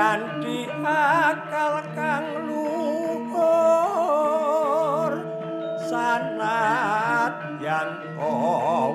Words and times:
kanthi 0.00 0.64
akal 0.80 1.84
kang 1.92 2.48
luhur 2.48 3.52
sanat 5.84 7.60
yang 7.60 8.00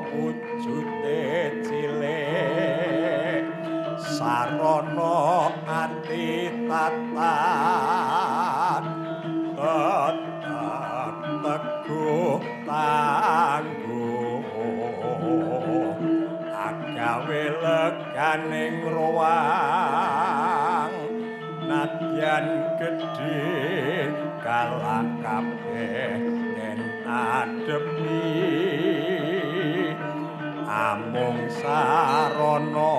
wujude 0.02 1.22
cilik. 1.62 3.46
Sarana 4.02 5.54
ati 5.70 6.50
tatan 6.66 7.24
teguh 11.46 12.42
tangguh. 12.66 14.42
Agawe 16.50 17.46
leganing 17.62 18.82
ruang 18.90 20.25
nadyan 22.26 22.74
gedhe 22.82 24.10
kalah 24.42 25.06
kabeh 25.22 26.18
den 26.58 26.82
adepi 27.06 28.26
amung 30.66 31.46
sarana 31.62 32.94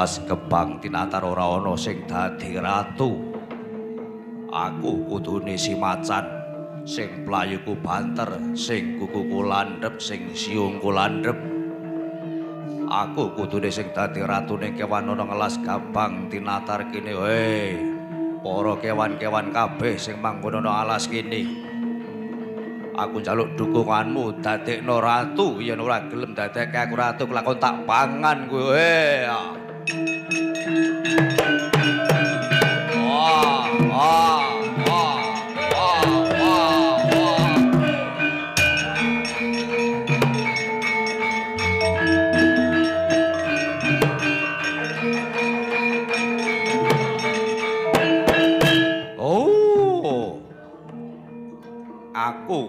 Iki 0.00 0.08
alas 0.08 0.24
kebang 0.24 0.80
tinatar 0.80 1.20
ora 1.28 1.60
ana 1.60 1.76
sing 1.76 2.08
dadi 2.08 2.56
ratu. 2.56 3.20
Aku 4.48 5.04
kudune 5.04 5.60
si 5.60 5.76
macan 5.76 6.24
sing 6.88 7.28
playuku 7.28 7.76
banter, 7.84 8.56
sing 8.56 8.96
kukuku 8.96 9.44
landhep, 9.44 10.00
sing 10.00 10.32
siungku 10.32 10.88
landhep. 10.88 11.36
Aku 12.88 13.36
kudune 13.36 13.68
sing 13.68 13.92
dadi 13.92 14.24
ratune 14.24 14.72
kewan 14.72 15.12
ana 15.12 15.20
ngelas 15.20 15.60
gabang 15.60 16.32
tinatar 16.32 16.88
kene. 16.88 17.12
Hei, 17.20 17.76
para 18.40 18.72
kewan-kewan 18.80 19.52
kabeh 19.52 20.00
sing 20.00 20.16
manggon 20.16 20.64
ana 20.64 20.80
alas 20.80 21.12
kene. 21.12 21.44
Aku 22.96 23.20
njaluk 23.20 23.52
dukunganmu 23.52 24.40
dadekno 24.40 24.96
ratu 24.96 25.60
yen 25.60 25.76
ora 25.76 26.08
gelem 26.08 26.32
dadekke 26.32 26.88
aku 26.88 26.96
ratu 26.96 27.28
kelakon 27.28 27.60
tak 27.60 27.84
pangan 27.84 28.48
kowe. 28.48 28.96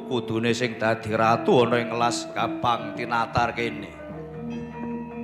Kudune 0.07 0.51
sing 0.55 0.79
dadi 0.79 1.11
ratu 1.11 1.67
ana 1.67 1.81
ing 1.81 1.91
kelas 1.91 2.31
Gabang 2.31 2.95
Tinatar 2.95 3.51
kene. 3.51 3.91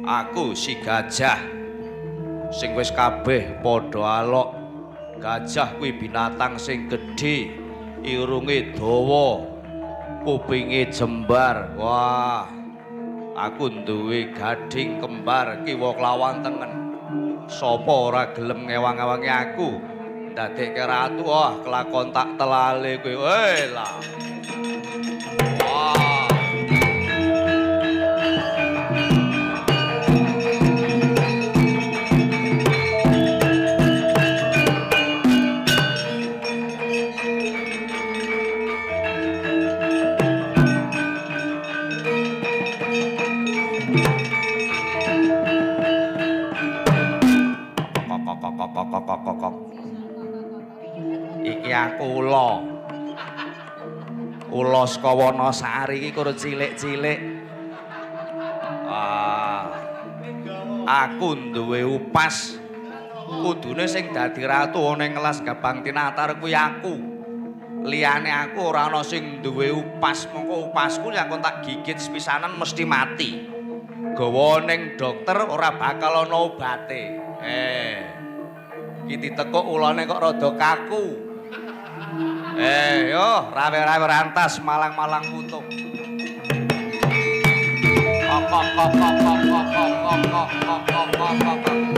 Aku 0.08 0.56
si 0.56 0.80
gajah 0.80 1.40
sing 2.52 2.76
wis 2.76 2.92
kabeh 2.92 3.60
padha 3.60 4.24
alok. 4.24 4.50
Gajah 5.18 5.76
kuwi 5.82 5.98
binatang 5.98 6.62
sing 6.62 6.86
gedhe, 6.88 7.50
irunge 8.06 8.72
dawa, 8.78 9.42
kupinge 10.22 10.94
jembar. 10.94 11.74
Wah. 11.74 12.46
Aku 13.38 13.70
duwe 13.70 14.34
gading 14.34 14.98
kembar 14.98 15.62
kiwa 15.62 15.94
klawan 15.94 16.42
tengen. 16.42 16.74
Sapa 17.46 17.94
ora 18.10 18.34
gelem 18.34 18.66
ngewang-ewangi 18.66 19.30
aku? 19.30 19.78
Dadekke 20.34 20.82
ratu, 20.86 21.22
wah 21.22 21.54
kelakon 21.62 22.10
tak 22.10 22.34
telale 22.34 22.98
kowe. 22.98 23.14
Hei 23.30 23.70
lah. 23.70 24.02
Iki 51.48 51.72
aku 51.72 52.20
lo 52.28 52.77
Ula 54.58 54.90
saka 54.90 55.14
Wanasari 55.14 56.02
iki 56.02 56.18
kurang 56.18 56.34
cilik-cilik. 56.34 57.20
Ah. 58.90 59.70
Aku 61.06 61.54
duwe 61.54 61.86
upas. 61.86 62.58
Kudune 63.28 63.86
sing 63.86 64.10
dadi 64.10 64.42
ratu 64.48 64.82
ana 64.82 65.06
kelas 65.14 65.46
Gabang 65.46 65.86
Tinatar 65.86 66.42
kuwi 66.42 66.58
aku. 66.58 66.96
Liyane 67.86 68.34
aku 68.34 68.74
ora 68.74 68.90
ana 68.90 69.06
sing 69.06 69.46
duwe 69.46 69.70
upas, 69.70 70.26
mongko 70.34 70.74
upasku 70.74 71.14
nek 71.14 71.30
tak 71.38 71.62
gigit 71.62 72.02
sepisanan 72.02 72.58
mesti 72.58 72.82
mati. 72.82 73.32
Gawa 74.18 74.66
ning 74.66 74.98
dokter 74.98 75.38
ora 75.46 75.78
bakal 75.78 76.26
ana 76.26 76.34
obate. 76.34 77.04
Eh. 77.46 77.98
Iki 79.06 79.22
ditekuk 79.22 79.70
ulane 79.70 80.10
kok 80.10 80.18
rada 80.18 80.50
kaku. 80.58 81.06
Eh, 82.58 83.14
yo, 83.14 83.54
rawe-rawe 83.54 84.06
rantas 84.10 84.58
malang-malang 84.66 85.30
putuk. 85.30 85.62
Kok 88.26 88.44
kok 88.50 88.66
kok 88.74 88.92
kok 88.98 89.14
kok 89.22 89.40
kok 89.46 89.66
kok 89.70 89.92
kok 90.02 90.18
kok 90.26 90.50
kok 90.66 90.82
kok 90.90 91.08
kok 91.14 91.34
kok 91.38 91.58
kok 91.62 91.97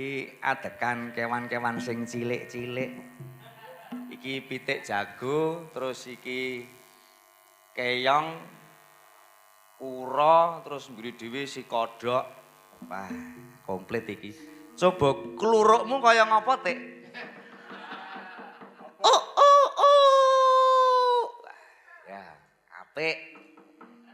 iki 0.00 0.32
adekan 0.40 1.12
kewan-kewan 1.12 1.76
sing 1.76 2.08
cilik-cilik. 2.08 2.96
Iki 4.08 4.48
pitik 4.48 4.80
jago 4.80 5.68
terus 5.76 6.08
iki 6.08 6.64
keong 7.76 8.40
kura 9.76 10.64
terus 10.64 10.88
mburi 10.88 11.12
dhewe 11.20 11.44
si 11.44 11.68
kodhok. 11.68 12.24
Wah 12.88 13.12
komplit 13.68 14.08
iki. 14.08 14.32
Coba 14.72 15.36
klurukmu 15.36 16.00
kaya 16.00 16.24
ngapa 16.24 16.54
tik? 16.64 16.78
Oh 19.04 19.22
oh 19.36 19.66
oh. 19.84 21.20
Ya 22.08 22.24
apik. 22.72 23.36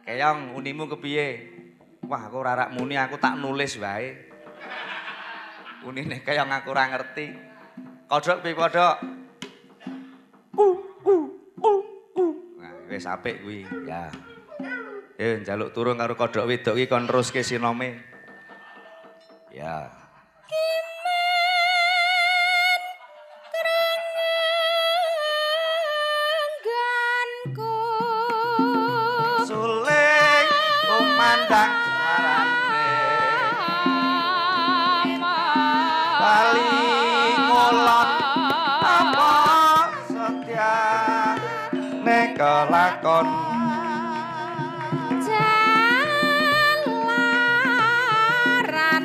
Keong 0.03 0.51
unimu 0.51 0.91
kepiye? 0.91 1.47
Wah 2.11 2.27
aku 2.27 2.43
rarak 2.43 2.75
muni 2.75 2.99
aku 2.99 3.23
tak 3.23 3.39
nulis 3.39 3.79
wae 3.79 4.35
unine 5.87 6.19
keong 6.27 6.51
aku 6.51 6.75
ora 6.75 6.91
ngerti 6.91 7.31
kodhok 8.11 8.43
piye 8.43 8.59
kodhok 8.59 8.97
Nah, 12.57 12.73
wis 12.89 13.05
apik 13.05 13.45
kuwi. 13.45 13.69
Ya. 13.85 14.09
Eh, 15.21 15.45
njaluk 15.45 15.77
turun 15.77 16.01
karo 16.01 16.17
kodhok 16.17 16.49
wedok 16.49 16.81
iki 16.81 16.89
kon 16.89 17.05
neruske 17.05 17.45
sinome. 17.45 18.03
Ya. 19.53 19.93
Suling 29.45 30.49
kumandang 30.89 31.86
nek 42.65 43.05
kelakon 43.05 43.29
Jalaran 48.57 49.05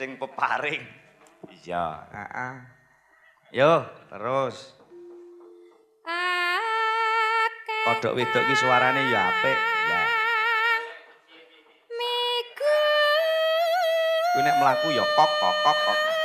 sing 0.00 0.16
peparing. 0.16 0.80
Iya, 1.60 2.08
heeh. 2.08 2.54
Yo, 3.52 3.84
terus. 4.08 4.72
Akeh 6.08 7.80
Kodhok 7.84 8.16
wedok 8.16 8.44
ki 8.48 8.54
suarane 8.56 9.12
ya 9.12 9.28
apik. 9.28 9.58
Ya. 9.92 10.02
Miku 11.92 12.80
Kuwi 14.32 14.40
nek 14.40 14.56
mlaku 14.56 14.88
ya 14.96 15.04
kok 15.04 15.30
kok 15.36 15.56
kok 15.68 15.76
kok. 15.84 16.19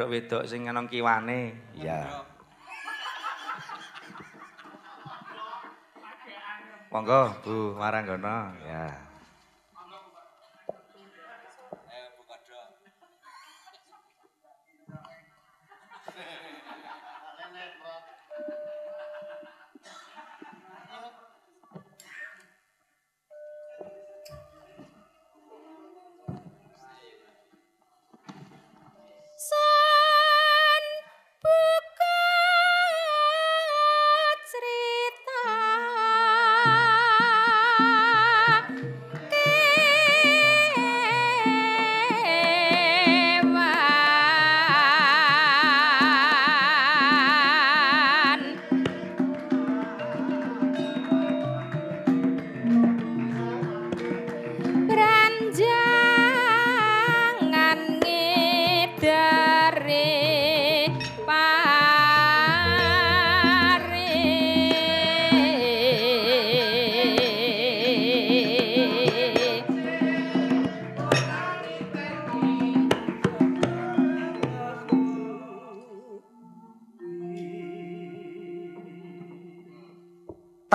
Kodhok 0.00 0.16
wedok 0.16 0.48
sing 0.48 0.64
ana 0.64 0.80
kiwane. 0.88 1.52
Iya. 1.76 2.24
Monggo, 6.88 7.36
Bu 7.44 7.76
Maranggono. 7.76 8.56
Ya. 8.64 9.09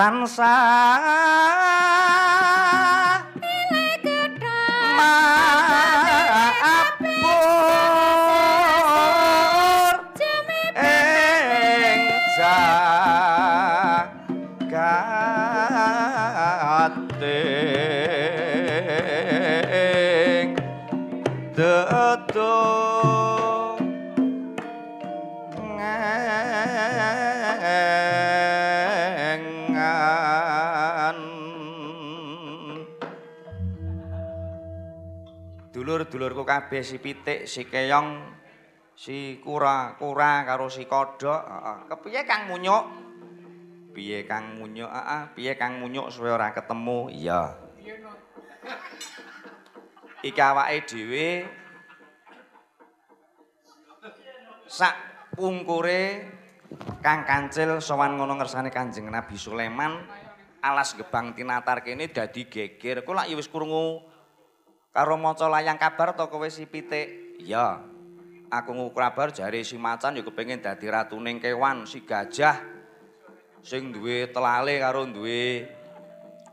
Tansah 0.06 1.02
kabeh 36.66 36.82
si 36.82 36.98
Pitik, 36.98 37.46
si 37.46 37.62
Keyong, 37.70 38.26
si 38.98 39.38
Kura, 39.38 39.94
Kura 39.94 40.42
karo 40.42 40.66
si 40.66 40.82
Kodok. 40.82 41.46
Heeh. 41.46 41.78
Kepiye 41.94 42.26
Kang 42.26 42.50
Munyuk? 42.50 42.84
Piye 43.94 44.26
Kang 44.26 44.58
Munyuk? 44.58 44.90
Heeh, 44.90 45.22
piye 45.38 45.54
Kang 45.54 45.78
Munyuk 45.78 46.10
suwe 46.10 46.26
ora 46.26 46.50
ketemu? 46.50 47.06
Iya. 47.14 47.54
Iki 50.26 50.42
awake 50.42 50.90
dhewe 50.90 51.46
sak 54.66 54.98
pungkure 55.38 56.26
Kang 56.98 57.22
Kancil 57.22 57.78
sowan 57.78 58.18
ngono 58.18 58.34
ngersane 58.42 58.74
Kanjeng 58.74 59.06
Nabi 59.06 59.38
Sulaiman 59.38 60.02
alas 60.58 60.98
gebang 60.98 61.30
tinatar 61.30 61.86
kene 61.86 62.10
dadi 62.10 62.50
geger. 62.50 63.06
Kowe 63.06 63.14
lak 63.14 63.30
wis 63.30 63.46
krungu 63.46 64.15
karo 64.96 65.20
maca 65.20 65.44
layang 65.52 65.76
kabar 65.76 66.16
to 66.16 66.24
kowe 66.32 66.48
si 66.48 66.64
pitik? 66.64 67.36
Iya. 67.36 67.84
Aku 68.48 68.72
ngukur 68.72 69.04
kabar 69.04 69.28
jare 69.28 69.60
si 69.60 69.76
macan 69.76 70.16
ya 70.16 70.24
kepengin 70.24 70.64
dadi 70.64 70.88
ratuning 70.88 71.36
kewan, 71.36 71.84
si 71.84 72.00
gajah 72.00 72.64
sing 73.60 73.92
duwe 73.92 74.32
telale 74.32 74.80
karo 74.80 75.04
duwe 75.04 75.68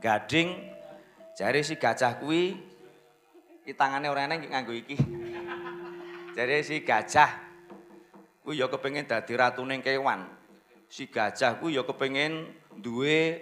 gading. 0.03 0.59
Jare 1.39 1.63
si 1.63 1.79
gajah 1.79 2.19
kuwi 2.19 2.51
iki 3.63 3.71
tangane 3.79 4.11
ora 4.11 4.27
eneng 4.27 4.43
nganggo 4.51 4.75
iki. 4.75 4.99
Jare 6.35 6.59
si 6.67 6.83
gajah 6.83 7.31
kuwi 8.43 8.59
ya 8.59 8.67
kepengin 8.67 9.07
dadi 9.07 9.39
ratuning 9.39 9.79
kewan. 9.79 10.27
Si 10.91 11.07
gajah 11.07 11.63
kuwi 11.63 11.79
ya 11.79 11.87
kepengin 11.87 12.51
duwe 12.75 13.39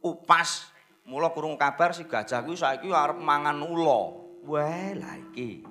upas. 0.00 0.77
Mula 1.08 1.32
kurung 1.32 1.56
kabar 1.56 1.96
si 1.96 2.04
gajah 2.04 2.44
kuwi 2.44 2.52
saiki 2.52 2.92
arep 2.92 3.16
mangan 3.16 3.64
ula. 3.64 4.28
Wah, 4.44 4.92
lah 4.92 5.16
iki. 5.16 5.64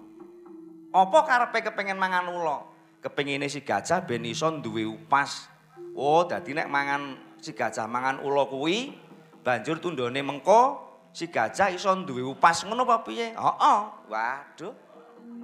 Apa 0.90 1.30
karepe 1.30 1.62
kepengin 1.62 1.94
mangan 1.94 2.26
ula? 2.26 2.66
Kepengine 3.06 3.46
si 3.46 3.62
gajah 3.62 4.02
ben 4.02 4.26
iso 4.26 4.50
duwe 4.58 4.90
upas. 4.90 5.46
Oh, 5.94 6.26
dadi 6.26 6.58
nek 6.58 6.66
mangan 6.66 7.22
si 7.38 7.54
gajah 7.54 7.86
mangan 7.86 8.26
ula 8.26 8.50
kuwi 8.50 8.98
banjur 9.46 9.78
tundone 9.78 10.18
mengko 10.26 10.82
si 11.14 11.30
gajah 11.30 11.70
iso 11.70 11.94
duwe 12.02 12.26
upas 12.26 12.66
ngono 12.66 12.82
apa 12.90 13.06
piye? 13.06 13.38
Heeh. 13.38 13.80
Waduh. 14.10 14.74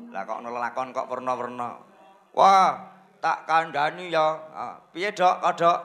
Lah 0.10 0.26
kok 0.26 0.42
nelakon 0.42 0.90
kok 0.90 1.06
werna-werna. 1.06 1.70
Wah, 2.34 2.82
tak 3.22 3.46
kandhani 3.46 4.10
ya. 4.10 4.42
Piye, 4.90 5.14
Dok? 5.14 5.38
Kodok? 5.38 5.80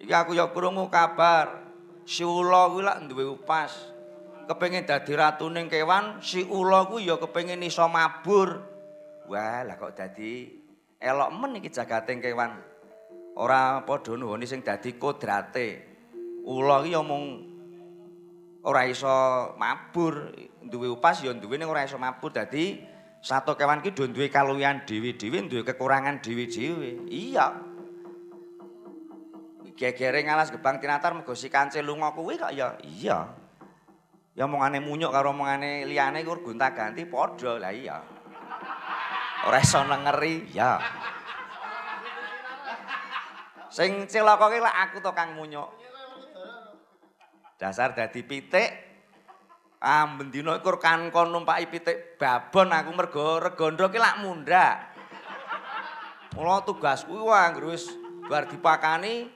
Iki 0.00 0.12
aku 0.16 0.32
ya 0.32 0.48
krungu 0.48 0.88
kabar. 0.88 1.63
Si 2.04 2.20
ula 2.20 2.68
kuwi 2.68 2.84
lak 2.84 3.08
duwe 3.08 3.24
upas. 3.24 3.72
Kepengin 4.44 4.84
dadi 4.84 5.16
ratuning 5.16 5.72
kewan, 5.72 6.20
si 6.20 6.44
ula 6.44 6.84
kuwi 6.84 7.08
ya 7.08 7.16
kepengin 7.16 7.64
iso 7.64 7.88
mabur. 7.88 8.60
Wah, 9.24 9.64
lah 9.64 9.80
kok 9.80 9.96
dadi 9.96 10.52
elok 11.00 11.32
men 11.32 11.56
iki 11.64 11.72
jagating 11.72 12.20
kewan. 12.20 12.60
Ora 13.40 13.80
padha 13.88 14.12
nuwuni 14.20 14.44
sing 14.44 14.60
dadi 14.60 15.00
kodrate. 15.00 15.96
Ula 16.44 16.84
iki 16.84 16.92
ya 16.92 17.00
mung 17.00 17.40
ora 18.68 18.84
iso 18.84 19.08
mabur, 19.56 20.28
duwe 20.60 20.92
upas 20.92 21.24
ya 21.24 21.32
duwe 21.32 21.56
ning 21.56 21.72
ora 21.72 21.88
iso 21.88 21.96
mabur. 21.96 22.36
Dadi 22.36 22.84
satu 23.24 23.56
kewan 23.56 23.80
ki 23.80 23.96
do 23.96 24.04
duwe 24.12 24.28
kaluwihan 24.28 24.84
dhewe-dhewe, 24.84 25.48
duwe 25.48 25.64
kekurangan 25.64 26.20
dhewe-dhewe. 26.20 27.08
Iya. 27.08 27.63
Gegere 29.74 30.22
ngalas 30.22 30.54
gebang 30.54 30.78
tinatar 30.78 31.10
mergo 31.14 31.34
si 31.34 31.50
kancil 31.50 31.82
lunga 31.82 32.14
kuwi 32.14 32.38
kok 32.38 32.54
ya 32.54 32.78
iya. 32.82 33.26
Ya 34.34 34.46
omongane 34.46 34.82
munyuk 34.82 35.14
karo 35.14 35.30
omongane 35.30 35.86
liyane 35.86 36.22
iku 36.22 36.42
gonta-ganti 36.42 37.06
padha. 37.06 37.58
Lah 37.58 37.70
iya. 37.70 38.02
Ora 39.44 39.58
iso 39.60 39.82
ngeri, 39.84 40.50
ya. 40.50 40.80
Sing 43.70 44.06
celaka 44.06 44.50
ki 44.50 44.62
lak 44.62 44.76
aku 44.88 45.02
to 45.02 45.10
Kang 45.10 45.34
Munyuk. 45.34 45.68
Dasar 47.58 47.94
dadi 47.94 48.22
pitik 48.22 48.84
Ah, 49.84 50.08
bendina 50.08 50.56
iku 50.56 50.80
kan 50.80 51.12
kon 51.12 51.28
numpaki 51.28 51.68
pitik 51.68 52.16
babon 52.16 52.72
aku 52.72 52.90
mergo 52.96 53.36
regondo 53.36 53.92
ki 53.92 54.00
lak 54.00 54.16
mundhak. 54.24 54.96
Mula 56.32 56.64
tugasku 56.64 57.12
wah 57.28 57.52
anggere 57.52 57.76
wis 57.76 57.92
bar 58.24 58.48
dipakani 58.48 59.28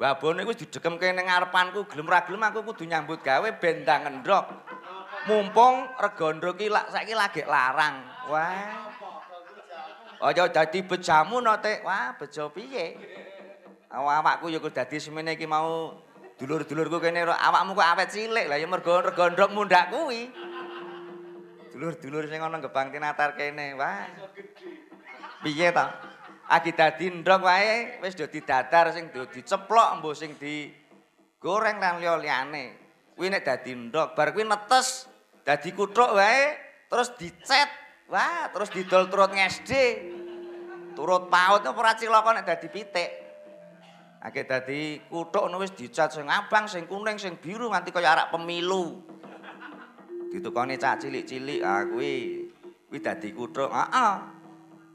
babone 0.00 0.48
wis 0.48 0.56
didekemke 0.56 1.12
ning 1.12 1.28
ngarepanku 1.28 1.84
gelem 1.84 2.08
ra 2.08 2.24
gelem 2.24 2.40
aku 2.40 2.64
kudu 2.72 2.88
nyambut 2.88 3.20
gawe 3.20 3.44
ben 3.60 3.84
ndang 3.84 4.08
ngendhok. 4.08 4.48
Mumpung 5.28 5.84
regondo 6.00 6.56
ki 6.56 6.72
lak 6.72 6.88
saiki 6.88 7.12
lagi 7.12 7.44
larang. 7.44 8.00
Wah. 8.32 8.88
Aja 10.24 10.48
dadi 10.48 10.80
bejamu 10.80 11.44
no, 11.44 11.52
Tik. 11.60 11.84
Wah, 11.84 12.16
bejo 12.16 12.48
piye? 12.48 12.96
Awakku 13.92 14.48
ya 14.48 14.56
kudu 14.56 14.72
dadi 14.72 14.96
semene 14.96 15.36
iki 15.36 15.44
mau 15.44 15.92
dulur-dulurku 16.40 17.04
kene 17.04 17.28
awakmu 17.28 17.76
kok 17.76 17.84
awet 17.84 18.08
cilik 18.08 18.48
lah 18.48 18.56
ya 18.56 18.64
mergo 18.64 19.04
regondok 19.04 19.52
mundhak 19.52 19.92
kuwi. 19.92 20.32
Dulur-dulur 21.76 22.24
sing 22.32 22.40
ana 22.40 22.56
gebang 22.56 22.88
tinatar 22.88 23.36
kene, 23.36 23.76
wah. 23.76 24.08
Piye 25.44 25.68
ta? 25.76 25.92
Agi 26.50 26.74
dadi 26.74 27.06
ndok 27.14 27.46
wae 27.46 28.02
wis 28.02 28.18
do 28.18 28.26
didadar 28.26 28.90
sing 28.90 29.14
do 29.14 29.22
diceplok 29.30 30.02
mbuh 30.02 30.18
sing 30.18 30.34
di 30.34 30.66
goreng 31.38 31.78
lan 31.78 32.02
liya 32.02 32.18
liyane. 32.18 32.64
Kuwi 33.14 33.30
nek 33.30 33.46
dadi 33.46 33.70
ndok 33.78 34.18
bar 34.18 34.34
kuwi 34.34 34.42
netes 34.42 35.06
dadi 35.46 35.70
kuthuk 35.70 36.10
wae 36.18 36.58
terus 36.90 37.14
dicet. 37.14 37.70
Wah, 38.10 38.50
terus 38.50 38.74
didol 38.74 39.06
turut 39.06 39.30
ngesde. 39.30 40.10
Turut 40.98 41.30
paut 41.30 41.62
ora 41.62 41.94
cilaka 41.94 42.34
nek 42.34 42.42
dadi 42.42 42.66
pitik. 42.66 43.10
Akeh 44.18 44.42
dadi 44.42 44.98
kuthuk 45.06 45.46
ngono 45.46 45.62
wis 45.62 45.70
dicat 45.70 46.10
sing 46.10 46.26
abang, 46.26 46.66
sing 46.66 46.90
kuning, 46.90 47.14
sing 47.14 47.38
biru 47.38 47.70
nganti 47.70 47.94
kaya 47.94 48.18
arak 48.18 48.34
pemilu. 48.34 48.98
Ditukone 50.34 50.74
cak 50.74 51.06
cilik-cilik, 51.06 51.62
ah 51.62 51.86
kuwi 51.86 52.42
kuwi 52.90 52.98
dadi 52.98 53.30
kuthuk. 53.30 53.70
Heeh. 53.70 54.39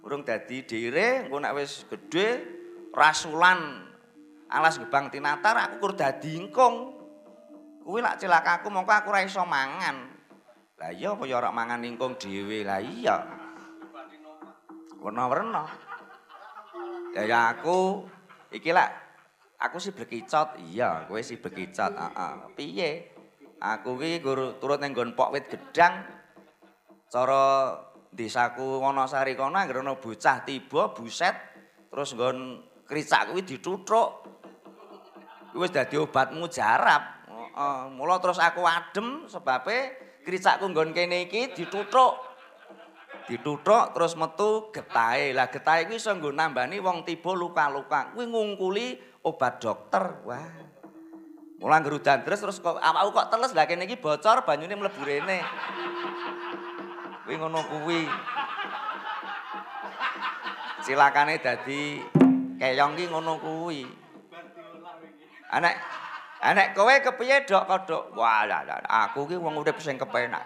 Urung 0.05 0.21
dadi 0.21 0.61
dire, 0.61 1.25
engko 1.25 1.41
nek 1.41 1.57
wis 1.57 1.81
gedhe 1.89 2.45
rasulan 2.93 3.89
alas 4.53 4.77
gebang 4.77 5.09
tinatar 5.09 5.57
aku 5.57 5.81
kur 5.81 5.93
dadi 5.97 6.37
ingkung. 6.37 6.93
Kuwi 7.81 8.05
lak 8.05 8.21
cilakaku 8.21 8.69
mongko 8.69 8.93
aku 8.93 9.09
ora 9.09 9.25
iso 9.25 9.41
mangan. 9.45 10.13
Lah 10.77 10.91
iya 10.93 11.17
apa 11.17 11.25
ya 11.25 11.41
ora 11.41 11.49
mangan 11.49 11.81
ingkung 11.81 12.21
dhewe. 12.21 12.61
Lah 12.61 12.77
iya. 12.81 13.17
Warna-warna. 15.01 15.69
Ya 17.17 17.49
aku 17.49 18.05
iki 18.53 18.69
lak 18.73 18.93
aku 19.57 19.81
sih 19.81 19.93
berkicot. 19.93 20.61
Iya, 20.69 21.09
kowe 21.09 21.21
sih 21.21 21.41
berkicot. 21.41 21.93
Heeh. 21.93 22.33
Piye? 22.53 22.89
Aku 23.57 23.97
ki 23.97 24.21
turut 24.61 24.77
ning 24.77 24.93
nggon 24.93 25.17
pok 25.17 25.33
wit 25.33 25.49
gedang. 25.49 26.05
Cara 27.09 27.73
desaku 28.15 28.79
Wonosari 28.79 29.35
kono 29.35 29.59
anggere 29.59 29.83
ana 29.83 29.99
bocah 29.99 30.47
tiba 30.47 30.95
buset 30.95 31.35
terus 31.91 32.15
nggon 32.15 32.63
kricak 32.87 33.29
kuwi 33.29 33.43
dituthuk. 33.43 34.09
Kuwi 35.51 35.67
wis 35.67 35.71
dadi 35.71 35.99
obat 35.99 36.31
mujarab. 36.31 37.03
Heeh. 37.27 37.79
Mula 37.91 38.19
terus 38.23 38.39
aku 38.39 38.63
adem 38.63 39.27
sebabe 39.27 39.99
kricakku 40.23 40.71
nggon 40.71 40.95
kene 40.95 41.27
iki 41.27 41.51
dituthuk. 41.51 42.15
Dituthuk 43.27 43.91
terus 43.91 44.15
metu 44.15 44.71
getahe. 44.71 45.35
Lah 45.35 45.51
getahe 45.51 45.87
kuwi 45.91 45.99
iso 45.99 46.15
nggo 46.15 46.31
nambani 46.31 46.79
wong 46.79 47.03
tiba 47.03 47.35
luka-luka. 47.35 48.15
Kuwi 48.15 48.31
ngungkuli 48.31 48.95
obat 49.27 49.59
dokter. 49.59 50.23
Wah. 50.23 50.63
Mula 51.55 51.79
ngrudan 51.79 52.27
terus 52.27 52.43
terus 52.43 52.59
kok 52.59 52.75
awakku 52.79 53.15
kok 53.15 53.27
teles 53.31 53.55
lah 53.55 53.63
kene 53.63 53.87
iki 53.87 53.95
bocor 53.99 54.43
banyune 54.43 54.75
mlebu 54.75 55.01
rene. 55.07 55.39
Kuwi 57.25 57.41
ngono 57.41 57.57
kuwi. 57.65 58.05
Cilakane 60.85 61.41
dadi 61.41 61.97
keyong 62.61 62.93
ki 62.93 63.09
ngono 63.09 63.41
kuwi. 63.41 63.81
Anek 65.49 65.73
anek 66.45 66.77
kowe 66.77 66.93
kepiye 67.01 67.49
dok 67.49 67.65
kodok? 67.65 68.13
Wah, 68.13 68.45
lah, 68.45 68.61
aku 68.85 69.25
ki 69.25 69.41
wong 69.41 69.57
urip 69.57 69.81
sing 69.81 69.97
kepenak. 69.97 70.45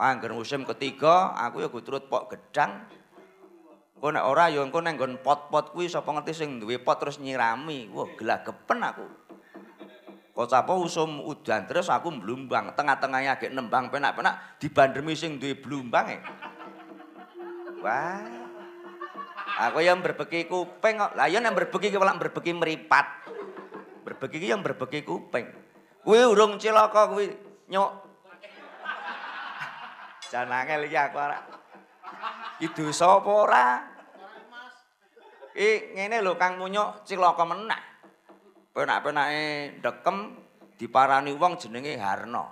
Angger 0.00 0.32
musim 0.32 0.64
ketiga 0.64 1.36
aku 1.36 1.60
ya 1.60 1.68
turut 1.68 2.08
pok 2.08 2.32
gedang. 2.32 2.88
Engko 4.00 4.08
nek 4.16 4.24
ora 4.24 4.48
ya 4.48 4.64
engko 4.64 4.80
nang 4.80 4.96
nggon 4.96 5.20
pot-pot 5.20 5.76
kuwi 5.76 5.92
sapa 5.92 6.08
ngerti 6.08 6.32
sing 6.32 6.56
duwe 6.56 6.80
pot 6.80 6.96
terus 6.96 7.20
nyirami. 7.20 7.92
Wah, 7.92 8.08
gelagepen 8.16 8.80
aku. 8.80 9.25
Kok 10.36 10.44
sapa 10.52 10.76
usum 10.76 11.24
udan 11.24 11.64
terus 11.64 11.88
aku 11.88 12.12
mblumbang, 12.12 12.76
tengah-tengahnya 12.76 13.40
agek 13.40 13.56
nembang 13.56 13.88
penak-penak 13.88 14.60
dibandremi 14.60 15.16
sing 15.16 15.40
duwe 15.40 15.56
blumbange. 15.56 16.20
Wah. 17.80 18.20
Aku 19.56 19.80
yang 19.80 20.04
berbeki 20.04 20.44
kuping 20.44 21.00
kok. 21.00 21.16
Lah 21.16 21.32
ya 21.32 21.40
nek 21.40 21.56
berbeki 21.56 21.88
ki 21.88 21.96
malah 21.96 22.20
berbeki 22.20 22.52
meripat. 22.52 23.08
Berbeki 24.04 24.36
ki 24.44 24.52
yang 24.52 24.60
berbeki 24.60 25.08
kuping. 25.08 25.48
Kuwi 26.04 26.20
urung 26.28 26.60
cilaka 26.60 27.08
kuwi 27.08 27.32
nyok 27.72 28.04
Jan 30.28 30.52
angel 30.52 30.84
iki 30.84 30.98
aku 31.00 31.16
ora. 31.16 31.38
Iki 32.60 32.76
dosa 32.76 33.08
apa 33.08 33.30
ora? 33.30 33.66
Ih, 35.56 35.96
ngene 35.96 36.20
lho 36.20 36.36
Kang 36.36 36.60
Munyuk 36.60 37.08
cilaka 37.08 37.48
menah. 37.48 37.95
Penak-penake 38.76 39.80
ndekem 39.80 40.36
diparani 40.76 41.32
wong 41.32 41.56
jenenge 41.56 41.96
Harno. 41.96 42.44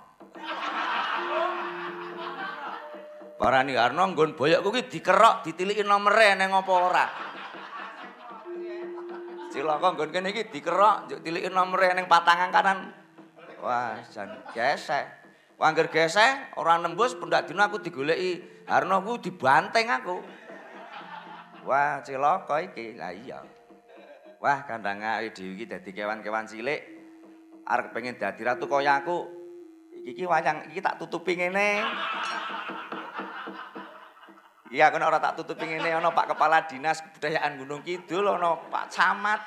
Parani 3.37 3.77
Harno 3.77 4.09
nggon 4.09 4.33
boyokku 4.33 4.73
ki 4.73 4.89
dikerok 4.89 5.45
ditiliki 5.45 5.85
nomere 5.85 6.33
ning 6.33 6.49
apa 6.49 6.73
ora. 6.73 7.05
Cilaka 9.53 9.93
nggon 9.93 10.09
kene 10.09 10.33
iki 10.33 10.49
dikerok 10.49 11.05
njuk 11.05 11.21
tiliki 11.21 11.53
nomere 11.53 11.93
ning 11.93 12.09
patangan 12.09 12.49
kanan. 12.49 12.89
Wah, 13.61 14.01
jan 14.09 14.33
gesek. 14.49 15.05
Wah, 15.61 15.69
anggere 15.69 15.93
gesek 15.93 16.57
ora 16.57 16.81
nembus 16.81 17.13
pendak 17.13 17.45
dina 17.45 17.69
aku 17.69 17.77
digoleki 17.85 18.65
Harno 18.65 18.97
ku 19.05 19.21
dibanteng 19.21 19.93
aku. 19.93 20.25
Wah, 21.69 22.01
cilaka 22.01 22.65
iki. 22.65 22.97
Lah 22.97 23.13
iya. 23.13 23.45
Wah, 24.43 24.67
kandhang 24.67 24.99
awake 25.01 25.31
dhewe 25.31 25.55
iki 25.55 25.65
dadi 25.65 25.89
kewan-kewan 25.95 26.45
cilik. 26.45 26.81
Arep 27.65 27.95
pengen 27.95 28.19
dadi 28.19 28.41
ratu 28.45 28.67
kaya 28.67 29.01
aku. 29.01 29.25
Iki 30.05 30.11
iki 30.11 30.23
wayang 30.27 30.69
iki 30.69 30.83
tak 30.83 30.99
tutupi 31.01 31.39
ngene. 31.39 31.81
Iya, 34.69 34.91
aku 34.91 34.97
ora 34.99 35.23
tak 35.23 35.39
tutupi 35.39 35.65
ngene 35.71 35.87
ana 35.87 36.11
Pak 36.11 36.35
Kepala 36.35 36.67
Dinas 36.67 36.99
Kebudayaan 36.99 37.55
Gunung 37.57 37.81
Kidul, 37.81 38.27
ana 38.27 38.59
Pak 38.59 38.91
Camat. 38.91 39.41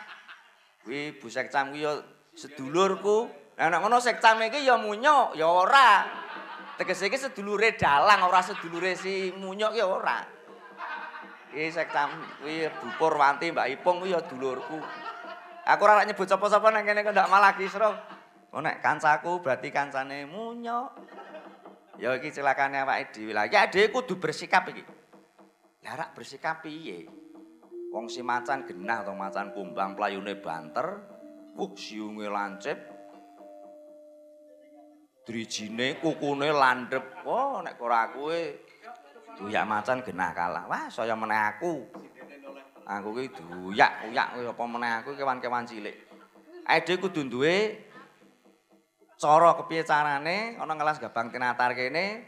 Kuwi 0.82 1.20
Bu 1.20 1.28
Sekcam 1.28 1.70
kuwi 1.74 1.84
ya 1.84 1.92
sedulurku. 2.32 3.28
Nek 3.58 3.78
ngono 3.82 4.00
Sekcam 4.00 4.40
iki 4.40 4.64
ya 4.64 4.80
munyuk, 4.80 5.36
ya 5.36 5.46
ora. 5.46 6.06
Tegese 6.80 7.10
iki 7.10 7.18
sedulure 7.18 7.74
dalang, 7.76 8.24
ora 8.24 8.40
sedulure 8.40 8.94
si 8.96 9.34
munyuk 9.36 9.74
ya 9.76 9.84
ora. 9.84 10.37
Iki 11.48 11.72
Sekcam 11.72 12.12
kuwi 12.44 12.68
Bu 12.68 12.88
Purwanti, 13.00 13.48
Mbak 13.52 13.68
Ipung 13.80 14.04
kuwi 14.04 14.12
ya 14.12 14.20
dulurku. 14.20 14.78
Aku 15.68 15.84
ora 15.84 16.04
nyebut 16.04 16.28
sapa-sapa 16.28 16.72
nang 16.72 16.84
kene 16.84 17.04
kok 17.04 17.12
ndak 17.12 17.28
malah 17.28 17.52
kisruh. 17.56 17.92
Oh 18.56 18.60
nek 18.64 18.80
kancaku 18.80 19.44
berarti 19.44 19.68
kancane 19.68 20.24
munyuk. 20.24 20.96
Ya 22.00 22.16
iki 22.16 22.32
celakane 22.32 22.80
awake 22.84 23.12
dhewe. 23.12 23.36
Lah 23.36 23.44
iki 23.44 23.56
dhewe 23.72 23.92
kudu 23.92 24.16
bersikap 24.16 24.68
iki. 24.72 24.80
Lah 25.84 25.94
rak 26.04 26.16
bersikap 26.16 26.64
piye? 26.64 27.04
Wong 27.92 28.08
si 28.12 28.20
macan 28.20 28.68
genah 28.68 29.00
to 29.04 29.16
macan 29.16 29.52
kumbang 29.56 29.96
playune 29.96 30.36
banter, 30.36 31.00
wuh 31.56 31.72
siunge 31.72 32.28
lancip. 32.28 32.76
Drijine 35.24 36.00
kukune 36.00 36.48
landhep. 36.52 37.24
Oh 37.28 37.60
nek 37.60 37.76
ora 37.80 38.12
kuwe 38.12 38.67
duyak 39.38 39.64
macan 39.64 40.02
genah 40.02 40.34
kalah. 40.34 40.66
Wah 40.66 40.90
saya 40.90 41.14
meneh 41.14 41.38
aku. 41.38 41.86
Aku 42.88 43.12
ki 43.14 43.30
duyak, 43.36 44.10
uyak 44.10 44.28
apa 44.34 44.64
meneh 44.66 44.92
aku 44.98 45.14
kewan-kewan 45.14 45.68
cilik. 45.68 45.94
Ade 46.66 46.98
kudu 46.98 47.28
duwe 47.28 47.84
cara 49.20 49.54
kepiye 49.60 49.82
carane 49.84 50.56
ana 50.56 50.72
ngelas 50.72 50.98
gabang 50.98 51.28
tinatar 51.28 51.76
kene 51.78 52.26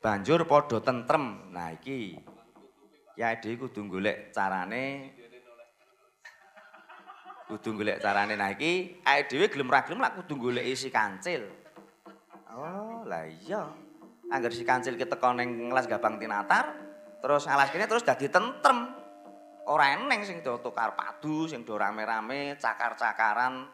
banjur 0.00 0.46
padha 0.48 0.80
tentrem. 0.80 1.52
Nah 1.52 1.74
iki 1.74 2.14
ya 3.18 3.34
ade 3.34 3.58
kudu 3.58 3.90
golek 3.90 4.30
carane 4.30 5.14
kudu 7.50 7.82
golek 7.82 7.98
carane 7.98 8.38
nah 8.38 8.54
iki 8.54 9.02
awake 9.02 9.26
dhewe 9.26 9.46
gelem 9.50 9.72
ra 9.72 9.82
gelem 9.82 9.98
lak 9.98 10.14
kudu 10.22 10.34
golek 10.38 10.66
isi 10.66 10.94
kancil. 10.94 11.42
Oh, 12.54 13.06
lah 13.06 13.22
iya. 13.26 13.87
Angger 14.28 14.52
si 14.52 14.60
kancil 14.60 15.00
ki 15.00 15.08
teko 15.08 15.32
ning 15.32 15.72
ngelas 15.72 15.88
gabang 15.88 16.20
tinatar, 16.20 16.76
terus 17.24 17.48
alas 17.48 17.72
kene 17.72 17.88
terus 17.88 18.04
dadi 18.04 18.28
tentrem. 18.28 18.92
Ora 19.68 19.96
eneng 19.96 20.24
sing 20.24 20.44
do 20.44 20.60
tukar 20.60 20.92
padu, 20.96 21.48
sing 21.48 21.64
do 21.64 21.76
rame-rame, 21.76 22.56
cakar-cakaran, 22.60 23.68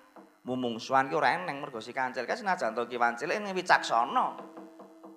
mumungsuan 0.45 1.11
ki 1.11 1.15
ora 1.17 1.35
eneng 1.35 1.59
mergo 1.59 1.81
si 1.81 1.91
kancil 1.91 2.29
kan 2.29 2.37
senajan 2.37 2.77
to 2.77 2.87
ki 2.87 3.01
wancil 3.01 3.33
ini 3.33 3.51
wicaksana. 3.51 4.39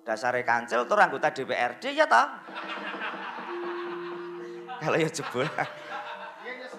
Dasare 0.02 0.40
kancil 0.42 0.88
tur 0.88 0.98
anggota 0.98 1.30
DPRD 1.30 1.92
ya 1.92 2.08
ta? 2.08 2.42
Kalau 4.80 4.98
ya 4.98 5.10
jebul. 5.10 5.46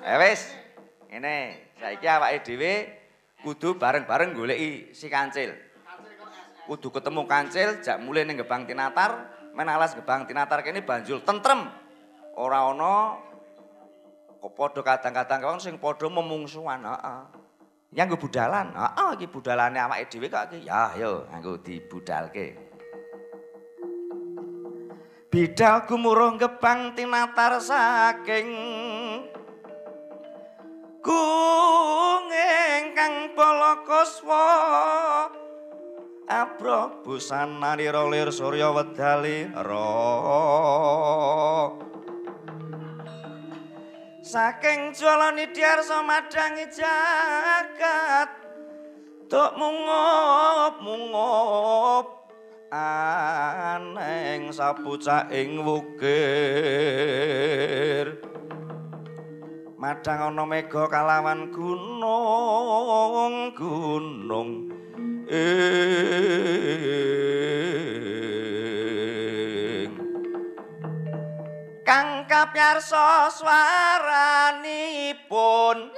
Eh 0.02 0.18
wis. 0.18 0.50
Ngene, 1.10 1.36
saiki 1.78 2.08
awake 2.10 2.40
dhewe 2.42 2.74
kudu 3.44 3.78
bareng-bareng 3.78 4.34
goleki 4.34 4.92
si 4.96 5.08
kancil. 5.08 5.69
Kudu 6.70 6.94
ketemu 6.94 7.26
kancil, 7.26 7.82
jak 7.82 7.98
mulai 7.98 8.30
ning 8.30 8.38
gebang 8.38 8.70
tinatar, 8.70 9.26
men 9.58 9.66
alas 9.66 9.98
gebang 9.98 10.30
tinatar 10.30 10.62
kene 10.62 10.86
banjul 10.86 11.18
tentrem. 11.26 11.66
Ora 12.38 12.70
ana 12.70 13.18
kok 14.38 14.54
padha 14.54 14.86
kadang-kadang 14.86 15.42
wong 15.50 15.58
sing 15.58 15.82
padha 15.82 16.06
memungsuhan, 16.06 16.86
heeh. 16.86 17.22
Yang 17.90 18.06
nggo 18.14 18.18
budalan. 18.22 18.70
Heeh, 18.70 19.10
iki 19.18 19.26
budalane 19.34 19.82
awake 19.82 20.14
dhewe 20.14 20.30
kok 20.30 20.54
iki. 20.54 20.70
Ya, 20.70 20.94
yo, 20.94 21.26
nganggo 21.34 21.58
dibudalke. 21.58 22.54
Bidal 25.34 25.90
gumurung 25.90 26.38
gebang 26.38 26.94
tinatar 26.94 27.58
saking 27.58 28.50
Kung 31.02 32.30
ingkang 32.30 33.34
polokoswa 33.34 34.46
Abro 36.30 37.02
busana 37.02 37.74
lirolir 37.74 38.30
surya 38.30 38.70
wedali 38.70 39.50
Saking 44.22 44.94
joloni 44.94 45.50
diarsa 45.50 46.06
madangi 46.06 46.70
jagat 46.70 48.30
Tuk 49.26 49.58
mungup 49.58 50.78
mungup 50.86 52.06
Aneng 52.70 54.54
sapucaing 54.54 55.66
wukir. 55.66 56.14
Madang 59.74 60.38
ana 60.38 60.46
mega 60.46 60.86
kalawan 60.86 61.50
gunung 61.50 63.50
gunung 63.58 64.79
ing 65.30 65.38
Kang 71.86 72.26
kapyarsa 72.26 73.30
swaranipun 73.30 75.94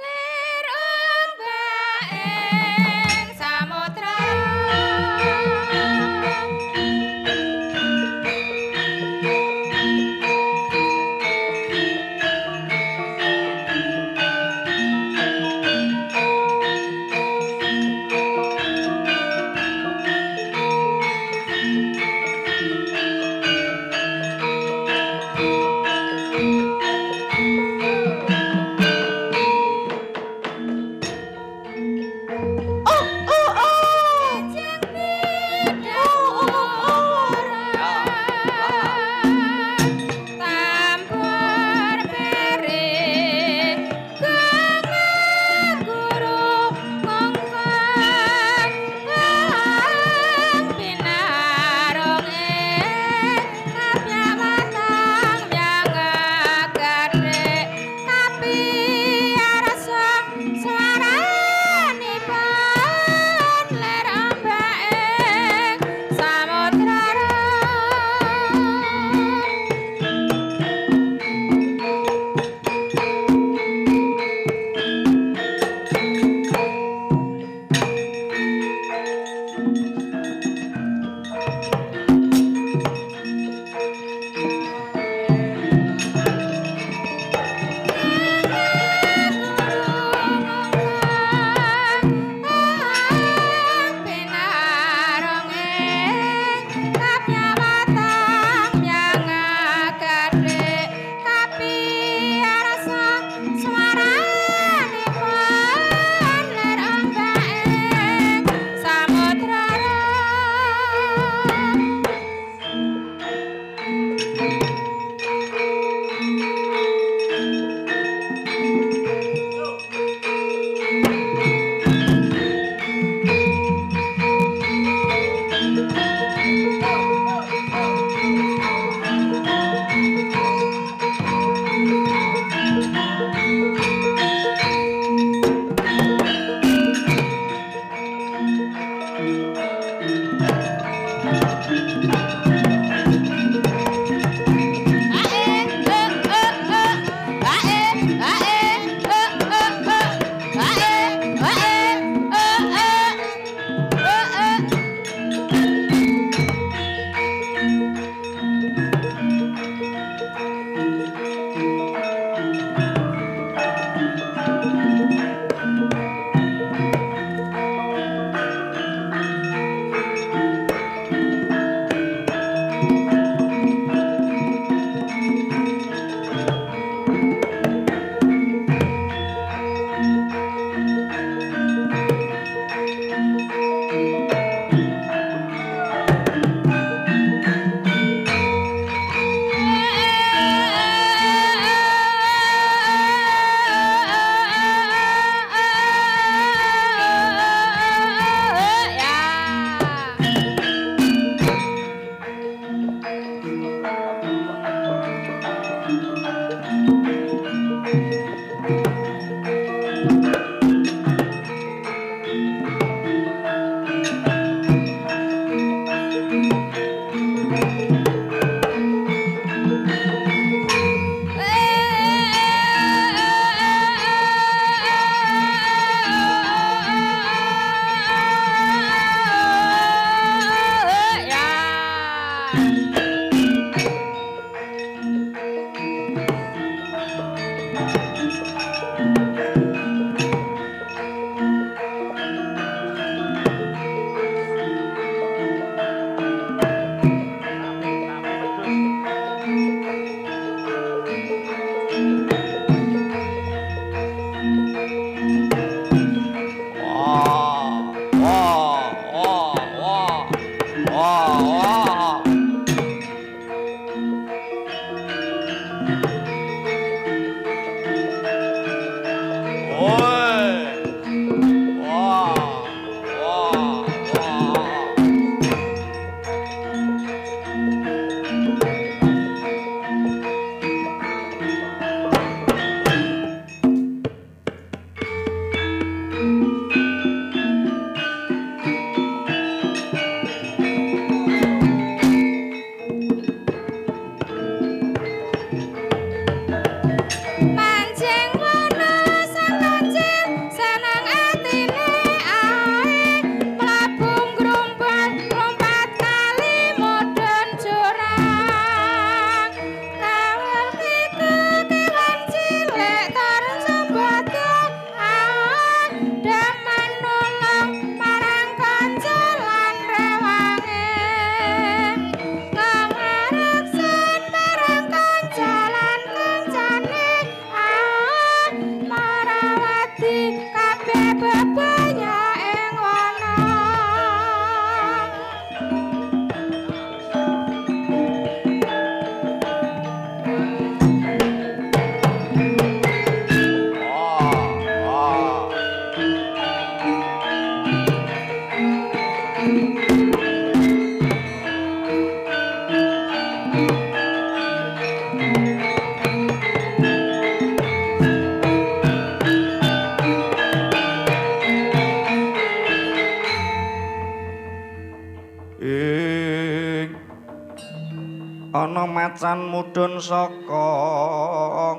macan 369.22 369.54
mudhun 369.54 370.02
saka 370.02 370.66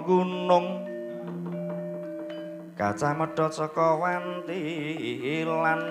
gunung. 0.08 0.80
Gajah 2.80 3.12
medhot 3.20 3.52
saka 3.52 4.00
wantilan 4.00 5.82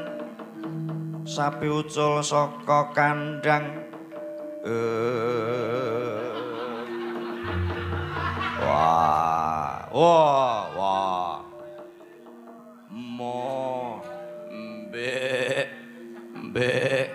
sapi 1.29 1.69
ucul 1.69 2.25
saka 2.25 2.89
kandang. 2.97 3.85
Eh. 4.65 6.25
wah 8.65 9.93
wah 9.93 10.73
wah. 10.73 11.45
Mo 12.89 14.01
mbek 14.49 15.69
mbek 16.33 17.12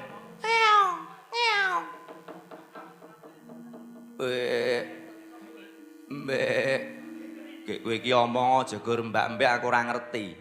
kowe 7.68 8.00
iki 8.00 8.16
omong 8.16 8.64
aja 8.64 8.80
gur 8.80 9.04
mbak-mbek 9.04 9.60
aku 9.60 9.66
ora 9.68 9.84
ngerti. 9.84 10.40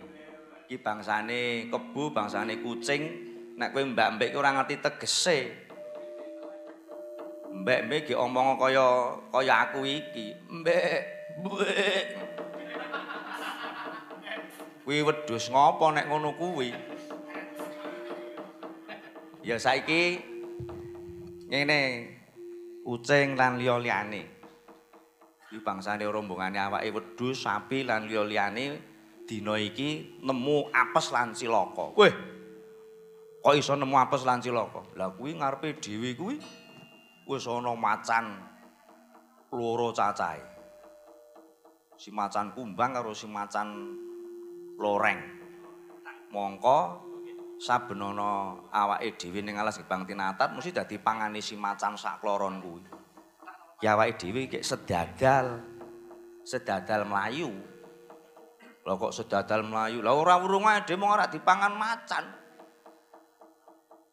Iki 0.70 0.78
bangsane 0.78 1.66
kebu, 1.66 2.14
bangsane 2.14 2.62
kucing. 2.62 3.02
Nek 3.58 3.74
kowe 3.74 3.82
mbak-mbek 3.82 4.30
ki 4.30 4.38
ora 4.38 4.54
ngerti 4.54 4.78
tegese. 4.78 5.38
Mbek-mbek 7.50 8.06
gek 8.06 8.20
omong 8.20 8.54
kaya 8.62 9.18
kaya 9.34 9.54
aku 9.66 9.82
iki. 9.82 10.38
Mbek. 10.46 11.02
Mbek. 11.42 12.04
Kuwi 14.86 15.02
wedhus 15.02 15.50
ngopo 15.50 15.90
nek 15.90 16.06
ngono 16.06 16.38
kuwi? 16.38 16.70
Ya 19.42 19.58
saiki 19.58 20.22
ngene 21.50 22.06
kucing 22.86 23.34
lan 23.34 23.58
liya-liyane. 23.58 24.35
Iki 25.56 25.64
bangsane 25.64 26.04
rombongane 26.04 26.60
awake 26.60 26.92
wedhus, 26.92 27.48
sapi 27.48 27.80
lan 27.80 28.04
liya-liyane 28.04 28.76
dina 29.24 29.56
iki 29.56 30.20
nemu 30.20 30.68
apes 30.68 31.08
lan 31.16 31.32
cilaka. 31.32 31.96
Weh. 31.96 32.12
Kok 33.40 33.56
iso 33.56 33.72
nemu 33.72 33.96
apes 33.96 34.28
lan 34.28 34.44
cilaka? 34.44 34.84
Lah 35.00 35.16
kuwi 35.16 35.40
ngarepe 35.40 35.80
dhewe 35.80 36.12
kuwi 36.12 36.36
wis 37.24 37.48
ana 37.48 37.72
macan 37.72 38.36
loro 39.56 39.96
cacahe. 39.96 40.44
Si 41.96 42.12
macan 42.12 42.52
kumbang 42.52 42.92
karo 42.92 43.16
si 43.16 43.24
macan 43.24 43.96
loreng. 44.76 45.24
Mongko 46.36 46.78
saben 47.56 48.04
ana 48.04 48.60
awake 48.76 49.16
dhewe 49.16 49.40
ning 49.40 49.56
alas 49.56 49.80
gebang 49.80 50.04
tinatat 50.04 50.52
mesti 50.52 50.76
dadi 50.76 51.00
pangane 51.00 51.40
si 51.40 51.56
macan 51.56 51.96
sak 51.96 52.20
kloron 52.20 52.60
kuwi. 52.60 52.95
Ya 53.84 53.92
awake 53.92 54.16
dhewe 54.16 54.48
kek 54.48 54.64
sedadal. 54.64 55.60
Sedadal 56.46 57.04
mlayu. 57.04 57.52
Lah 58.88 58.96
kok 58.96 59.12
sedadal 59.12 59.66
mlayu? 59.66 60.00
Lah 60.00 60.16
ora 60.16 60.40
urunge 60.40 60.88
dhewe 60.88 60.96
mung 60.96 61.12
ora 61.12 61.28
dipangan 61.28 61.74
macan. 61.76 62.24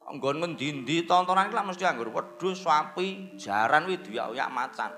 Nggon 0.03 0.43
ngendi-endi 0.43 1.07
tontonan 1.07 1.47
iki 1.47 1.55
lah 1.55 1.63
mesti 1.63 1.87
anggur 1.87 2.11
wedhus, 2.11 2.61
sapi, 2.67 3.39
jaran 3.39 3.87
kuwi 3.87 4.03
diyak-uyak 4.03 4.51
macan. 4.51 4.91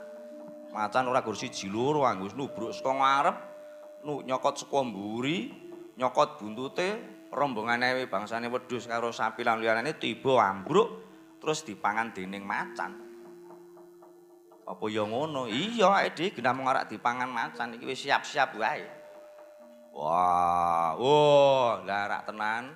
Macan 0.73 1.07
ora 1.07 1.21
gur 1.21 1.37
siji 1.37 1.69
loro 1.69 2.03
anggo 2.03 2.27
nubruk 2.33 2.73
saka 2.73 2.91
ngarep, 2.91 3.37
nu 4.03 4.25
nyokot 4.25 4.65
saka 4.65 4.81
mburi, 4.81 5.53
nyokot 5.95 6.41
buntute, 6.41 6.99
rombongane 7.31 8.09
bangsane 8.09 8.49
wedhus 8.49 8.89
karo 8.89 9.13
sapi 9.13 9.45
lan 9.45 9.61
liyane 9.61 9.93
tiba 9.95 10.41
ambruk 10.41 10.89
terus 11.37 11.63
dipangan 11.63 12.11
dening 12.11 12.41
macan. 12.41 13.04
Apa 14.65 14.89
ya 14.89 15.05
ngono? 15.05 15.45
Iya, 15.45 16.09
dhewe 16.09 16.33
genah 16.33 16.53
mung 16.57 16.65
ora 16.65 16.89
dipangan 16.89 17.29
macan 17.29 17.77
iki 17.77 17.85
wis 17.85 18.01
siap-siap 18.01 18.57
wae. 18.57 18.81
Wah, 19.93 20.97
oh, 20.97 21.85
lah 21.85 22.09
rak 22.09 22.25
tenan. 22.25 22.73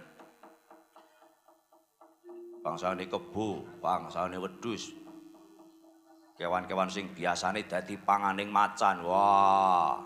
Bangsane 2.62 3.10
kebo, 3.10 3.66
bangsane 3.82 4.38
wedhus. 4.38 4.94
Kewan-kewan 6.38 6.88
sing 6.88 7.10
biasane 7.12 7.66
dadi 7.66 7.98
panganing 7.98 8.54
macan. 8.54 9.02
Wah. 9.04 9.98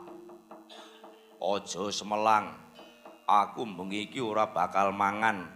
Aja 1.44 1.84
semelang. 1.92 2.50
Aku 3.28 3.68
bengi 3.68 4.08
iki 4.08 4.24
ora 4.24 4.48
bakal 4.50 4.96
mangan 4.96 5.52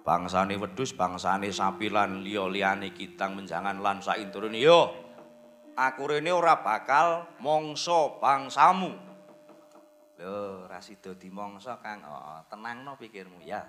bangsane 0.00 0.56
wedhus, 0.56 0.96
bangsane 0.96 1.52
sapi 1.52 1.92
lan 1.92 2.24
liya-liyane 2.24 2.96
kitang 2.96 3.36
menjangan 3.36 3.84
lan 3.84 4.00
sainturune. 4.00 4.56
Yo. 4.56 5.01
Aku 5.72 6.04
rene 6.04 6.28
ora 6.28 6.60
bakal 6.60 7.24
mangsa 7.40 8.20
bangsamu. 8.20 8.92
Lho, 10.20 10.68
ra 10.68 10.78
sida 10.84 11.16
dimangsa, 11.16 11.80
Kang. 11.80 12.04
Oh, 12.04 12.44
tenangno 12.52 13.00
pikirmu 13.00 13.40
ya. 13.40 13.64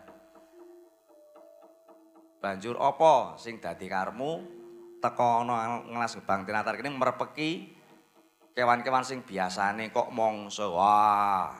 Banjur 2.43 2.75
apa 2.75 3.39
sing 3.39 3.63
dadi 3.63 3.87
karmu 3.87 4.43
teka 4.99 5.47
ana 5.47 5.79
ngelas 5.87 6.19
gebang 6.19 6.43
tinatar 6.43 6.75
kene 6.75 6.91
merpeki 6.91 7.71
kewan-kewan 8.51 9.07
sing 9.07 9.23
biasane 9.23 9.87
kok 9.95 10.11
mangsa. 10.11 10.67
Wah. 10.67 11.55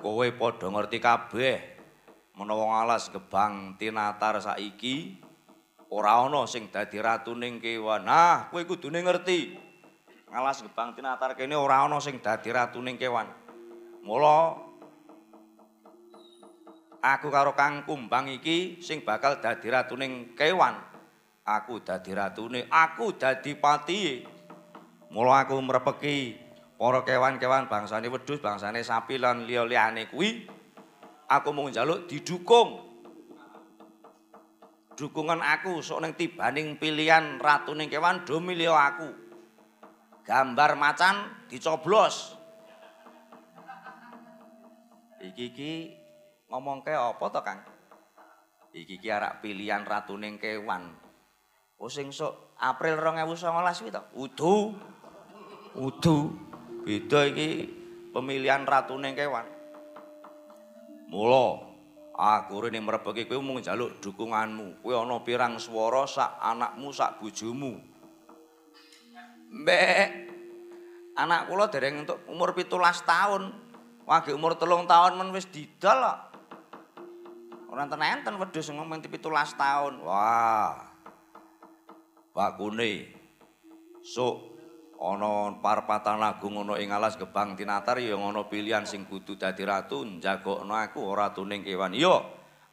Kowe 0.00 0.26
padha 0.40 0.72
ngerti 0.72 0.98
kabeh 1.04 1.56
menawa 2.32 2.80
ngalas 2.80 3.12
gebang 3.12 3.76
tinatar 3.76 4.40
saiki 4.40 5.25
ora 5.90 6.26
ana 6.26 6.46
sing 6.50 6.70
dadi 6.72 6.98
ratuning 6.98 7.62
kewan. 7.62 8.06
Nah, 8.06 8.50
kowe 8.50 8.62
kudune 8.66 9.02
ngerti. 9.02 9.58
Ngalas 10.26 10.66
gebang 10.66 10.94
tinatar 10.98 11.38
kene 11.38 11.54
ora 11.54 11.86
ana 11.86 12.02
sing 12.02 12.18
dadi 12.18 12.50
ratuning 12.50 12.98
kewan. 12.98 13.30
Mula 14.02 14.54
aku 17.02 17.26
karo 17.30 17.54
Kang 17.54 17.86
Kumbang 17.86 18.30
iki 18.30 18.82
sing 18.82 19.06
bakal 19.06 19.38
dadi 19.38 19.70
ratuning 19.70 20.34
kewan. 20.34 20.78
Aku 21.46 21.78
dadi 21.78 22.10
ratune, 22.10 22.66
aku 22.66 23.14
dadi 23.14 23.54
patihe. 23.54 24.26
Mula 25.14 25.46
aku 25.46 25.54
mrepeki 25.62 26.34
para 26.74 27.06
kewan-kewan 27.06 27.70
bangsane 27.70 28.10
wedhus, 28.10 28.42
bangsane 28.42 28.82
sapi 28.82 29.22
lan 29.22 29.46
liya-liyane 29.46 30.10
kuwi 30.10 30.50
aku 31.30 31.54
mung 31.54 31.70
njaluk 31.70 32.10
didukung. 32.10 32.85
Dukungan 34.96 35.44
aku 35.44 35.84
sok 35.84 36.00
ning 36.00 36.12
tibaning 36.16 36.80
pilihan 36.80 37.36
ratuning 37.36 37.92
kewan 37.92 38.24
do 38.24 38.40
milih 38.40 38.72
aku. 38.72 39.12
Gambar 40.24 40.80
macan 40.80 41.44
dicoblos. 41.52 42.32
Iki 45.20 45.44
iki 45.52 45.72
ngomongke 46.48 46.96
apa 46.96 47.24
to, 47.28 47.40
Kang? 47.44 47.60
Iki 48.72 48.96
iki 48.96 49.08
arak 49.12 49.44
pilihan 49.44 49.84
ratuning 49.84 50.40
kewan. 50.40 50.96
Oh 51.76 51.92
sing 51.92 52.08
sok 52.08 52.56
April 52.56 52.96
2019 52.96 53.84
kuwi 53.84 53.92
to? 53.92 54.02
Udu. 54.16 54.54
Udu. 55.76 56.16
Beda 56.88 57.28
iki 57.28 57.68
pemilihan 58.16 58.64
ratuning 58.64 59.12
kewan. 59.12 59.44
Mula 61.12 61.65
aku 62.16 62.64
rene 62.64 62.80
mrebeki 62.80 63.28
kowe 63.28 63.38
mung 63.44 63.60
njaluk 63.60 64.00
dukunganmu. 64.00 64.80
Kowe 64.80 64.96
ana 64.96 65.20
pirang 65.20 65.60
swara 65.60 66.08
sak 66.08 66.40
anakmu 66.40 66.88
sak 66.90 67.20
bojomu. 67.20 67.76
Mbek. 69.52 70.08
Anak 71.16 71.48
kula 71.48 71.68
dereng 71.68 72.04
entuk 72.04 72.24
umur 72.28 72.56
17 72.56 72.72
tahun. 73.04 73.52
Wage 74.08 74.32
umur 74.32 74.56
telung 74.56 74.88
tahun 74.88 75.20
men 75.20 75.32
wis 75.32 75.48
didol 75.48 76.00
kok. 76.00 76.18
Ora 77.72 77.84
enten 77.84 78.40
wedhus 78.40 78.72
ngomong 78.72 79.04
17 79.04 79.20
tahun. 79.56 80.00
Wah. 80.00 80.88
Bakune. 82.32 83.12
Sok 84.00 84.55
ana 84.96 85.60
parpatan 85.60 86.24
agung 86.24 86.56
ana 86.56 86.80
ing 86.80 86.88
alas 86.88 87.20
gebang 87.20 87.52
tinatar 87.52 88.00
ya 88.00 88.16
ana 88.16 88.48
pilihan 88.48 88.88
sing 88.88 89.04
kudu 89.04 89.36
dadi 89.36 89.62
ratu 89.62 90.04
njagokno 90.04 90.72
aku 90.72 91.04
ora 91.04 91.30
tuning 91.36 91.60
kewan. 91.62 91.92
Iya. 91.92 92.16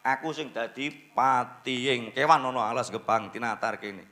Aku 0.03 0.35
sing 0.35 0.51
dadi 0.51 0.91
patihing 1.15 2.11
kewan 2.11 2.43
ana 2.43 2.71
alas 2.71 2.91
gebang 2.91 3.31
tinatar 3.31 3.79
kene. 3.79 4.07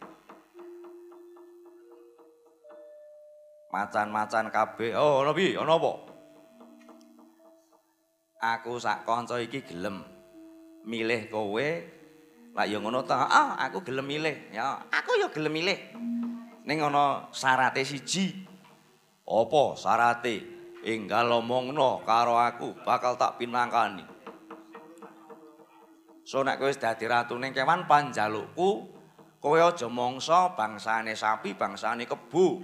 Macan-macan 3.71 4.51
kabeh. 4.51 4.99
Oh, 4.99 5.23
ana 5.23 5.31
piye? 5.31 5.55
Ana 5.55 5.79
apa? 5.79 5.91
Aku 8.41 8.75
sak 8.83 9.07
kanca 9.07 9.39
iki 9.39 9.63
gelem 9.63 10.03
milih 10.83 11.31
kowe. 11.31 11.69
Lah 12.51 12.67
ya 12.67 12.83
ngono 12.83 13.07
ta. 13.07 13.31
Ah, 13.31 13.55
aku 13.63 13.79
gelem 13.87 14.11
milih. 14.11 14.51
Ya, 14.51 14.83
aku 14.91 15.15
ya 15.15 15.31
gelem 15.31 15.55
milih. 15.55 15.79
Ning 16.71 16.79
ana 16.79 17.27
syarate 17.35 17.83
siji. 17.83 18.31
Apa 19.27 19.75
syarate? 19.75 20.39
Enggal 20.87 21.27
omongno 21.43 21.99
karo 22.07 22.39
aku 22.39 22.79
bakal 22.87 23.19
tak 23.19 23.35
pinangkani. 23.43 24.07
So 26.23 26.47
nek 26.47 26.55
kowe 26.55 26.71
wis 26.71 26.79
dadi 26.79 27.11
ratuning 27.11 27.51
kewan 27.51 27.91
panjalukku 27.91 28.87
Kowe 29.41 29.57
aja 29.59 29.89
mangsa 29.91 30.55
bangsane 30.55 31.11
sapi, 31.11 31.59
bangsane 31.59 32.07
kebo. 32.07 32.63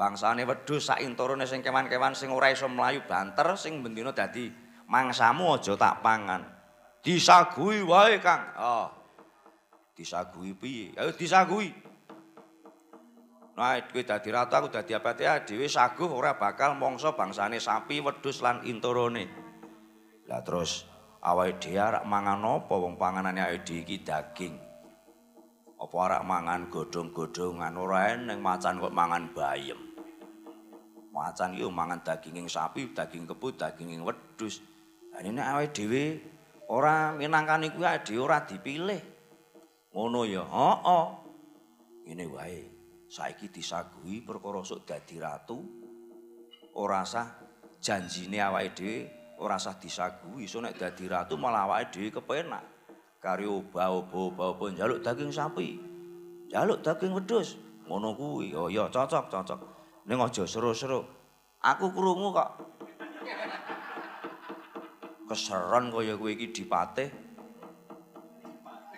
Bangsane 0.00 0.48
wedhus 0.48 0.88
sak 0.88 1.04
inturune 1.04 1.44
sing 1.44 1.60
kewan-kewan 1.60 2.16
sing 2.16 2.32
ora 2.32 2.48
iso 2.48 2.72
mlayu 2.72 3.04
banter 3.04 3.52
sing 3.60 3.84
bendina 3.84 4.16
dadi 4.16 4.48
mangsamu 4.88 5.60
aja 5.60 5.76
tak 5.76 6.00
pangan. 6.00 6.40
Disagui 7.04 7.84
wae, 7.84 8.16
Kang. 8.16 8.48
Oh. 8.56 8.88
Disagui 9.92 10.56
piye? 10.56 10.96
Ayo 10.96 11.12
disagui. 11.12 11.68
Nah, 13.54 13.78
kowe 13.86 14.02
dadi 14.02 14.34
ratu 14.34 14.58
aku 14.58 14.66
dadi 14.66 14.98
apate 14.98 15.30
dhewe 15.46 15.70
saguh 15.70 16.10
ora 16.10 16.34
bakal 16.34 16.74
mangsa 16.74 17.14
bangsane 17.14 17.62
sapi, 17.62 18.02
wedhus 18.02 18.42
lan 18.42 18.66
inturune. 18.66 19.30
Lah 20.26 20.42
terus 20.42 20.90
awake 21.22 21.62
dhewe 21.62 21.78
arek 21.78 22.02
mangan 22.02 22.42
apa 22.42 22.74
wong 22.74 22.98
panganane 22.98 23.46
awake 23.46 23.62
dhewe 23.62 23.86
iki 23.86 24.02
daging. 24.02 24.58
Apa 25.78 25.96
arek 26.02 26.22
mangan 26.26 26.66
godhong-godhongan 26.66 27.78
ora 27.78 28.18
eneng 28.18 28.42
macan 28.42 28.82
kok 28.82 28.90
mangan 28.90 29.30
bayem. 29.30 29.78
Macan 31.14 31.54
iki 31.54 31.62
mangan 31.70 32.02
daginging 32.02 32.50
sapi, 32.50 32.90
daging 32.90 33.22
kebo, 33.30 33.54
daginging 33.54 34.02
wedhus. 34.02 34.66
Lah 35.14 35.22
ini 35.22 35.38
awake 35.38 35.70
dhewe 35.70 36.18
ora 36.74 37.14
minangkani 37.14 37.70
kuwi 37.70 37.86
awake 37.86 38.18
ora 38.18 38.42
dipilih. 38.42 38.98
Ngono 39.94 40.26
ya. 40.26 40.42
Heeh. 40.42 41.06
Ngene 42.02 42.26
wae. 42.34 42.73
Saiki 43.14 43.46
disaguhi 43.46 44.26
perkara 44.26 44.66
sok 44.66 44.90
dadi 44.90 45.22
ratu. 45.22 45.62
Ora 46.74 47.06
sah 47.06 47.30
janjine 47.78 48.42
awake 48.42 48.74
dhewe 48.74 48.96
ora 49.38 49.54
sah 49.54 49.78
disaguhi. 49.78 50.50
So 50.50 50.58
nek 50.58 50.74
dadi 50.74 51.06
ratu 51.06 51.38
malah 51.38 51.70
awake 51.70 51.94
dhewe 51.94 52.10
kepenak. 52.10 52.66
Kari 53.22 53.46
obah-obah-obah 53.46 54.68
njaluk 54.74 54.98
daging 55.06 55.30
sapi. 55.30 55.78
Njaluk 56.50 56.82
daging 56.82 57.14
wedhus. 57.14 57.54
Ngono 57.86 58.18
kuwi. 58.18 58.50
Oh 58.58 58.66
ya 58.66 58.90
cocok, 58.90 59.30
cocok. 59.30 59.60
Ning 60.10 60.18
aja 60.18 60.42
seru-seru. 60.42 61.06
Aku 61.62 61.94
krungu 61.94 62.34
kok. 62.34 62.50
Keseron 65.30 65.94
kaya 65.94 66.18
kowe 66.18 66.34
iki 66.34 66.50
dipatih. 66.50 67.14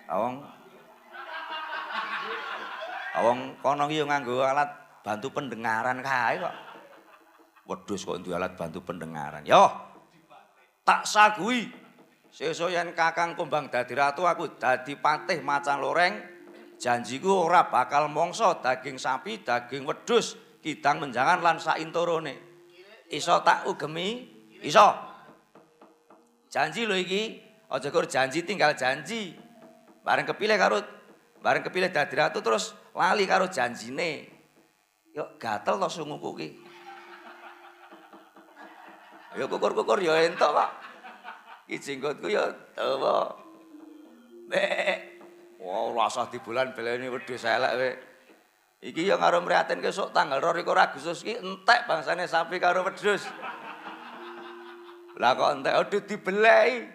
Awong 0.09 0.56
Awong 3.17 3.65
kono 3.65 3.89
iki 3.89 4.05
nganggo 4.05 4.45
alat 4.45 5.01
bantu 5.01 5.33
pendengaran 5.33 6.05
kae 6.05 6.37
kok. 6.37 6.55
Wedhus 7.65 8.05
kok 8.05 8.21
duwe 8.21 8.37
alat 8.37 8.53
bantu 8.55 8.85
pendengaran. 8.85 9.41
Yo. 9.49 9.65
Tak 10.85 11.09
sagui. 11.09 11.67
Sesuk 12.29 12.69
yen 12.69 12.93
Kakang 12.93 13.33
Kumbang 13.33 13.73
dadi 13.73 13.97
ratu 13.97 14.29
aku 14.29 14.61
dadi 14.61 14.93
patih 15.01 15.41
macan 15.41 15.81
loreng. 15.81 16.15
Janjiku 16.77 17.49
ora 17.49 17.73
bakal 17.73 18.13
mangsa 18.13 18.61
daging 18.61 19.01
sapi, 19.01 19.41
daging 19.41 19.89
wedhus, 19.89 20.37
kidang 20.61 21.01
menjangan 21.01 21.41
lan 21.41 21.57
sainturone. 21.57 22.37
Iso 23.09 23.41
tak 23.41 23.65
ugemi? 23.65 24.29
Iso. 24.61 24.93
Janji 26.53 26.85
lho 26.85 26.93
iki. 26.93 27.41
Aja 27.73 27.89
kur 27.89 28.05
janji 28.05 28.45
tinggal 28.45 28.77
janji. 28.77 29.33
Bareng 30.05 30.29
kepilih 30.29 30.61
karo 30.61 30.79
bareng 31.41 31.65
kepilih 31.65 31.89
dadi 31.91 32.15
ratu 32.15 32.45
terus 32.45 32.77
lali 32.97 33.29
karo 33.29 33.47
janjine. 33.53 34.25
Yo 35.13 35.37
gatel 35.37 35.77
to 35.77 35.89
sunguku 35.93 36.31
ki. 36.41 36.49
Yo 39.37 39.45
kukur-kukur 39.53 40.01
yo 40.01 40.17
entuk 40.17 40.49
kok. 40.49 40.71
Iki 41.69 41.77
jenggotku 41.77 42.33
yo 42.33 42.45
dawa. 42.73 43.37
Nek 44.49 45.17
Wah, 45.57 45.91
wow, 45.91 45.99
rasa 45.99 46.31
di 46.31 46.39
bulan 46.39 46.77
beleni 46.79 47.11
wedhus 47.11 47.43
elek 47.43 47.73
kowe. 47.75 47.91
Iki 48.87 49.03
yo 49.09 49.17
karo 49.19 49.43
mriatin 49.43 49.83
kesuk 49.83 50.15
tanggal 50.15 50.39
22 50.39 50.63
Agustus 50.69 51.25
iki 51.27 51.43
entek 51.43 51.91
bangsane 51.91 52.29
sapi 52.29 52.61
karo 52.63 52.87
wedhus. 52.87 53.25
Lah 55.17 55.33
kok 55.35 55.59
entek 55.59 55.75
aduh 55.75 56.03
dibelei. 56.07 56.87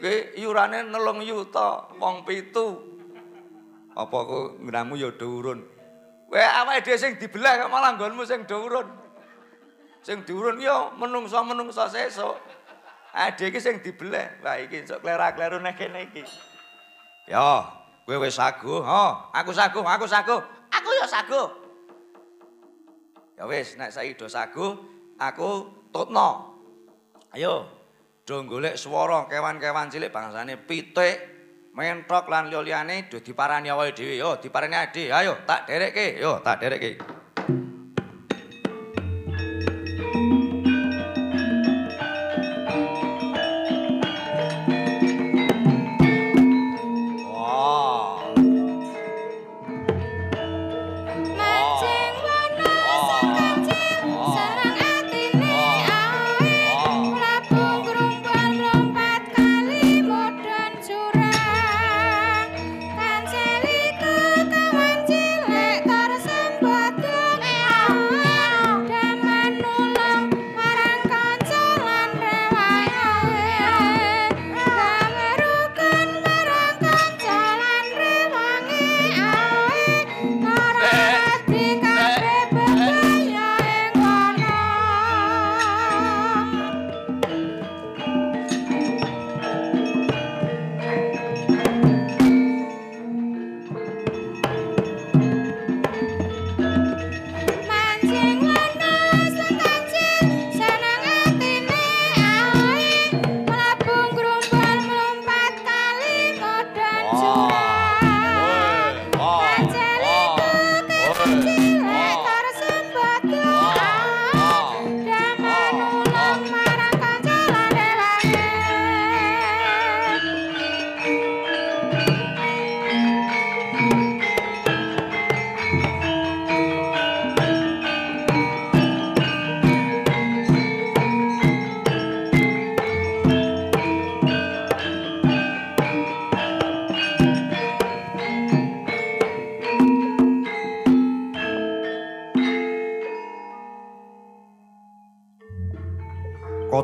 Ki 0.00 0.14
iurane 0.38 0.86
3 0.86 1.28
yuta, 1.28 1.98
wong 1.98 2.22
pitu. 2.22 2.89
Apa 3.96 4.16
kok 4.26 4.62
ngramu 4.62 4.94
ya 4.98 5.10
dhuwurun. 5.14 5.60
Kowe 6.30 6.38
awake 6.38 6.86
dhewe 6.86 6.98
sing 6.98 7.18
dibeleh 7.18 7.58
kok 7.58 7.70
malah 7.70 7.98
nggonmu 7.98 8.22
sing 8.22 8.46
dhuwurun. 8.46 8.86
Sing 10.06 10.22
dhuwurun 10.22 10.62
ya 10.62 10.94
menungsa-menungsa 10.94 11.90
sesuk. 11.90 12.38
Ade 13.10 13.50
iki 13.50 13.58
sing 13.58 13.82
dibeleh. 13.82 14.38
Lah 14.46 14.62
iki 14.62 14.86
sok 14.86 15.02
klera-kleru 15.02 15.58
nek 15.58 15.74
kene 15.74 16.06
iki. 16.06 16.22
Ya, 17.26 17.66
kowe 18.06 18.16
wis 18.22 18.38
saguh. 18.38 18.82
Ha, 18.82 19.34
aku 19.34 19.50
saguh, 19.50 19.82
aku 19.82 20.06
saguh. 20.06 20.40
Aku 20.70 20.88
ya 20.94 21.06
saguh. 21.06 21.46
Ya 23.40 23.48
wis, 23.48 23.80
nek 23.80 23.88
saiki 23.88 24.20
do 24.20 24.28
saguh, 24.28 24.76
aku 25.16 25.64
tutno. 25.90 26.60
Ayo, 27.32 27.64
do 28.28 28.44
golek 28.44 28.76
swara 28.76 29.24
kewan-kewan 29.32 29.88
cilik 29.88 30.12
bangsane 30.12 30.60
pitik, 30.60 31.39
mentok 31.74 32.26
lan 32.28 32.50
liya-liyane 32.50 33.10
do 33.10 33.20
diparani 33.20 33.70
awake 33.70 33.94
dhewe. 33.96 34.16
Yo, 34.18 34.36
diparani 34.42 34.76
ade. 34.76 35.12
Ayo, 35.12 35.36
tak 35.46 35.66
derekke. 35.66 36.18
Yo, 36.18 36.40
tak 36.42 36.60
derekke. 36.60 36.98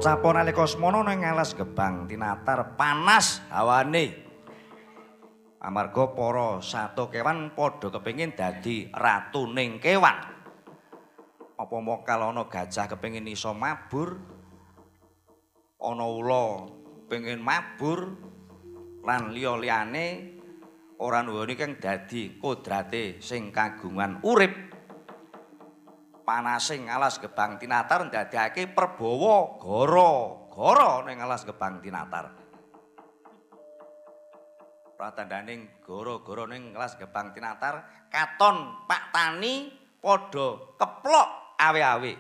Kocapo 0.07 0.31
nalika 0.31 0.63
semana 0.71 1.03
ning 1.03 1.27
alas 1.27 1.51
gebang 1.51 2.07
tinatar 2.07 2.79
panas 2.79 3.43
hawane. 3.51 4.15
Amarga 5.59 6.15
para 6.15 6.63
sato 6.63 7.11
kewan 7.11 7.51
padha 7.59 7.91
kepengin 7.91 8.31
dadi 8.31 8.87
ratuning 8.95 9.83
kewan. 9.83 10.15
Apa 11.59 11.77
mokal 11.83 12.23
ana 12.23 12.47
gajah 12.47 12.87
kepengin 12.87 13.27
iso 13.27 13.51
mabur, 13.51 14.15
ana 15.83 16.07
ula 16.07 16.71
pengin 17.11 17.43
mabur 17.43 18.07
lan 19.03 19.35
liya-liyane 19.35 20.39
ora 21.03 21.27
nuwuni 21.27 21.59
kang 21.59 21.83
dadi 21.83 22.39
kodrate 22.39 23.19
sing 23.19 23.51
kagungan 23.51 24.23
urip. 24.23 24.66
Panasing 26.27 26.91
alas 26.91 27.23
gebang 27.23 27.55
tinatar 27.55 28.11
ndadekake 28.11 28.75
perbawa 28.75 29.63
gara-gara 29.63 31.07
ning 31.07 31.23
alas 31.23 31.47
gebang 31.47 31.79
tinatar. 31.79 32.35
Pratandaning 34.99 35.71
gara-gara 35.87 36.51
ning 36.51 36.75
alas 36.75 36.99
gebang 36.99 37.31
tinatar 37.31 38.11
katon 38.11 38.75
Pak 38.91 39.15
Tani 39.15 39.71
padha 40.03 40.75
keplok 40.75 41.29
awe-awe. 41.63 42.13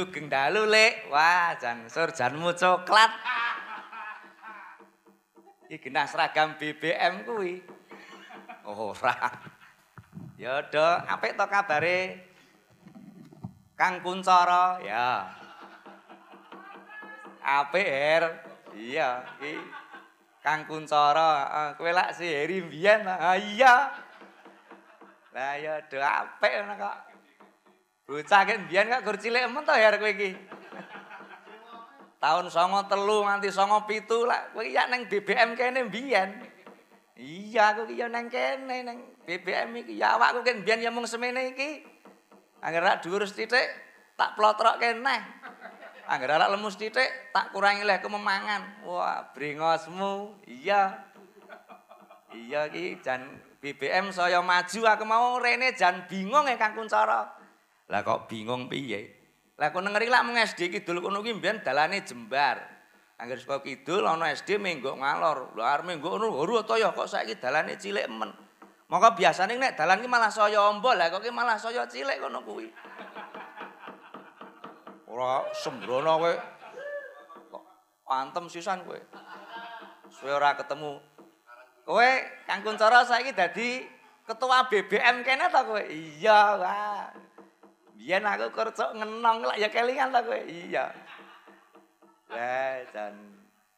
Sugeng 0.00 0.32
dalu, 0.32 0.64
Lek. 0.64 1.12
Wah, 1.12 1.52
jan 1.60 1.84
surjanmu 1.84 2.56
coklat. 2.56 3.12
Iki 5.68 5.76
genah 5.76 6.08
seragam 6.08 6.56
BBM 6.56 7.28
kuwi. 7.28 7.60
Ora. 8.64 9.28
Ya 10.40 10.64
do, 10.72 10.80
apik 11.04 11.36
to 11.36 11.44
kabare? 11.44 12.16
Kang 13.76 14.00
Kuncara, 14.00 14.80
ya. 14.80 15.36
Apik, 17.44 17.84
Her. 17.84 18.40
Iya, 18.72 19.20
iki 19.36 19.60
Kang 20.40 20.64
Kuncara, 20.64 21.30
heeh. 21.44 21.68
Kowe 21.76 21.92
lak 21.92 22.16
si 22.16 22.24
Heri 22.24 22.64
mbiyen. 22.64 23.04
Ah 23.04 23.36
iya. 23.36 23.92
Lah 25.36 25.60
ya 25.60 25.76
do 25.92 26.00
apik 26.00 26.56
ngono 26.56 26.88
kok. 26.88 27.09
Bocah 28.10 28.42
ki 28.42 28.66
mbiyen 28.66 28.90
kok 28.90 29.06
gur 29.06 29.16
cilik 29.22 29.46
men 29.46 29.62
to 29.62 29.70
ya 29.70 29.94
kowe 29.94 30.10
iki. 30.10 30.34
Tahun 32.18 32.50
93 32.50 32.90
nganti 33.06 33.48
97 33.54 34.26
lah 34.26 34.50
kowe 34.50 34.66
ya 34.66 34.90
nang 34.90 35.06
BBM 35.06 35.54
kene 35.54 35.86
mbiyen. 35.86 36.42
Iya 37.14 37.70
aku 37.70 37.86
ki 37.86 38.02
ya 38.02 38.10
nang 38.10 38.26
kene 38.26 38.82
nang 38.82 38.98
BBM 39.22 39.86
iki 39.86 39.94
ya 39.94 40.18
awakku 40.18 40.42
ki 40.42 40.58
mbiyen 40.58 40.82
ya 40.82 40.90
mung 40.90 41.06
semene 41.06 41.54
iki. 41.54 41.86
Angger 42.58 42.82
rak 42.82 43.06
dhuwur 43.06 43.30
sithik 43.30 43.70
tak 44.18 44.34
plotrok 44.34 44.82
kene. 44.82 45.22
Angger 46.10 46.34
rak 46.34 46.50
lemu 46.50 46.66
sithik 46.66 47.30
tak 47.30 47.54
kurangi 47.54 47.86
lehku 47.86 48.10
memangan. 48.10 48.82
Wah, 48.90 49.30
brengosmu. 49.30 50.34
Iya. 50.50 50.98
Iya 52.34 52.66
ki 52.74 53.06
jan 53.06 53.22
BBM 53.62 54.10
saya 54.10 54.42
maju 54.42 54.80
aku 54.82 55.06
mau 55.06 55.38
rene 55.38 55.78
jan 55.78 56.10
bingung 56.10 56.50
ya 56.50 56.58
Kang 56.58 56.74
Kuncara. 56.74 57.39
Lah 57.90 58.06
kok 58.06 58.30
bingung 58.30 58.70
piye? 58.70 59.18
Lah 59.58 59.74
kono 59.74 59.90
ngeri 59.90 60.06
lak 60.06 60.22
mung 60.22 60.38
SD 60.38 60.70
kidul 60.70 61.02
kono 61.02 61.20
ki 61.20 61.36
mbiyen 61.36 61.60
dalane 61.60 62.06
jembar. 62.06 62.62
Angger 63.20 63.36
saka 63.36 63.60
kidul 63.66 64.06
ana 64.06 64.30
SD 64.30 64.56
menggok 64.62 64.96
ngalor. 64.96 65.52
Lah 65.58 65.76
arep 65.76 65.90
menggok 65.90 66.16
ngono 66.16 66.32
lho 66.32 66.62
to 66.62 66.78
ya 66.78 66.94
kok 66.94 67.10
saiki 67.10 67.36
dalane 67.36 67.74
cilik 67.76 68.06
men. 68.08 68.30
Maka 68.86 69.12
biasane 69.18 69.58
nek 69.58 69.74
dalan 69.74 70.00
ki 70.00 70.08
malah 70.08 70.30
saya 70.30 70.62
amba 70.70 70.94
lah 70.94 71.10
kok 71.10 71.20
ki 71.26 71.34
malah 71.34 71.58
saya 71.58 71.84
cilik 71.90 72.22
kono 72.22 72.40
kuwi. 72.46 72.70
Ora 75.10 75.50
sembrono 75.50 76.14
kowe. 76.14 76.34
Kok 77.50 77.64
antem 78.06 78.46
sisan 78.46 78.86
kowe. 78.86 78.96
Suwe 80.14 80.30
ora 80.30 80.54
ketemu. 80.54 81.02
Kowe 81.82 82.10
Kang 82.46 82.62
Kuncara 82.62 83.02
saiki 83.02 83.34
dadi 83.34 83.82
ketua 84.22 84.70
BBM 84.70 85.26
kene 85.26 85.50
ta 85.50 85.66
kowe? 85.66 85.82
Iya, 85.82 86.54
wah. 86.54 87.29
Biyen 88.00 88.24
aku 88.24 88.48
kerja 88.56 88.96
ngenong 88.96 89.44
lak 89.44 89.60
ya 89.60 89.68
kelingan 89.68 90.08
ta 90.08 90.24
kowe? 90.24 90.40
Iya. 90.40 90.88
Lah, 92.32 92.80
jan 92.96 93.12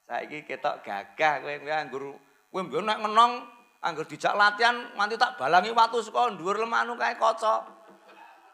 saiki 0.06 0.46
ketok 0.46 0.86
gagah 0.86 1.42
kowe 1.42 1.50
kowe 1.58 1.74
anggur 1.74 2.14
kowe 2.54 2.62
mbiyen 2.62 2.86
nek 2.86 3.02
ngenong 3.02 3.42
anggur 3.82 4.06
dijak 4.06 4.38
latihan 4.38 4.78
nganti 4.94 5.18
tak 5.18 5.34
balangi 5.34 5.74
watu 5.74 5.98
saka 5.98 6.38
dhuwur 6.38 6.54
lemahmu 6.54 6.94
kae 6.94 7.18
kaca. 7.18 7.66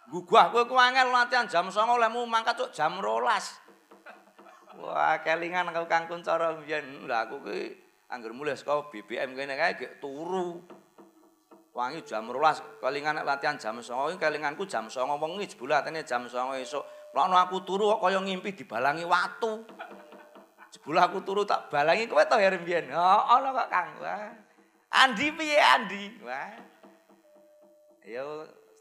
Gugah 0.08 0.48
kowe 0.56 0.64
ku 0.64 0.72
angel 0.72 1.12
latihan 1.12 1.44
jam 1.44 1.68
09.00 1.68 2.00
lemu 2.00 2.24
mangkat 2.24 2.64
cuk 2.64 2.72
jam 2.72 2.96
12. 2.96 3.28
Wah, 4.80 5.20
kelingan 5.20 5.68
aku 5.68 5.84
Kang 5.84 6.08
Kuncara 6.08 6.56
mbiyen. 6.56 7.04
Lah 7.04 7.28
aku 7.28 7.44
ki 7.44 7.76
anggur 8.08 8.32
mulai 8.32 8.56
saka 8.56 8.88
BBM 8.88 9.36
kene 9.36 9.52
kae 9.52 9.76
gek 9.76 10.00
turu. 10.00 10.64
Wangi 11.78 12.02
jam 12.02 12.26
12 12.26 12.82
kelingan 12.82 13.22
latihan 13.22 13.54
jam 13.54 13.78
09.00 13.78 14.18
kelinganku 14.18 14.66
jam 14.66 14.90
09.00 14.90 15.14
wengi 15.14 15.46
jebul 15.46 15.70
latihane 15.70 16.02
jam 16.02 16.26
09.00 16.26 16.66
esuk. 16.66 16.82
Lakno 17.14 17.38
aku 17.38 17.62
turu 17.62 17.94
kok 17.94 18.02
kaya 18.02 18.18
ngimpi 18.18 18.50
dibalangi 18.58 19.06
watu. 19.06 19.62
Jebul 20.74 20.98
aku 20.98 21.22
turu 21.22 21.46
tak 21.46 21.70
balangi 21.70 22.10
kowe 22.10 22.26
to 22.26 22.34
ya 22.34 22.50
mbiyen. 22.50 22.90
Oh, 22.90 23.22
ana 23.30 23.54
kok 23.54 23.68
Kang. 23.70 23.94
Wah. 24.02 24.26
Andi 24.90 25.30
piye 25.30 25.54
Andi? 25.54 26.18
Wah. 26.26 26.50
Ya 28.02 28.26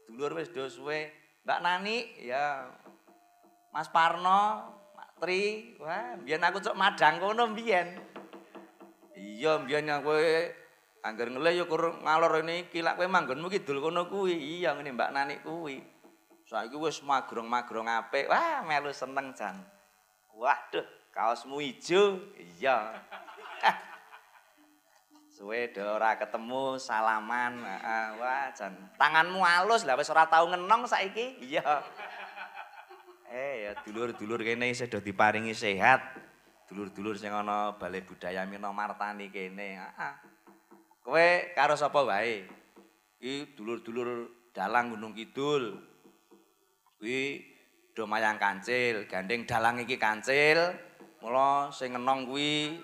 sedulur 0.02 0.34
wis 0.34 0.50
do 0.50 0.66
suwe. 0.66 1.14
Mbak 1.46 1.58
Nani 1.62 2.18
ya 2.18 2.66
Mas 3.70 3.86
Parno, 3.94 4.74
Mak 4.98 5.22
Tri, 5.22 5.78
wah, 5.78 6.18
mbiyen 6.18 6.42
aku 6.42 6.58
cok 6.58 6.74
madang 6.74 7.22
kono 7.22 7.46
mbiyen. 7.54 7.94
Iya, 9.14 9.62
mbiyen 9.62 9.86
kowe 10.02 10.18
Angger 11.08 11.32
ngelih 11.32 11.52
ya 11.56 11.64
kur 11.64 12.04
ngalor 12.04 12.44
ini 12.44 12.68
iki 12.68 12.84
lak 12.84 13.00
kowe 13.00 13.08
manggonmu 13.08 13.48
kidul 13.48 13.80
kono 13.80 14.12
kuwi. 14.12 14.36
Iya 14.60 14.76
ngene 14.76 14.92
Mbak 14.92 15.10
Nani 15.16 15.34
kuwi. 15.40 15.80
Saiki 16.44 16.76
wis 16.76 17.00
magrong-magrong 17.00 17.88
apik. 17.88 18.28
Wah, 18.28 18.60
melu 18.64 18.92
seneng 18.92 19.32
jan. 19.32 19.56
Waduh, 20.36 20.84
kaosmu 21.12 21.64
ijo. 21.64 22.20
Iya. 22.36 22.92
Suwe 25.38 25.72
do 25.72 25.80
ora 25.80 26.16
ketemu 26.20 26.76
salaman. 26.76 27.64
Wah 28.20 28.52
jan. 28.52 28.76
Tanganmu 29.00 29.40
halus 29.40 29.88
lah 29.88 29.96
wis 29.96 30.12
ora 30.12 30.28
tau 30.28 30.44
ngenong 30.52 30.84
saiki. 30.84 31.40
Iya. 31.40 31.64
Eh 33.28 33.68
ya 33.68 33.72
dulur-dulur 33.84 34.40
kene 34.44 34.72
isih 34.72 34.88
do 34.92 35.00
diparingi 35.00 35.52
sehat. 35.56 36.00
Dulur-dulur 36.68 37.16
sing 37.16 37.32
ana 37.32 37.76
Balai 37.76 38.04
Budaya 38.04 38.44
Minomartani 38.44 39.32
kene. 39.32 39.80
Heeh. 39.80 40.37
Kowe 41.08 41.56
karo 41.56 41.72
sapa 41.72 42.04
wae? 42.04 42.44
Iki 43.16 43.56
dulur-dulur 43.56 44.28
dalang 44.52 44.92
Gunung 44.92 45.16
Kidul. 45.16 45.80
Kuwi 47.00 47.40
do 47.96 48.04
mayang 48.04 48.36
kancil, 48.36 49.08
gandeng 49.08 49.48
dalang 49.48 49.80
iki 49.80 49.96
kancil. 49.96 50.68
Mula 51.24 51.72
sing 51.72 51.96
ngenong 51.96 52.28
kuwi 52.28 52.76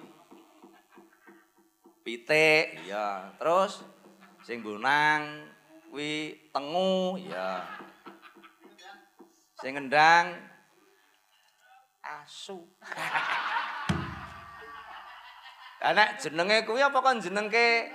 pitik, 2.00 2.88
ya. 2.88 3.28
Terus 3.36 3.84
sing 4.40 4.64
bonang 4.64 5.44
kuwi 5.92 6.48
tengu, 6.48 7.20
ya. 7.28 7.60
Sing 9.60 9.76
ngendang 9.76 10.32
asu. 12.00 12.56
Anak 15.92 16.24
jenenge 16.24 16.64
kuwi 16.64 16.80
apa 16.80 17.04
kon 17.04 17.20
jenengke 17.20 17.92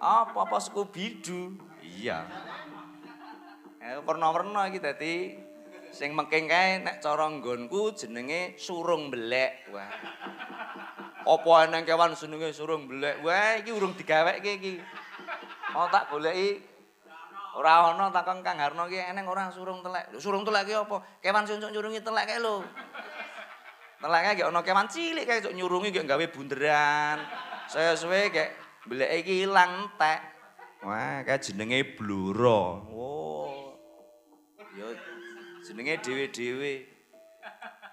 apa 0.00 0.38
apa 0.46 0.56
Scooby-Doo? 0.58 1.58
Iya. 1.84 2.26
Eh 3.84 4.00
warna-warna 4.00 4.72
iki 4.72 4.80
dadi 4.80 5.14
sing 5.92 6.16
mengking 6.16 6.50
kae 6.50 6.82
nek 6.82 6.98
cara 7.04 7.28
jenenge 7.94 8.56
surung 8.56 9.12
belek. 9.12 9.70
Wah. 9.70 9.90
Apa 11.24 11.52
eneng 11.68 11.84
kewan 11.84 12.16
jenenge 12.16 12.50
surung 12.56 12.88
belek? 12.90 13.20
Wah, 13.22 13.60
iki 13.60 13.70
urung 13.70 13.92
digaweke 13.94 14.58
iki. 14.58 14.80
Oh 15.74 15.86
tak 15.92 16.08
goleki 16.08 16.62
ora 17.54 17.94
ana 17.94 18.10
takon 18.10 18.42
Kang 18.42 18.58
Harno 18.58 18.90
ki 18.90 18.98
eneng 18.98 19.28
ora 19.28 19.52
surung 19.52 19.84
telek. 19.84 20.10
Surung 20.18 20.42
telek 20.42 20.66
ki 20.66 20.74
apa? 20.74 20.96
Kewan 21.22 21.44
sing 21.46 21.60
nyurungi 21.60 22.00
telek 22.02 22.24
kae 22.26 22.40
lho. 22.40 22.64
Teleke 24.00 24.30
gek 24.42 24.48
ana 24.48 24.60
kewan 24.64 24.88
cilik 24.90 25.24
kae 25.28 25.44
nyurungi 25.52 25.94
gek 25.94 26.08
gawe 26.08 26.24
bunderan. 26.32 27.20
Saya 27.70 27.96
suwe 27.96 28.32
gek 28.32 28.63
beleke 28.88 29.16
iki 29.24 29.34
ilang 29.48 29.88
entek. 29.88 30.20
Wah, 30.84 31.24
kae 31.24 31.40
jenenge 31.40 31.96
bluro. 31.96 32.84
Oh. 32.92 33.72
Ya 34.76 34.92
jenenge 35.64 36.02
dhewe-dhewe. 36.04 36.84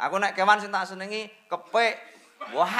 Aku 0.01 0.17
nek 0.19 0.35
kewan 0.35 0.59
sing 0.59 0.73
tak 0.73 0.89
senengi 0.89 1.31
kepik. 1.47 1.95
Wah. 2.51 2.75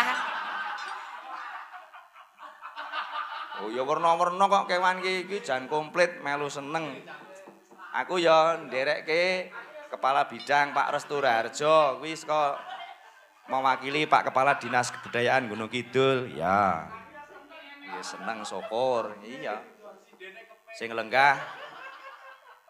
Oh 3.62 3.70
ya 3.70 3.86
warna-warna 3.86 4.50
kok 4.50 4.68
kewan 4.68 5.00
iki 5.06 5.30
iki 5.30 5.38
jan 5.46 5.70
komplit 5.70 6.18
melu 6.20 6.50
seneng. 6.50 6.98
Aku 7.94 8.18
ya 8.18 8.58
nderekke 8.58 9.54
kepala 9.92 10.26
bidang 10.26 10.72
Pak 10.72 10.96
Restu 10.96 11.20
Raharjo 11.20 12.00
kuwi 12.00 12.16
saka 12.16 12.58
mewakili 13.52 14.08
Pak 14.08 14.32
Kepala 14.32 14.56
Dinas 14.56 14.90
Kebudayaan 14.96 15.52
Gunung 15.52 15.68
Kidul. 15.68 16.32
Ya. 16.34 16.88
Seneng 18.02 18.44
syukur. 18.44 19.16
Iya. 19.22 19.62
Sing 20.76 20.92
lenggah 20.92 21.38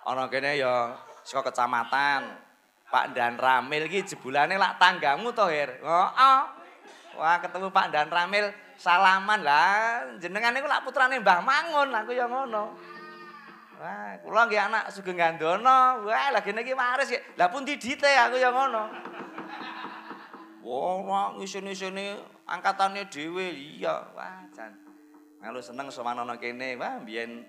ana 0.06 0.28
kene 0.28 0.60
ya 0.60 0.96
saka 1.24 1.50
kecamatan. 1.50 2.52
Pak 2.92 3.16
Dan 3.16 3.40
Ramil 3.40 3.88
iki 3.88 4.04
jebulane 4.04 4.60
lak 4.60 4.76
tanggamu 4.76 5.32
to, 5.32 5.48
Her. 5.48 5.80
Heeh. 5.80 6.40
Wah, 7.16 7.40
ketemu 7.40 7.72
Pak 7.72 7.88
Dan 7.88 8.12
Ramil 8.12 8.52
salaman 8.76 9.40
lah. 9.48 10.04
Jenengan 10.20 10.52
niku 10.52 10.68
lak 10.68 10.84
putrane 10.84 11.16
Mbah 11.24 11.40
Mangun, 11.40 11.88
aku 11.88 12.12
ya 12.12 12.28
ngono. 12.28 12.76
Wah, 13.80 14.12
kula 14.20 14.44
nggih 14.44 14.62
anak 14.68 14.92
Sugeng 14.92 15.16
Gandono. 15.16 16.04
Wah, 16.04 16.36
lagi 16.36 16.52
niki 16.52 16.76
waris. 16.76 17.16
Lah 17.40 17.48
pun 17.48 17.64
didite 17.64 18.12
aku 18.12 18.36
ya 18.36 18.52
ngono. 18.52 18.92
Wah, 20.68 21.32
ngisin-isine 21.40 22.20
angkatane 22.44 23.08
dhewe. 23.08 23.56
Iya, 23.56 24.12
wah 24.12 24.44
jan. 24.52 24.81
Melu 25.42 25.58
seneng 25.58 25.89
sowanana 25.89 26.38
kene. 26.38 26.78
Wah, 26.78 27.02
mbiyen 27.02 27.42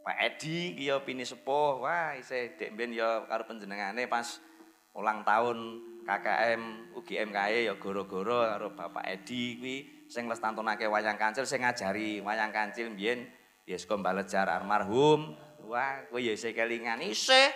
Pak 0.00 0.16
Edi 0.16 0.72
ki 0.72 0.88
ya 0.88 0.96
pini 1.04 1.28
sepuh. 1.28 1.84
Wah, 1.84 2.16
isih 2.16 2.56
dek 2.56 2.72
mbiyen 2.72 2.96
ya 2.96 3.28
karo 3.28 3.44
panjenengane 3.44 4.08
pas 4.08 4.40
ulang 4.96 5.20
tahun 5.28 5.84
KKM 6.08 6.96
UGM 6.96 7.28
kae 7.36 7.68
ya 7.68 7.76
goro-goro 7.76 8.48
karo 8.48 8.72
Bapak 8.72 9.04
Edi 9.04 9.60
kuwi 9.60 9.76
sing 10.08 10.24
lestantunake 10.24 10.88
wayang 10.88 11.20
kancil 11.20 11.44
sing 11.44 11.60
ngajari 11.60 12.24
wayang 12.24 12.54
kancil 12.54 12.88
mbiyen 12.88 13.28
ya 13.68 13.76
saka 13.76 14.00
Balejar 14.00 14.48
almarhum. 14.48 15.36
Wah, 15.68 16.00
kowe 16.08 16.16
ya 16.16 16.32
isih 16.32 16.56
kelingan 16.56 17.04
isih. 17.04 17.52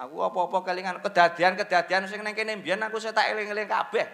Aku 0.00 0.24
apa-apa 0.24 0.72
kelingan 0.72 1.04
kedadian-kedadian 1.04 2.08
sing 2.08 2.24
ning 2.24 2.32
kene 2.32 2.56
mbiyen 2.56 2.80
aku 2.80 2.96
sih 2.96 3.12
tak 3.12 3.28
eling-eling 3.36 3.68
kabeh. 3.68 4.08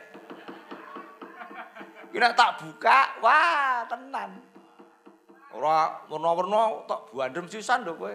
Kira 2.10 2.32
tak 2.32 2.64
buka, 2.64 3.20
wah 3.22 3.84
tenan. 3.86 4.55
Ora 5.56 6.04
werna-werna 6.12 6.84
tak 6.84 7.08
buandem 7.08 7.48
sisan 7.48 7.80
lho 7.88 7.96
kowe. 7.96 8.12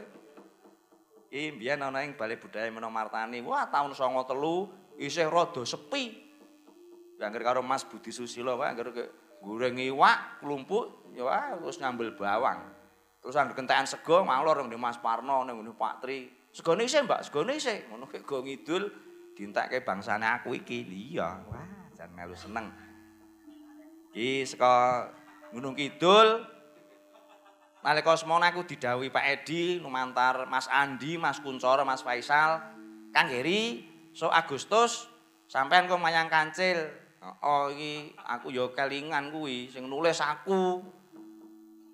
Iki 1.33 1.57
mbiyen 1.57 1.81
ana 1.81 2.05
ing 2.05 2.13
Balai 2.13 2.37
Budaya 2.37 2.69
Menomartani. 2.69 3.41
Wah, 3.41 3.65
tahun 3.71 3.97
93 3.97 5.01
isih 5.01 5.25
rada 5.31 5.63
sepi. 5.65 6.29
Angger 7.21 7.41
karo 7.45 7.61
Mas 7.61 7.85
Budi 7.85 8.09
Susilo 8.09 8.57
wae 8.57 8.73
angger 8.73 8.89
goreng 9.41 9.77
iwak, 9.77 10.41
klumpuk, 10.41 11.13
ya 11.13 11.21
wah 11.25 11.53
terus 11.53 11.77
nyambel 11.77 12.17
bawang. 12.17 12.65
Terus 13.21 13.37
angger 13.37 13.53
kentekan 13.57 13.85
sego 13.85 14.25
malor 14.25 14.65
ning 14.65 14.81
Mas 14.81 14.97
Parno 14.97 15.45
ning 15.45 15.57
Pak 15.77 16.01
Tri. 16.01 16.29
Segone 16.51 16.83
isih, 16.83 17.05
Mbak, 17.05 17.29
segone 17.29 17.55
isih. 17.55 17.87
Ngono 17.87 18.09
kek 18.09 18.25
go 18.25 18.41
ngidul 18.41 18.89
dientekke 19.37 19.85
bangsane 19.85 20.27
aku 20.27 20.57
iki. 20.57 20.83
Iya, 21.13 21.45
wah 21.45 21.69
jan 21.95 22.09
melu 22.11 22.35
seneng. 22.35 22.73
Iki 24.11 24.43
saka 24.43 25.07
Gunung 25.53 25.77
Kidul 25.77 26.43
nalika 27.81 28.13
semono 28.13 28.45
aku 28.45 28.65
didhawuhi 28.65 29.09
Pak 29.09 29.25
Edi 29.25 29.81
lumantar 29.81 30.45
Mas 30.45 30.69
Andi, 30.69 31.17
Mas 31.17 31.41
Kuncoro, 31.41 31.81
Mas 31.81 32.05
Faisal, 32.05 32.61
Kang 33.09 33.29
Heri, 33.29 33.85
so 34.13 34.29
Agustus 34.29 35.09
sampean 35.49 35.89
kok 35.89 35.99
mayang 36.01 36.29
kancil. 36.29 36.89
Oh 37.45 37.69
iki 37.69 38.17
aku 38.17 38.49
ya 38.49 38.65
kelingan 38.73 39.29
kuwi 39.29 39.69
sing 39.69 39.85
nulis 39.85 40.17
aku. 40.21 40.81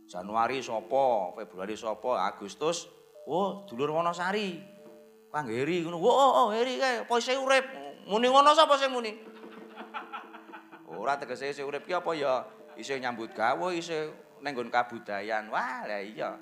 Januari 0.07 0.63
sapa, 0.63 1.35
Februari 1.35 1.75
sapa, 1.75 2.23
Agustus 2.23 2.87
oh 3.27 3.67
dulur 3.67 3.91
Wonosari. 3.91 4.59
Kang 5.27 5.51
Heri 5.51 5.83
ngono. 5.83 5.99
Oh, 5.99 6.47
oh 6.47 6.49
Heri 6.55 6.79
kae 6.79 7.03
apa 7.03 7.13
isih 7.19 7.35
urip? 7.39 7.65
Muni 8.07 8.31
ngono 8.31 8.55
sapa 8.55 8.79
sing 8.79 8.91
muni? 8.95 9.11
Ora 10.87 11.19
tegese 11.19 11.51
isih 11.51 11.67
urip 11.67 11.83
ki 11.83 11.93
apa 11.99 12.11
ya 12.15 12.47
isih 12.79 12.95
nyambut 13.03 13.35
gawe, 13.35 13.69
isih 13.75 14.15
ning 14.41 14.51
nggon 14.53 14.69
kabudayan. 14.73 15.49
Wah, 15.49 15.85
lah 15.85 16.01
iya. 16.01 16.37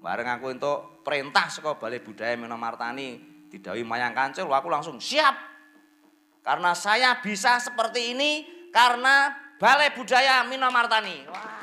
Bareng 0.00 0.28
aku 0.32 0.56
entuk 0.56 1.04
perintah 1.04 1.52
saka 1.52 1.76
Balai 1.76 2.00
Budaya 2.00 2.32
Menomartani 2.34 3.20
didhawuhi 3.52 3.84
mayang 3.84 4.16
kancil, 4.16 4.48
aku 4.48 4.72
langsung 4.72 4.96
siap. 4.96 5.36
Karena 6.40 6.72
saya 6.72 7.20
bisa 7.20 7.60
seperti 7.60 8.16
ini 8.16 8.48
karena 8.72 9.34
Balai 9.60 9.92
Budaya 9.92 10.40
Minomartani. 10.48 11.28
Wah. 11.28 11.60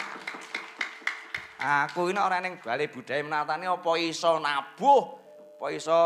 Aku 1.89 2.13
ini 2.13 2.21
orang 2.21 2.45
yang 2.45 2.55
Balai 2.61 2.85
Budaya 2.85 3.25
Minomartani 3.25 3.65
apa 3.65 3.91
iso 3.97 4.37
nabuh, 4.37 5.03
apa 5.57 5.67
iso 5.73 5.99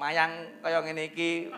mayang 0.00 0.56
kaya 0.64 0.80
ngene 0.80 1.12
iki. 1.12 1.52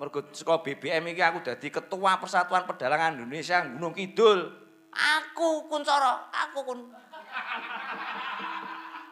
Mergo 0.00 0.24
saka 0.32 0.64
BBM 0.64 1.12
iki 1.12 1.20
aku 1.20 1.44
dadi 1.44 1.68
ketua 1.68 2.16
Persatuan 2.16 2.64
Pedalangan 2.64 3.20
Indonesia 3.20 3.60
Gunung 3.68 3.92
Kidul. 3.92 4.48
Aku 4.90 5.70
Kuncoro, 5.70 6.28
aku 6.34 6.58
kun. 6.66 6.80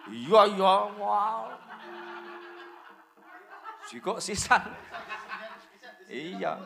Iya 0.08 0.40
iya, 0.50 0.74
wow. 0.96 1.52
Jikok 3.88 4.18
sisan. 4.20 4.62
Iya. 6.08 6.56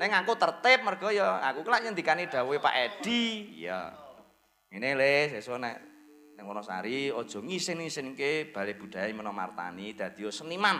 Neng 0.00 0.10
aku 0.16 0.32
tertib 0.32 0.80
mergo 0.80 1.12
ya 1.12 1.44
aku 1.44 1.60
kelak 1.60 1.84
nyendikani 1.84 2.26
dawuhe 2.26 2.56
Pak 2.56 2.74
Edi. 2.74 3.52
Iya. 3.62 3.92
Ngene 4.72 4.96
le 4.96 5.14
sesuk 5.28 5.60
nek 5.60 5.76
ning 6.38 6.44
Wonosari 6.48 7.12
aja 7.12 7.38
ngisin-isinke 7.42 8.48
Balai 8.48 8.78
Budaya 8.78 9.12
Menomartani 9.12 9.92
dadi 9.92 10.24
seniman 10.32 10.78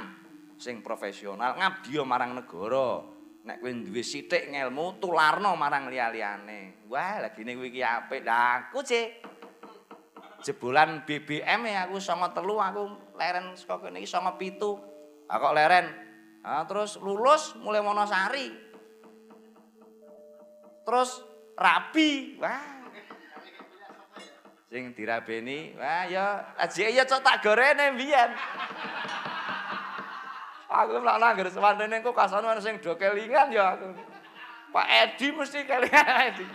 sing 0.57 0.81
profesional 0.81 1.53
ngabdi 1.59 2.01
marang 2.01 2.33
negara. 2.33 3.20
Nek 3.41 3.57
kowe 3.61 3.73
duwe 3.73 4.05
sithik 4.05 4.53
ngelmu 4.53 5.01
tularno 5.01 5.57
marang 5.57 5.89
liya-liyane. 5.89 6.85
Wah, 6.93 7.25
lagine 7.25 7.57
kowe 7.57 7.67
iki 7.67 7.81
apik. 7.81 8.21
Lah 8.25 8.69
aku, 8.69 8.85
Cik. 8.85 9.09
jebolan 10.41 11.05
BBM 11.05 11.69
ya 11.69 11.89
aku 11.89 12.01
sama 12.01 12.33
telu 12.33 12.57
aku 12.57 13.13
leren 13.17 13.53
saka 13.57 13.89
kene 13.89 14.01
iki 14.01 14.09
sama 14.09 14.41
pitu. 14.41 14.81
Ah 15.29 15.37
kok 15.37 15.55
leren. 15.55 15.87
Ah 16.41 16.65
terus 16.65 16.97
lulus 16.97 17.55
mulai 17.61 17.85
Wonosari. 17.85 18.49
Terus 20.85 21.11
rabi. 21.55 22.41
Wah. 22.41 22.81
Sing 24.71 24.95
dirabeni, 24.95 25.75
wah 25.75 26.07
ya 26.07 26.55
ajike 26.55 26.95
ya 26.95 27.03
cok 27.03 27.27
tak 27.27 27.43
gorene 27.43 27.91
mbiyen. 27.91 28.31
Aku 30.71 31.03
lak 31.03 31.19
nangger 31.19 31.51
sewantene 31.51 31.99
kok 31.99 32.15
kasane 32.15 32.47
ana 32.47 32.63
sing 32.63 32.79
do 32.79 32.95
kelingan 32.95 33.51
ya 33.51 33.75
aku. 33.75 33.91
Pak 34.71 34.87
Edi 34.87 35.35
mesti 35.35 35.67
kelingan 35.67 36.31
Edi. 36.31 36.47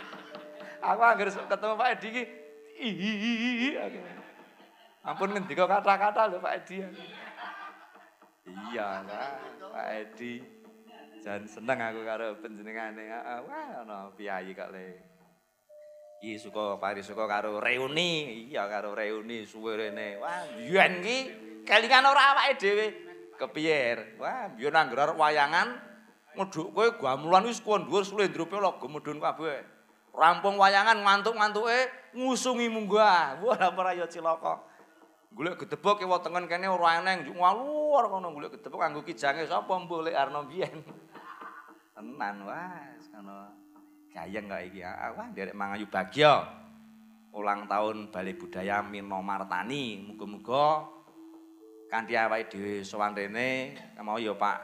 Aku 0.79 1.03
angger 1.03 1.27
ketemu 1.35 1.75
Pak 1.75 1.89
Edi 1.99 2.07
iki 2.79 3.75
aku. 3.75 3.99
Ampun 5.03 5.35
ngendika 5.35 5.67
kata-kata 5.67 6.31
lho 6.31 6.39
Pak 6.39 6.63
Edi. 6.63 6.79
Iya 8.71 9.03
lah, 9.03 9.35
Pak 9.59 9.87
Edi. 9.99 10.39
Jan 11.19 11.43
seneng 11.43 11.83
aku 11.83 12.07
karo 12.07 12.39
panjenengane. 12.39 13.11
Wah 13.43 13.83
ana 13.83 14.07
piyayi 14.15 14.55
kok 14.55 14.71
le. 14.71 14.95
Iki 16.23 16.39
suka 16.39 16.79
pari 16.79 17.03
suka 17.03 17.27
karo 17.27 17.59
reuni. 17.59 18.47
Iya 18.47 18.63
karo 18.71 18.95
reuni 18.95 19.43
suwe 19.43 19.75
rene. 19.75 20.15
Wah, 20.23 20.55
biyen 20.55 21.03
iki 21.03 21.17
kelingan 21.67 22.07
ora 22.07 22.31
awake 22.31 22.55
dhewe. 22.55 22.87
Kepiye? 23.35 24.15
Wah, 24.19 24.47
biyen 24.55 24.75
angger 24.75 24.99
arep 24.99 25.17
wayangan 25.19 25.75
ngeduk 26.35 26.75
kowe 26.75 26.87
gamelan 26.99 27.47
wis 27.47 27.63
kuwi 27.63 27.83
dhuwur 27.87 28.03
slendrope 28.03 28.59
lagu 28.59 28.87
medun 28.87 29.19
kabeh. 29.19 29.63
Rampung 30.15 30.55
wayangan 30.55 31.03
ngantuk-ngantuke 31.03 31.91
ngusungi 32.15 32.71
munggah. 32.71 33.39
Wah, 33.43 33.59
ora 33.71 33.91
ya 33.91 34.07
cilaka. 34.07 34.63
Golek 35.35 35.67
gedebok 35.67 35.99
kiwa 35.99 36.23
tengen 36.23 36.47
kene 36.47 36.71
ora 36.71 37.03
eneng, 37.03 37.27
ngaluar 37.35 38.07
kono 38.07 38.31
golek 38.31 38.55
gedebok 38.55 38.79
kanggo 38.79 39.03
kijange 39.03 39.43
sapa 39.43 39.75
mbok 39.83 40.07
lek 40.07 40.15
Arno 40.15 40.47
biyen. 40.47 40.79
Tenan 41.95 42.47
wah, 42.47 42.95
kono 43.11 43.51
gayeng 44.15 44.47
kok 44.47 44.63
iki. 44.63 44.79
Ah, 44.79 45.11
Wah, 45.11 45.27
derek 45.35 45.51
mangayu 45.51 45.91
bagya. 45.91 46.47
Ulang 47.35 47.67
tahun 47.67 48.15
Balai 48.15 48.39
Budaya 48.39 48.79
Mino 48.79 49.19
Martani. 49.19 49.99
Muga-muga 50.07 50.87
kanthi 51.95 52.19
awake 52.19 52.51
dhewe 52.51 52.83
sowan 52.83 53.15
rene 53.15 53.71
mau 54.03 54.19
ya 54.19 54.35
Pak 54.35 54.57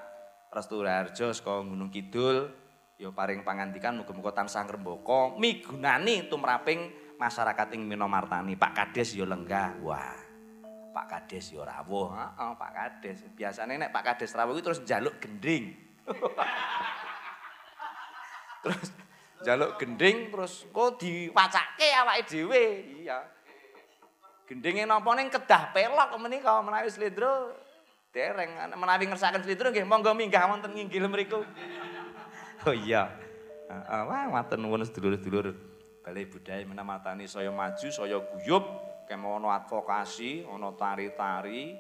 Restu 0.51 0.83
Raharjo 0.83 1.31
saka 1.31 1.63
Gunung 1.63 1.87
Kidul 1.87 2.51
ya 2.99 3.07
paring 3.15 3.47
pangandikan 3.47 3.95
muga-muga 3.95 4.35
tansah 4.35 4.67
ngrembaka 4.67 5.39
migunani 5.39 6.27
tumraping 6.27 6.91
masyarakat 7.15 7.71
ing 7.77 7.87
Mino 7.87 8.11
Martani. 8.11 8.59
Pak 8.59 8.73
Kades 8.75 9.15
ya 9.15 9.23
lenggah. 9.23 9.79
Wah. 9.79 10.17
Pak 10.91 11.05
Kades 11.07 11.55
ya 11.55 11.63
rawuh. 11.63 12.11
Heeh, 12.11 12.51
Pak 12.59 12.71
Kades. 12.75 13.23
Biasane 13.31 13.79
nek 13.79 13.95
Pak 13.95 14.03
Kades 14.11 14.35
rawuh 14.35 14.51
iki 14.57 14.65
terus 14.67 14.83
njaluk 14.83 15.15
gending. 15.23 15.71
terus 18.67 18.91
njaluk 19.45 19.79
gending 19.79 20.29
terus 20.33 20.67
kok 20.67 20.99
diwacake 20.99 21.87
awake 21.95 22.27
dhewe. 22.27 22.63
Iya. 23.07 23.17
Gendinge 24.49 24.83
napa 24.83 25.11
ning 25.15 25.31
kedah 25.31 25.71
pelok 25.71 26.15
menika 26.19 26.59
menawi 26.59 26.91
slendro 26.91 27.55
dereng 28.11 28.51
menawi 28.75 29.07
ngersakaken 29.07 29.47
slendro 29.47 29.71
nggih 29.71 29.87
monggo 29.87 30.11
minggah 30.11 30.47
wonten 30.51 30.75
nginggil 30.75 31.07
mriku. 31.07 31.41
Oh 32.67 32.75
iya. 32.75 33.09
Heeh, 33.71 34.01
wah 34.03 34.27
matur 34.27 34.59
nuwun 34.59 34.83
sedulur-sedulur. 34.83 35.55
Balai 36.03 36.25
Budaya 36.27 36.65
menamatani 36.65 37.29
saya 37.29 37.53
maju, 37.53 37.87
saya 37.87 38.17
guyub, 38.19 38.65
kemo 39.05 39.37
ana 39.37 39.61
advokasi, 39.61 40.43
ana 40.49 40.73
tari-tari, 40.73 41.77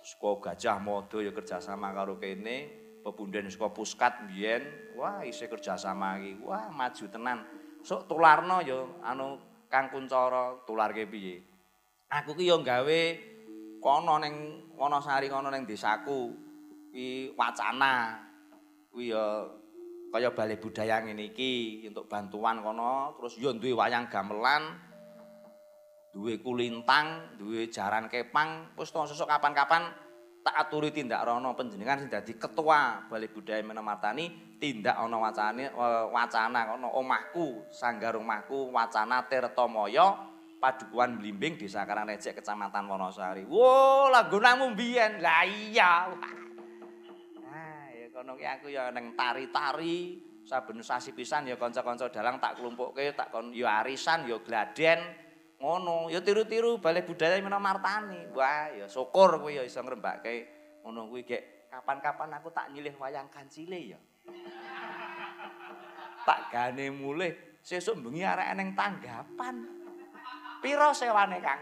saka 0.00 0.50
Gajah 0.50 0.80
Mada 0.80 1.20
ya 1.20 1.30
kerjasama 1.36 1.92
karo 1.92 2.16
kene, 2.16 2.72
pepunden 3.04 3.44
saka 3.52 3.68
Puskat 3.68 4.24
mbiyen, 4.24 4.96
wah 4.96 5.20
isih 5.20 5.52
kerjasama 5.52 6.16
iki. 6.16 6.40
Wah 6.42 6.72
maju 6.72 7.04
tenan. 7.12 7.38
Sok 7.84 8.08
tularno 8.08 8.64
ya 8.64 8.88
anu 9.04 9.36
Kang 9.68 9.92
Kuncara 9.92 10.64
tularke 10.64 11.04
piye? 11.04 11.44
Aku 12.08 12.32
ki 12.32 12.48
ya 12.48 12.56
gawe 12.56 13.00
kono 13.84 14.16
ning 14.16 14.64
Wonosari 14.80 15.28
kono 15.28 15.52
ning 15.52 15.68
desaku. 15.68 16.32
Ki 16.88 17.36
wacana. 17.36 18.16
Kuwi 18.88 19.12
ya 19.12 19.44
kaya 20.08 20.32
balai 20.32 20.56
budaya 20.56 21.04
ngene 21.04 21.36
iki 21.36 21.84
untuk 21.84 22.08
bantuan 22.08 22.64
kono 22.64 23.12
terus 23.20 23.36
yo 23.36 23.52
duwe 23.52 23.76
wayang 23.76 24.08
gamelan 24.08 24.72
duwe 26.16 26.40
kulintang 26.40 27.36
duwe 27.36 27.68
jaran 27.68 28.08
kepang 28.08 28.72
wis 28.80 28.88
to 28.88 29.04
sesuk 29.04 29.28
kapan-kapan 29.28 29.92
tak 30.40 30.64
aturi 30.64 30.88
tindak 30.96 31.28
rono 31.28 31.52
panjenengan 31.52 32.00
sing 32.00 32.08
dadi 32.08 32.40
ketua 32.40 33.04
balai 33.04 33.28
budaya 33.28 33.60
Menematani 33.60 34.56
tindak 34.56 34.96
ana 34.96 35.20
wacane 35.20 35.68
eh, 35.68 36.04
wacana 36.08 36.72
kono 36.72 36.88
omahku 36.88 37.68
sanggar 37.68 38.16
omahku 38.16 38.72
wacana 38.72 39.28
Tirtamaya 39.28 40.37
Padukuhan 40.58 41.22
Blimbing 41.22 41.54
Desa 41.54 41.86
Karangrecek 41.86 42.42
Kecamatan 42.42 42.90
Wonosari. 42.90 43.46
Wo, 43.46 44.10
lagunamu 44.10 44.74
mbiyen. 44.74 45.22
Lah 45.22 45.46
iya. 45.46 46.10
Nah, 47.46 47.86
ya 47.94 48.06
kono 48.10 48.34
ki 48.34 48.46
aku 48.46 48.66
ya 48.74 48.90
neng 48.90 49.14
tari-tari, 49.14 50.18
saben 50.42 50.82
sasi 50.82 51.14
pisan 51.14 51.46
ya 51.46 51.54
kanca-kanca 51.54 52.10
dalang 52.10 52.42
tak 52.42 52.58
klumpukke, 52.58 53.14
tak 53.14 53.30
kon 53.30 53.54
ya 53.54 53.86
arisan, 53.86 54.26
ya 54.26 54.42
gladen, 54.42 54.98
ngono. 55.62 56.10
Ya 56.10 56.18
tiru-tiru 56.18 56.82
balai 56.82 57.06
budaya 57.06 57.38
Mena 57.38 57.62
Martani. 57.62 58.34
Wah, 58.34 58.74
ya 58.74 58.90
syukur 58.90 59.38
kuwi 59.38 59.58
ya 59.58 59.62
iso 59.62 59.78
ngrembake 59.78 60.58
ngono 60.88 61.04
kuwi 61.12 61.22
gek 61.28 61.68
kapan-kapan 61.68 62.32
aku 62.40 62.48
tak 62.48 62.72
nyilih 62.72 62.96
wayang 62.96 63.28
kancile 63.28 63.76
ya. 63.76 64.00
tak 66.24 66.48
gane 66.48 66.88
mulih 66.92 67.60
sesuk 67.60 68.00
bengi 68.00 68.24
arek 68.24 68.56
neng 68.56 68.72
tanggapan. 68.72 69.77
Piro 70.58 70.90
sewane, 70.90 71.38
Kang? 71.38 71.60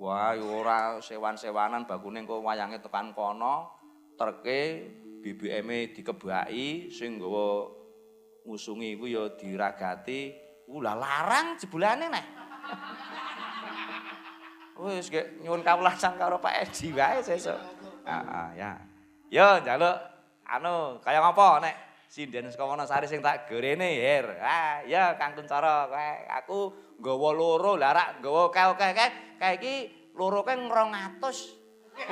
Wah, 0.00 0.32
ora 0.32 0.96
sewan-sewanan 1.02 1.84
bakune 1.84 2.24
engko 2.24 2.40
wayange 2.40 2.80
tekan 2.80 3.12
kono, 3.12 3.68
terke 4.16 4.88
BBM-e 5.20 5.92
dikebaki 5.92 6.88
sing 6.88 7.20
nggawa 7.20 7.68
ngusungi 8.48 8.96
iku 8.96 9.04
ya 9.04 9.28
diragati. 9.36 10.32
Ulah 10.70 10.96
larang 10.96 11.58
jebulane 11.60 12.06
neh. 12.08 12.26
Wis 14.80 15.12
gek 15.12 15.44
nyuwun 15.44 15.60
kawulasan 15.60 16.16
karo 16.16 16.40
Pak 16.40 16.64
Edi 16.64 16.96
wae 16.96 17.20
sesuk. 17.20 17.60
Heeh, 18.08 18.48
ya. 18.56 18.72
Yo 19.28 19.60
njaluk 19.60 19.96
anu 20.48 20.96
kaya 21.04 21.20
ngapa 21.20 21.60
nek 21.60 21.76
sinden 22.10 22.50
saka 22.50 22.66
Wonosari 22.66 23.06
sing 23.06 23.22
tak 23.22 23.46
gorene, 23.46 23.86
Her. 23.86 24.34
Ah, 24.42 24.82
ya 24.82 25.14
Kang 25.14 25.38
Kuncara, 25.38 25.86
aku 26.26 26.74
nggawa 26.98 27.30
loro, 27.30 27.78
lah 27.78 27.94
rak 27.94 28.18
nggawa 28.18 28.50
kae-kae 28.50 29.38
kae 29.38 29.54
iki 29.62 29.74
loro 30.18 30.42
kae 30.42 30.58
200. 30.58 30.74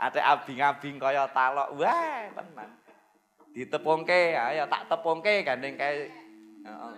Ate 0.00 0.18
abing-abing 0.18 0.98
kaya 0.98 1.30
talok. 1.30 1.78
Wah, 1.78 2.26
tenan. 2.34 2.72
Ditepungke, 3.54 4.32
ayo 4.34 4.64
tak 4.66 4.88
tepungke 4.90 5.44
gandeng 5.46 5.76
kae. 5.78 6.10
Heeh. 6.66 6.92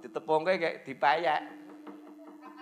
Ditepungke 0.00 0.56
kayak 0.56 0.88
dipayak. 0.88 1.42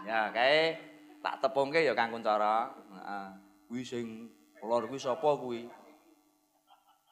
Ya, 0.03 0.33
kae 0.35 0.81
tak 1.23 1.45
tepungke 1.45 1.85
ya 1.85 1.95
Kang 1.95 2.11
Kuncara. 2.11 2.75
Heeh. 2.75 3.27
Kuwi 3.71 3.87
sing 3.87 4.33
lor 4.65 4.91
kuwi 4.91 4.99
sapa 4.99 5.31
kuwi? 5.39 5.69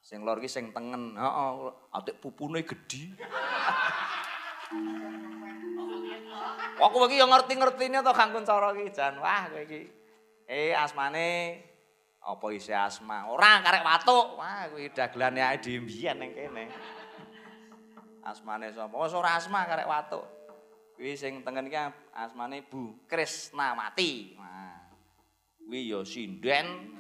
Sing 0.09 0.25
lor 0.25 0.41
ki 0.41 0.49
sing 0.49 0.73
tengen. 0.73 1.21
Heeh, 1.21 1.53
atik 1.93 2.17
pupune 2.17 2.65
gedhi. 2.65 3.13
Aku 6.81 7.05
iki 7.05 7.21
ya 7.21 7.29
ngerti-ngertine 7.29 8.01
to 8.01 8.13
Kang 8.17 8.33
Kuncara 8.33 8.73
ki 8.73 8.89
jan. 8.89 9.21
Wah, 9.21 9.53
kowe 9.53 9.61
iki. 9.61 9.85
Eh 10.49 10.73
asmane 10.73 11.61
apa 12.25 12.47
isi 12.57 12.73
asma? 12.73 13.29
Ora 13.29 13.61
karek 13.61 13.85
watuk. 13.85 14.41
Wah, 14.41 14.65
kuwi 14.73 14.89
dagelane 14.97 15.45
ae 15.45 15.61
dhewe 15.61 15.85
mbiyen 15.85 16.17
ning 16.17 16.33
kene. 16.33 16.65
Asmane 18.25 18.73
sapa? 18.73 18.97
Wis 18.97 19.13
ora 19.13 19.37
asma 19.37 19.69
karek 19.69 19.85
watuk. 19.85 20.25
Kuwi 20.97 21.21
sing 21.21 21.45
tengen 21.45 21.69
iki 21.69 21.77
asmane 22.17 22.65
Bu 22.65 23.05
Krisnawati. 23.05 24.41
Nah. 24.41 24.89
Kuwi 25.61 25.93
ya 25.93 26.01
sinden. 26.01 26.97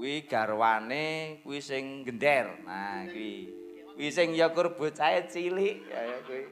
Kuwi 0.00 0.24
garwane 0.24 1.36
kuwi 1.44 1.60
sing 1.60 2.08
gender. 2.08 2.64
Nah, 2.64 3.04
kuwi. 3.04 3.52
Kuwi 3.92 4.08
sing 4.08 4.32
ya 4.32 4.48
kur 4.48 4.72
bocahe 4.72 5.28
cilik 5.28 5.84
kaya 5.92 6.24
kuwi. 6.24 6.48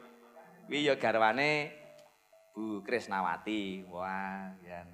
Kuwi 0.69 0.85
ya 0.85 1.01
garwane 1.01 1.73
Bu 2.53 2.85
Krisnawati. 2.85 3.89
Wah, 3.89 4.53
yen 4.61 4.85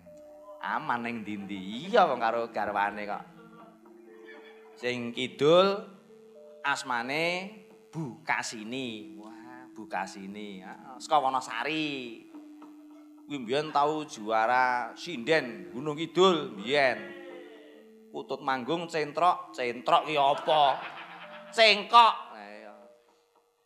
aman 0.62 1.02
ning 1.02 1.26
ndi-ndi. 1.26 1.90
Iya 1.90 2.07
wong 2.07 2.22
karo 2.22 2.46
garwane 2.55 3.02
kok. 3.02 3.26
Sing 4.78 5.11
kidul 5.11 5.74
asmane 6.62 7.50
Bu 7.90 8.22
Kasini. 8.22 9.18
Wah, 9.18 9.66
Bukasini, 9.74 10.62
ah, 10.62 10.94
saka 11.02 11.18
Wonosari. 11.18 12.22
Kuwi 13.26 13.34
mbiyen 13.34 13.74
tau 13.74 14.07
juara 14.07 14.94
sinden 14.94 15.74
Gunung 15.74 15.98
Kidul 15.98 16.55
mbiyen. 16.55 17.24
Putut 18.14 18.38
manggung 18.46 18.86
centrok, 18.86 19.50
centrok 19.50 20.06
ki 20.06 20.14
apa? 20.14 20.78
Cengkok. 21.50 22.14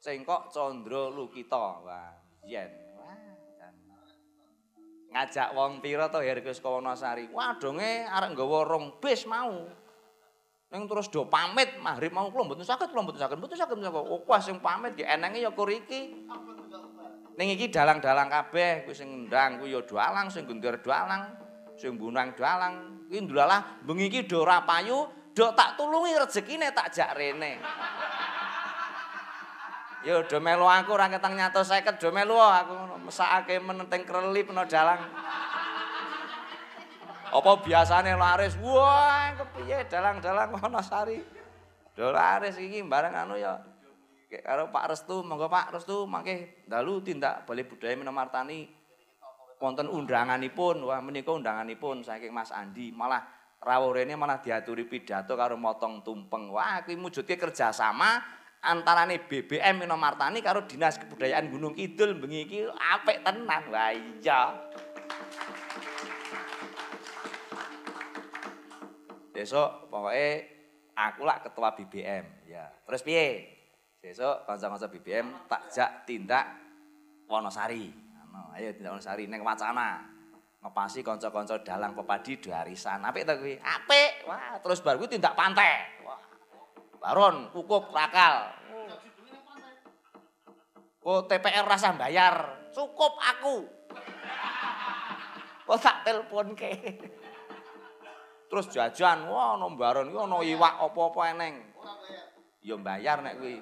Cengkok 0.01 0.49
Candra 0.49 1.13
Lukita. 1.13 1.85
Wah, 1.85 2.17
dan 2.49 2.73
ngajak 5.13 5.53
wong 5.53 5.85
pira 5.85 6.09
to 6.09 6.25
Herkus 6.25 6.65
ka 6.65 6.73
Wonosari. 6.73 7.29
Wadonge 7.29 8.09
arek 8.09 8.33
nggawa 8.33 8.65
rong 8.65 8.97
bis 9.05 9.29
mau. 9.29 9.69
Ning 10.73 10.85
terus 10.85 11.13
do 11.13 11.29
pamit 11.29 11.77
maghrib 11.85 12.13
mau 12.13 12.33
kula 12.33 12.49
mboten 12.49 12.65
saged, 12.65 12.89
kula 12.89 13.05
mboten 13.05 13.21
saged, 13.21 13.37
mboten 13.37 13.57
saged. 13.57 13.77
saged. 13.77 14.01
Oh, 14.01 14.25
wah 14.25 14.41
sing 14.41 14.61
pamit 14.65 14.97
ya 14.97 15.13
enenge 15.13 15.45
ya 15.45 15.53
kur 15.53 15.69
iki. 15.69 16.25
Ning 17.37 17.49
iki 17.53 17.69
dalang-dalang 17.69 18.33
kabeh, 18.33 18.89
kuwi 18.89 18.97
sing 18.97 19.29
ndang 19.29 19.61
kuwi 19.61 19.77
ya 19.77 19.81
dalang, 19.85 20.33
sing 20.33 20.45
gundir 20.45 20.81
dalang, 20.81 21.37
sing 21.79 21.95
bunang 21.95 22.35
dalang. 22.35 23.07
Kuwi 23.09 23.25
ndulalah 23.25 23.81
bengi 23.87 24.13
iki 24.13 24.29
do 24.29 24.45
ora 24.45 24.61
payu, 24.67 25.09
do 25.33 25.47
tak 25.57 25.81
tulungi 25.81 26.13
rezekine 26.19 26.75
tak 26.75 26.93
jak 26.93 27.17
rene. 27.17 27.63
Yo 30.05 30.27
do 30.27 30.39
melu 30.43 30.69
aku 30.69 30.93
ora 30.93 31.09
ketang 31.09 31.39
nyato 31.39 31.65
50 31.65 31.97
do 31.97 32.09
melu 32.13 32.37
aku 32.37 33.01
mesakake 33.07 33.63
menenteng 33.63 34.05
kreli 34.05 34.45
peno 34.45 34.67
dalang. 34.69 35.01
Apa 37.29 37.61
biasane 37.61 38.17
laris, 38.17 38.57
wah 38.57 39.37
kepiye 39.37 39.85
dalang-dalang 39.85 40.49
Wonosari. 40.49 41.21
Do 41.93 42.09
laris 42.09 42.57
iki 42.57 42.81
bareng 42.81 43.13
anu 43.13 43.37
Kayak 44.29 44.45
karo 44.45 44.65
Pak 44.69 44.93
Restu, 44.93 45.25
monggo 45.25 45.49
Pak 45.49 45.73
Restu 45.73 46.05
mangke 46.05 46.61
dalu 46.69 47.01
tindak 47.01 47.49
Balai 47.49 47.65
Budaya 47.65 47.97
Minomartani 47.97 48.69
wonten 49.59 49.91
undanganipun. 49.91 50.87
Wah 50.87 51.03
menika 51.03 51.35
undanganipun 51.35 52.07
saking 52.07 52.31
Mas 52.31 52.55
Andi. 52.55 52.95
Malah 52.95 53.23
rawuh 53.59 53.91
rene 53.95 54.15
malah 54.15 54.39
diaturi 54.39 54.87
pidato 54.87 55.35
karo 55.35 55.59
motong 55.59 56.03
tumpeng. 56.07 56.51
Wah 56.55 56.83
kuwi 56.87 56.95
mujudke 56.95 57.35
kerjasama 57.35 58.23
antarane 58.63 59.23
BBM 59.23 59.87
Minomartani 59.87 60.43
karo 60.43 60.67
Dinas 60.67 60.99
Kebudayaan 60.99 61.51
Gunung 61.51 61.75
Kidul 61.75 62.19
bengi 62.19 62.47
iki 62.47 62.59
apik 62.67 63.27
tenan. 63.27 63.63
Wah 63.71 63.91
iya. 63.95 64.41
Besok 69.35 69.87
pokoknya 69.87 70.43
aku 70.99 71.23
lah 71.23 71.39
ketua 71.39 71.71
BBM. 71.79 72.27
Ya. 72.51 72.67
Terus 72.87 73.07
piye? 73.07 73.27
Besok 73.99 74.47
kanca-kanca 74.47 74.91
BBM 74.91 75.27
tak 75.47 75.63
jak 75.71 75.91
tindak 76.07 76.47
Wonosari. 77.31 78.08
Ano, 78.39 78.55
ayo 78.55 78.71
tindak 78.71 78.95
Wonosari 78.95 79.27
ning 79.27 79.43
wacana. 79.43 79.99
Ngepasi 80.63 81.03
kanca-kanca 81.03 81.59
dalang 81.67 81.95
pepadi 81.99 82.39
darisan. 82.39 83.03
Apik 83.03 83.27
ta 83.27 83.35
kuwi? 83.35 83.59
Apik. 83.59 84.27
Wah, 84.31 84.63
terus 84.63 84.79
bar 84.79 84.95
kuwi 84.95 85.11
tindak 85.11 85.35
pantai. 85.35 86.07
Wah. 86.07 86.23
Baron, 87.03 87.51
kukuk, 87.51 87.91
rakal. 87.91 88.55
Oh, 91.03 91.27
TPR 91.27 91.67
rasa 91.67 91.99
bayar. 91.99 92.69
Cukup 92.71 93.19
aku. 93.19 93.67
Kok 95.67 95.79
tak 95.83 96.07
telepon 96.07 96.55
ke. 96.55 96.71
Terus 98.49 98.67
jajan, 98.71 99.29
wah 99.29 99.59
ono 99.59 99.69
baron 99.77 100.09
iki 100.09 100.19
ono 100.19 100.41
iwak 100.41 100.81
apa-apa 100.81 101.21
eneng. 101.37 101.55
Ya 102.63 102.77
bayar 102.79 103.21
nek 103.21 103.41
kuwi. 103.41 103.59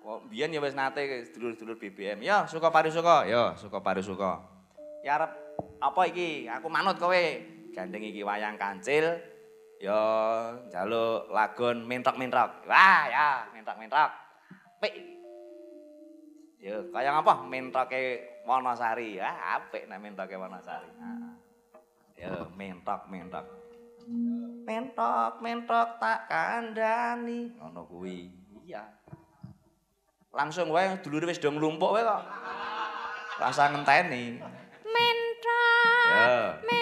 Kok 0.00 0.32
biyen 0.32 0.56
ya 0.56 0.60
wis 0.64 0.72
nate 0.72 1.28
sedulur-sedulur 1.28 1.76
BBM. 1.76 2.24
Ya, 2.24 2.48
suka 2.48 2.72
parisuka. 2.72 3.28
Ya, 3.28 3.52
suka 3.60 3.84
parisuka. 3.84 4.40
Ya 5.04 5.20
arep 5.20 5.32
apa 5.80 6.02
iki? 6.08 6.48
Aku 6.48 6.72
manut 6.72 6.96
kowe. 6.96 7.24
Gandeng 7.76 8.02
iki 8.02 8.24
wayang 8.24 8.56
kancil. 8.56 9.20
Ya 9.80 10.00
njaluk 10.68 11.28
lagon 11.32 11.84
mentok-mentok. 11.84 12.68
Wah, 12.68 13.02
ya, 13.08 13.28
mentok-mentok. 13.52 14.10
Apik. 14.80 14.94
Ya, 16.60 16.76
kaya 16.92 17.16
apa? 17.16 17.44
Mentoke 17.44 18.24
Wonosari. 18.48 19.20
Ya, 19.20 19.32
apik 19.60 19.88
nek 19.88 20.00
mentoke 20.00 20.36
Wonosari. 20.36 20.88
Heeh. 20.88 21.32
Ya, 22.20 22.32
mentok, 22.52 23.08
mentok. 23.08 23.44
Mentok, 24.64 25.40
mentok 25.40 25.88
tak 26.00 26.28
kandani. 26.28 27.52
Ngono 27.56 27.84
kuwi. 27.88 28.28
Iya. 28.64 28.99
Langsung 30.30 30.70
wae 30.70 30.94
dulure 31.02 31.26
wis 31.26 31.42
do 31.42 31.50
nglumpuk 31.50 31.90
wae 31.90 32.06
kok. 32.06 32.22
Rasa 33.42 33.74
ngenteni. 33.74 34.38
Ya. 34.38 34.48
mentok 34.86 36.79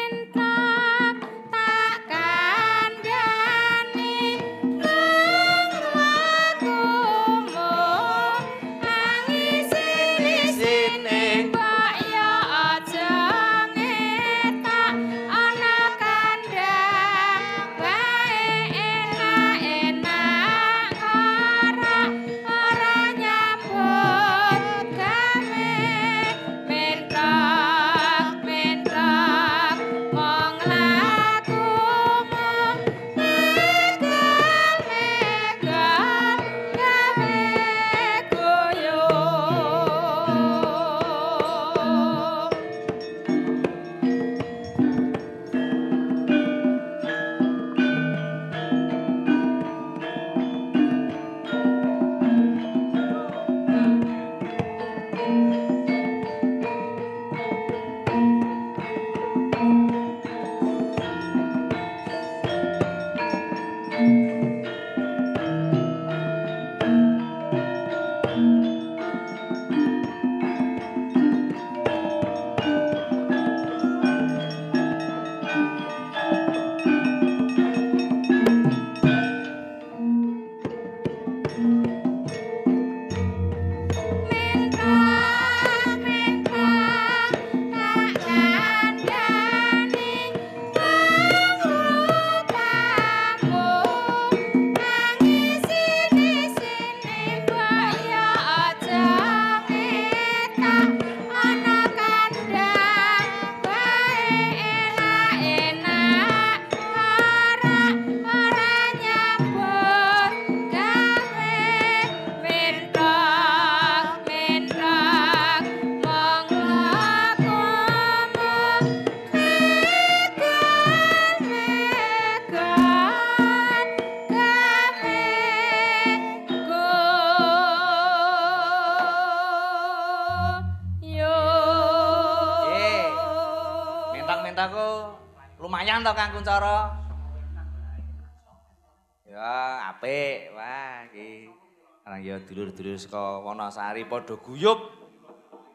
Wonosari 143.69 144.09
padha 144.09 144.33
guyub, 144.41 144.81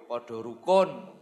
padha 0.09 0.41
rukun. 0.41 1.13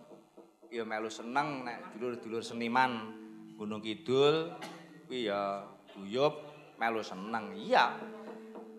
Ya 0.72 0.88
melu 0.88 1.12
seneng 1.12 1.68
nek 1.68 2.00
dulur-dulur 2.00 2.40
seniman 2.40 3.12
Gunung 3.60 3.84
Kidul 3.84 4.56
kuwi 5.04 5.28
ya 5.28 5.68
guyub, 5.92 6.32
melu 6.80 7.04
seneng. 7.04 7.52
Iya. 7.60 7.92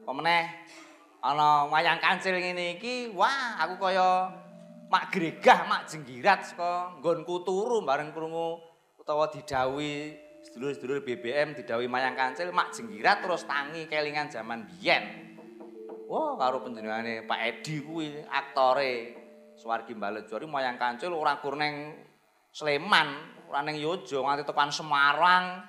Pemeneh 0.08 0.64
ana 1.20 1.68
wayang 1.68 2.00
kancil 2.00 2.32
ngene 2.32 2.80
iki, 2.80 3.12
wah 3.12 3.60
aku 3.60 3.76
kaya 3.76 4.40
mak 4.88 5.12
gregah, 5.12 5.68
mak 5.68 5.84
jenggirat 5.84 6.48
saka 6.48 6.96
nggonku 6.96 7.44
turu 7.44 7.84
bareng 7.84 8.16
krungu 8.16 8.56
utawa 8.96 9.28
didhawuhi 9.28 10.16
sedulur-sedulur 10.48 11.04
BBM 11.04 11.60
didhawuhi 11.60 11.92
mayang 11.92 12.16
kancil 12.16 12.56
mak 12.56 12.72
jenggirat 12.72 13.20
terus 13.20 13.44
tangi 13.44 13.84
kelingan 13.84 14.32
zaman 14.32 14.64
biyen. 14.64 15.31
Wah, 16.12 16.36
karo 16.36 16.60
panjenengane 16.60 17.24
Pak 17.24 17.40
Edi 17.40 17.80
kuwi 17.80 18.20
aktore 18.28 19.16
Suwargi 19.56 19.96
Balejori 19.96 20.44
mayang 20.44 20.76
kancil 20.76 21.16
ora 21.16 21.40
kur 21.40 21.56
ning 21.56 22.04
Sleman, 22.52 23.08
ora 23.48 23.64
ning 23.64 23.80
Yojo 23.80 24.20
nganti 24.20 24.44
tekan 24.44 24.68
Semarang. 24.68 25.64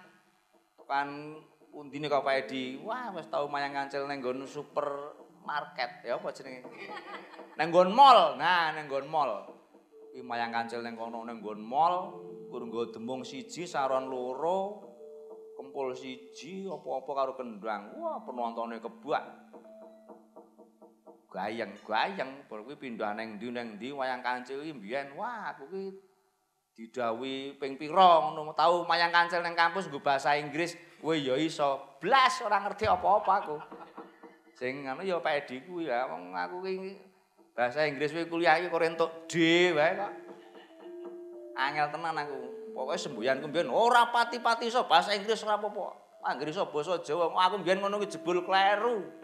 Tekan 0.75 1.39
undine 1.71 2.11
kok 2.11 2.27
Pak 2.27 2.43
Edi. 2.43 2.75
Wah, 2.83 3.15
wis 3.15 3.31
tau 3.31 3.47
mayang 3.47 3.71
kancil 3.71 4.03
ning 4.03 4.19
nggon 4.19 4.43
supermarket 4.43 6.03
ya 6.03 6.19
apa 6.19 6.27
jenenge? 6.35 6.67
Ning 7.55 7.67
nggon 7.71 7.95
mall. 7.95 8.35
Nah, 8.35 8.75
ning 8.75 8.91
nggon 8.91 9.07
mall. 9.07 9.47
Kuwi 10.11 10.27
mayang 10.27 10.51
kancil 10.51 10.83
ning 10.83 10.99
kono 10.99 11.23
ning 11.23 11.39
nggon 11.39 11.63
mall, 11.63 12.19
kur 12.51 12.67
demung 12.91 13.23
siji 13.23 13.63
saron 13.63 14.11
loro. 14.11 14.91
Kempul 15.55 15.95
siji 15.95 16.67
apa-apa 16.67 17.11
karo 17.15 17.31
kendang. 17.39 17.95
Wah, 17.95 18.19
penontonnya 18.27 18.83
kebak. 18.83 19.23
Gayeng-gayeng 21.33 22.45
bar 22.45 22.61
kuwi 22.61 22.77
pindah 22.77 23.17
ning 23.17 23.41
ndi 23.41 23.49
ning 23.49 23.81
ndi 23.81 23.89
wayang 23.89 24.21
kancil 24.21 24.61
mbiyen. 24.61 25.17
Wah 25.17 25.49
aku 25.49 25.65
ki 25.73 25.83
didhawuhi 26.77 27.57
ping 27.57 27.73
pira 27.77 28.21
ngono 28.21 28.53
tau 28.53 28.85
wayang 28.85 29.09
kancil 29.09 29.41
ning 29.41 29.57
kampus 29.57 29.89
nggo 29.89 29.97
bahasa 29.97 30.37
Inggris. 30.37 30.77
Kowe 31.01 31.17
ya 31.17 31.33
iso. 31.35 31.97
Blas 31.97 32.37
ora 32.45 32.61
ngerti 32.61 32.85
apa-apa 32.85 33.33
aku. 33.41 33.57
Sing 34.53 34.85
ngono 34.85 35.01
ya 35.01 35.17
Pak 35.17 35.49
Edi 35.49 35.65
kuwi 35.65 35.89
ya. 35.89 36.05
Wong 36.05 36.37
aku 36.37 36.61
ki 36.69 37.01
bahasa 37.57 37.89
Inggris 37.89 38.13
kuwi 38.13 38.29
kuliah 38.29 38.61
iki 38.61 38.69
kok 38.69 38.85
entuk 38.85 39.09
D 39.25 39.33
wae 39.73 39.97
kok. 39.97 40.11
Angel 41.57 41.89
tenan 41.89 42.13
aku. 42.13 42.39
Pokoke 42.77 42.97
semboyanku 42.97 43.49
mbiyen 43.49 43.73
ora 43.73 44.09
pati-pati 44.13 44.69
iso 44.69 44.85
bahasa 44.85 45.17
Inggris 45.17 45.41
ora 45.41 45.57
apa-apa. 45.57 45.97
Anggere 46.23 46.53
iso 46.53 46.69
basa 46.69 47.01
Jawa. 47.01 47.33
Aku 47.49 47.57
mbiyen 47.57 47.81
ngono 47.81 47.97
ki 48.05 48.13
jebul 48.13 48.45
kleru 48.45 49.22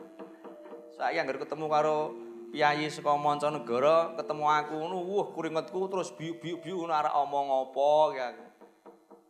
saya 1.00 1.24
anggere 1.24 1.40
ketemu 1.40 1.72
karo 1.72 2.12
piyayi 2.52 2.92
saka 2.92 3.16
mancanegara, 3.16 4.20
ketemu 4.20 4.44
aku 4.52 4.76
ngono, 4.84 4.98
wah 5.08 5.28
keringetku 5.32 5.88
terus 5.88 6.12
biu-biu-biu 6.12 6.84
ngono 6.84 6.92
arek 6.92 7.16
omong 7.16 7.48
apa 7.48 7.90
ya. 8.20 8.28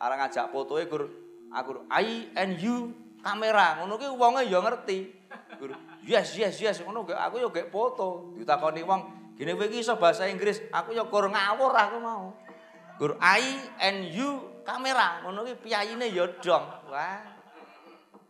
Arek 0.01 0.17
ngajak 0.17 0.49
fotoe 0.49 0.89
gur 0.89 1.13
aku 1.53 1.85
I 1.93 2.33
and 2.33 2.57
you 2.57 2.97
kamera. 3.21 3.85
Ngono 3.85 4.01
ki 4.01 4.09
wonge 4.09 4.49
ya 4.49 4.65
ngerti. 4.65 5.13
Gur 5.61 5.77
yes 6.09 6.33
yes 6.33 6.57
yes 6.57 6.81
ngono 6.81 7.05
aku 7.05 7.37
ya 7.37 7.53
gek 7.53 7.69
foto. 7.69 8.33
Ditakoni 8.33 8.81
wong, 8.81 9.01
gene 9.37 9.53
kowe 9.53 9.69
iki 9.69 9.85
iso 9.85 9.93
bahasa 10.01 10.25
Inggris. 10.25 10.65
Aku 10.73 10.97
ya 10.97 11.05
gur 11.05 11.29
ngawur 11.29 11.69
aku 11.69 11.97
mau. 12.01 12.33
Gur 12.97 13.13
I 13.21 13.45
and 13.77 14.09
you 14.09 14.41
kamera. 14.65 15.21
Ngono 15.21 15.45
ki 15.45 15.69
piyayine 15.69 16.09
ya 16.09 16.25
dong. 16.41 16.65
Wah. 16.89 17.28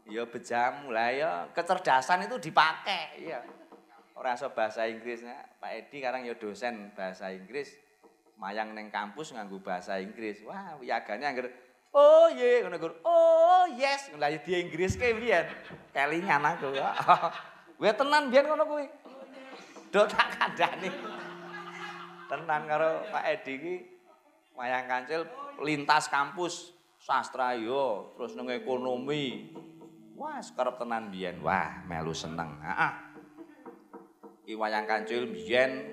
Ya 0.10 0.26
bejam 0.26 0.90
lah 0.90 1.10
ya 1.14 1.32
kecerdasan 1.54 2.26
itu 2.26 2.42
dipakai 2.42 3.30
ya. 3.30 3.46
Ora 4.18 4.36
iso 4.36 4.50
bahasa 4.52 4.90
Inggris 4.90 5.22
ya. 5.22 5.38
Pak 5.62 5.72
Edi 5.86 6.02
sekarang 6.02 6.26
ya 6.26 6.34
dosen 6.36 6.92
bahasa 6.98 7.30
Inggris. 7.30 7.78
Mayang 8.36 8.74
neng 8.74 8.90
kampus 8.90 9.32
nganggo 9.32 9.62
bahasa 9.62 10.02
Inggris. 10.02 10.42
Wah, 10.44 10.76
wiyagane 10.82 11.24
angger 11.24 11.48
oh 11.94 12.28
ye 12.34 12.66
ngono 12.66 12.76
gur. 12.82 12.94
Oh 13.06 13.70
yes, 13.78 14.10
lah 14.18 14.34
di 14.34 14.52
Inggris 14.58 14.98
ke 14.98 15.14
biyen. 15.14 15.46
Kelingan 15.94 16.42
aku. 16.44 16.74
Kuwi 17.78 17.92
tenan 18.00 18.34
biyen 18.34 18.50
ngono 18.50 18.66
kuwi. 18.66 18.86
Dok 19.94 20.06
tak 20.10 20.28
kandhani. 20.36 20.90
Tenan 22.30 22.62
karo 22.66 23.06
Pak 23.14 23.24
Edi 23.26 23.54
iki 23.58 23.76
mayang 24.54 24.86
kancil 24.86 25.24
lintas 25.64 26.12
kampus 26.12 26.76
sastra 27.00 27.56
yo, 27.56 28.12
terus 28.20 28.36
nang 28.36 28.52
ekonomi, 28.52 29.56
Wah, 30.20 30.44
sekarep 30.44 30.76
tenan 30.76 31.08
biyen. 31.08 31.40
Wah, 31.40 31.80
melu 31.88 32.12
seneng. 32.12 32.60
Heeh. 32.60 32.92
Wayang 34.50 34.84
kancil 34.84 35.32
biyen 35.32 35.88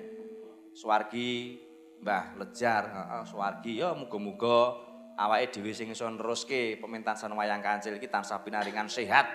Suwargi 0.75 1.61
Mbah 2.03 2.35
Lejar, 2.35 2.83
heeh, 2.89 3.23
Suwargi 3.23 3.79
ya 3.79 3.95
muga-muga 3.95 4.75
awake 5.15 5.55
dhewe 5.55 5.71
sing 5.71 5.93
iso 5.93 6.09
neruske 6.09 6.75
pementasan 6.81 7.31
wayang 7.37 7.63
kancil 7.63 7.95
iki 7.95 8.11
tansah 8.11 8.43
pinaringan 8.43 8.91
sehat. 8.91 9.31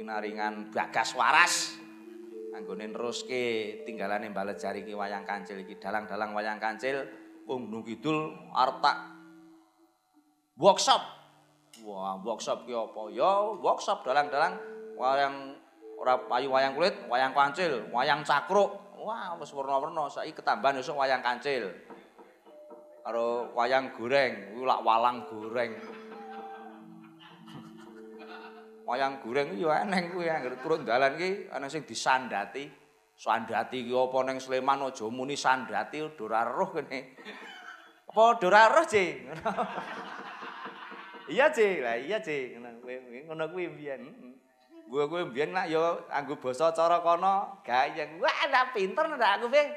Pinaringan 0.00 0.72
bagas 0.72 1.12
waras. 1.12 1.76
Anggone 2.56 2.88
neruske 2.88 3.84
tinggalane 3.84 4.32
Mbah 4.32 4.48
Lejar 4.48 4.80
iki 4.80 4.96
wayang 4.96 5.28
kancil 5.28 5.60
iki 5.60 5.76
dalang-dalang 5.76 6.32
wayang 6.32 6.56
kancil 6.56 7.04
Gunung 7.44 7.84
Kidul 7.84 8.32
arep 8.56 8.80
workshop 10.56 11.19
Wah, 11.84 12.20
workshop 12.20 12.68
ki 12.68 12.76
apa? 12.76 13.02
Ya, 13.12 13.32
workshop 13.56 14.04
dalang-dalang 14.04 14.60
wayang 15.00 15.56
ora 15.96 16.16
payu 16.28 16.52
wayang 16.52 16.76
kulit, 16.76 16.96
wayang 17.08 17.32
kancil, 17.32 17.84
wayang 17.92 18.20
cakruk. 18.24 18.76
Wah, 19.00 19.32
wis 19.40 19.48
warna-warna. 19.56 20.12
Saiki 20.12 20.36
ketambahan 20.36 20.80
esuk 20.84 20.96
wayang 20.96 21.24
kancil. 21.24 21.72
Karo 23.00 23.48
wayang 23.56 23.96
goreng, 23.96 24.52
kuwi 24.52 24.64
lak 24.68 24.80
walang 24.84 25.24
goreng. 25.24 25.72
wayang 28.90 29.22
goreng 29.22 29.54
ya 29.54 29.86
eneng 29.86 30.10
kuwi 30.10 30.26
anggere 30.26 30.58
turun 30.58 30.82
dalan 30.82 31.14
ki 31.14 31.46
ana 31.54 31.70
sing 31.70 31.86
disandati. 31.86 32.66
Sandati 33.14 33.84
ki 33.84 33.92
apa 33.92 34.18
ning 34.26 34.40
Sleman 34.40 34.80
aja 34.80 35.06
muni 35.12 35.36
sandati 35.36 36.00
ora 36.02 36.42
roh 36.42 36.72
kene. 36.72 37.14
Apa 38.10 38.42
ora 38.42 38.66
roh, 38.66 38.84
Ci? 38.88 39.22
Iya, 41.30 41.46
Cik. 41.54 41.78
Lah 41.80 41.94
iya, 41.94 42.18
Cik. 42.18 42.58
Ngono 42.58 43.44
kuwi 43.54 43.70
mbiyen. 43.70 44.02
Gua 44.90 45.06
kuwi 45.06 45.30
mbiyen 45.30 45.54
nak 45.54 45.70
ya 45.70 46.02
anggo 46.10 46.34
basa 46.42 46.74
cara 46.74 46.98
kono 46.98 47.62
gayeng. 47.62 48.18
Wah, 48.18 48.50
nak 48.50 48.74
pinter 48.74 49.06
ndak 49.06 49.38
aku, 49.38 49.46
Bang. 49.46 49.70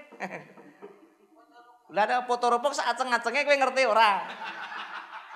Lah 1.93 2.09
ada 2.09 2.25
foto-ropok 2.25 2.73
sak 2.73 2.97
aceng-acenge 2.97 3.45
kowe 3.45 3.53
ngerti 3.53 3.85
ora? 3.85 4.25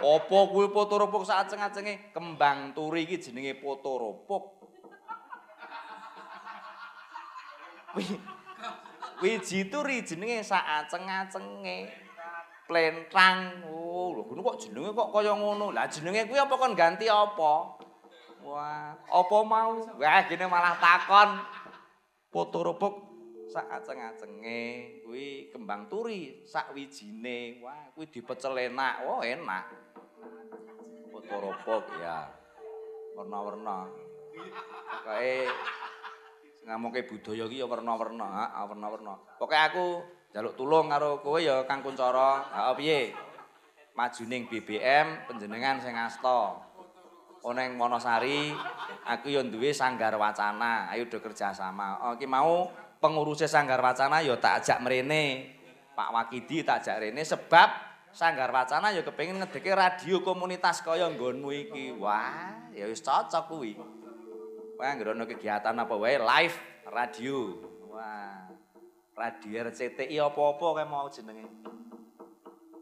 Apa 0.02 0.38
kuwi 0.50 0.74
foto-ropok 0.74 1.22
sak 1.22 1.46
aceng-acenge? 1.46 2.10
Kembang 2.10 2.74
turi 2.74 3.06
iki 3.06 3.22
jenenge 3.22 3.62
foto-ropok. 3.62 4.58
Kuwi 7.94 8.18
wiji 9.22 9.70
turi 9.70 10.02
jenenge 10.02 10.42
sak 10.42 10.66
aceng-acenge. 10.66 11.94
Plentang. 12.66 13.64
Oh, 13.70 13.87
lho 14.18 14.26
ngono 14.26 14.42
kok 14.42 14.58
jenenge 14.66 14.90
kok 14.98 15.10
kaya 15.14 15.34
ngono. 15.38 15.70
Lah 15.70 15.86
jenenge 15.86 16.26
kuwi 16.26 16.42
apa 16.42 16.54
kon 16.58 16.74
ganti 16.74 17.06
apa? 17.06 17.54
Wah, 18.42 18.98
apa 18.98 19.38
mau? 19.46 19.78
Wah, 19.78 20.22
gini 20.26 20.46
malah 20.50 20.74
takon. 20.82 21.38
Foto 22.34 22.66
ropok 22.66 22.94
sak 23.48 23.70
aceng-acenge 23.70 24.62
kuwi 25.06 25.54
kembang 25.54 25.86
turi 25.86 26.42
sak 26.50 26.74
wijine. 26.74 27.62
Wah, 27.62 27.94
kuwi 27.94 28.10
dipecel 28.10 28.58
enak. 28.58 29.06
Oh, 29.06 29.22
enak. 29.22 29.66
Foto 31.14 31.36
ropok 31.38 31.84
ya. 32.02 32.26
Warna-warna. 33.14 33.90
Kae 35.06 35.50
ngamuke 36.68 37.08
budaya 37.08 37.48
iki 37.48 37.62
ya 37.62 37.66
warna-warna, 37.66 38.54
warna-warna. 38.66 39.14
Pokoke 39.40 39.58
aku 39.58 39.88
jaluk 40.36 40.54
tulung 40.54 40.92
karo 40.92 41.24
kowe 41.24 41.40
ya 41.42 41.66
Kang 41.66 41.82
Kuncara. 41.82 42.46
Heeh 42.54 42.74
piye? 42.78 43.02
Maju 43.98 44.24
ning 44.30 44.46
BBM 44.46 45.26
panjenengan 45.26 45.82
sing 45.82 45.98
asta. 45.98 46.62
Oneng 47.42 47.82
Wonosari, 47.82 48.54
aku 49.02 49.34
ya 49.34 49.42
duwe 49.42 49.74
sanggar 49.74 50.14
wacana. 50.14 50.86
Ayo 50.94 51.10
do 51.10 51.18
kerja 51.18 51.50
sama. 51.50 51.98
Oh, 52.06 52.14
iki 52.14 52.30
mau 52.30 52.70
pengurusnya 53.02 53.50
sanggar 53.50 53.82
wacana 53.82 54.22
ya 54.22 54.38
tak 54.38 54.62
ajak 54.62 54.86
mrene. 54.86 55.58
Pak 55.98 56.14
Wakidi 56.14 56.62
tak 56.62 56.86
ajak 56.86 57.10
rene 57.10 57.26
sebab 57.26 57.70
sanggar 58.14 58.54
wacana 58.54 58.94
ya 58.94 59.02
kepengin 59.02 59.42
ngedeke 59.42 59.74
radio 59.74 60.22
komunitas 60.22 60.86
kaya 60.86 61.10
nggonmu 61.10 61.50
iki. 61.50 61.98
Wah, 61.98 62.70
ya 62.70 62.86
wis 62.86 63.02
cocok 63.02 63.50
kuwi. 63.50 63.74
Wah, 64.78 64.94
ngrono 64.94 65.26
kegiatan 65.26 65.74
apa 65.74 65.98
wae 65.98 66.22
live 66.22 66.58
radio. 66.94 67.58
Wah. 67.90 68.46
Radio 69.18 69.66
RCTI 69.66 70.22
apa-apa 70.22 70.66
kae 70.78 70.86
mau 70.86 71.10
jenenge. 71.10 71.50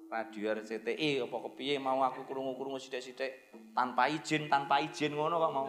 Radio 0.06 0.53
RCTI 0.53 1.26
apa 1.26 1.38
kepiye 1.49 1.82
mau 1.82 1.97
aku 2.06 2.30
krungu-krungu 2.30 2.78
sithik-sithik 2.78 3.51
tanpa 3.74 4.06
izin, 4.06 4.45
tanpa 4.45 4.78
izin 4.78 5.18
ngono 5.18 5.41
kok 5.41 5.51
mau. 5.51 5.68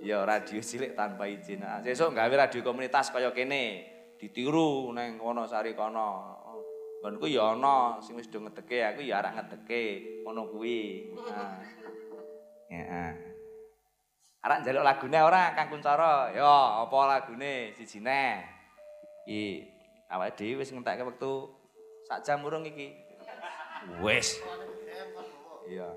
Ya 0.00 0.24
radio 0.24 0.60
cilik 0.64 0.96
tanpa 0.96 1.28
izin. 1.28 1.60
Nah, 1.60 1.84
sesuk 1.84 2.16
gawe 2.16 2.32
radio 2.32 2.60
komunitas 2.64 3.12
kaya 3.12 3.30
kene. 3.36 3.84
Ditiru 4.16 4.92
neng 4.96 5.20
kono 5.20 5.44
sari 5.44 5.76
kono. 5.76 6.40
Nggonku 7.00 7.28
ya 7.32 7.56
ana 7.56 7.96
sing 8.04 8.16
wis 8.16 8.28
do 8.28 8.44
ngedeke, 8.44 8.84
aku 8.84 9.00
ya 9.04 9.20
arek 9.24 9.32
ngedeke. 9.36 9.84
Ngono 10.24 10.48
kuwi. 10.52 11.12
Nah. 11.16 11.60
Ya. 12.68 13.16
Arek 14.40 14.58
njaluk 14.64 14.84
lagune 14.84 15.18
ora 15.20 15.52
Kang 15.52 15.68
Kuncara? 15.68 16.32
Ya, 16.32 16.84
apa 16.84 16.96
lagune? 17.08 17.76
Siji 17.76 18.00
neh. 18.00 18.40
Iki 19.28 19.44
awake 20.08 20.36
dhewe 20.36 20.64
wis 20.64 20.72
ngentekke 20.72 21.04
wektu 21.04 21.59
sak 22.10 22.26
jam 22.26 22.42
urung 22.42 22.66
iki. 22.66 22.90
Wis. 24.02 24.42
Iya. 25.70 25.94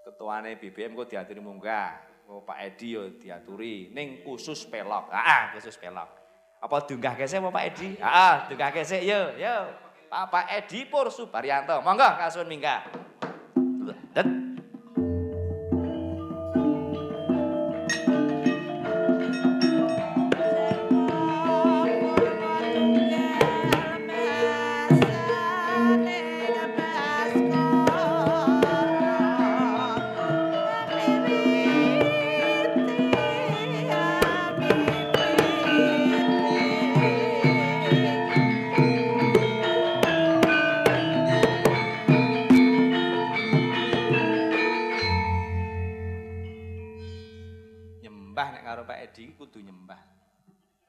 Ketuane 0.00 0.56
BBM 0.56 0.96
kok 0.96 1.12
diaturi 1.12 1.44
munggah. 1.44 2.00
Oh, 2.24 2.40
Pak 2.40 2.64
Edi 2.64 2.96
yo 2.96 3.12
diaturi 3.20 3.92
ning 3.92 4.24
khusus 4.24 4.64
pelok. 4.64 5.12
Heeh, 5.12 5.52
khusus 5.52 5.76
pelok. 5.76 6.08
Apa 6.64 6.88
diunggah 6.88 7.12
kese 7.12 7.44
apa 7.44 7.52
Pak 7.52 7.64
Edi? 7.76 7.88
Heeh, 8.00 8.34
diunggah 8.48 8.70
kese 8.72 9.04
yo, 9.04 9.36
yo. 9.36 9.68
Pak 10.08 10.32
Pak 10.32 10.46
Edi 10.48 10.88
Pur 10.88 11.12
Subaryanto. 11.12 11.84
Monggo 11.84 12.08
kasuwun 12.16 12.48
minggah. 12.48 12.80
Det. 14.16 14.39
Kudu 49.50 49.66
nyembah. 49.66 49.98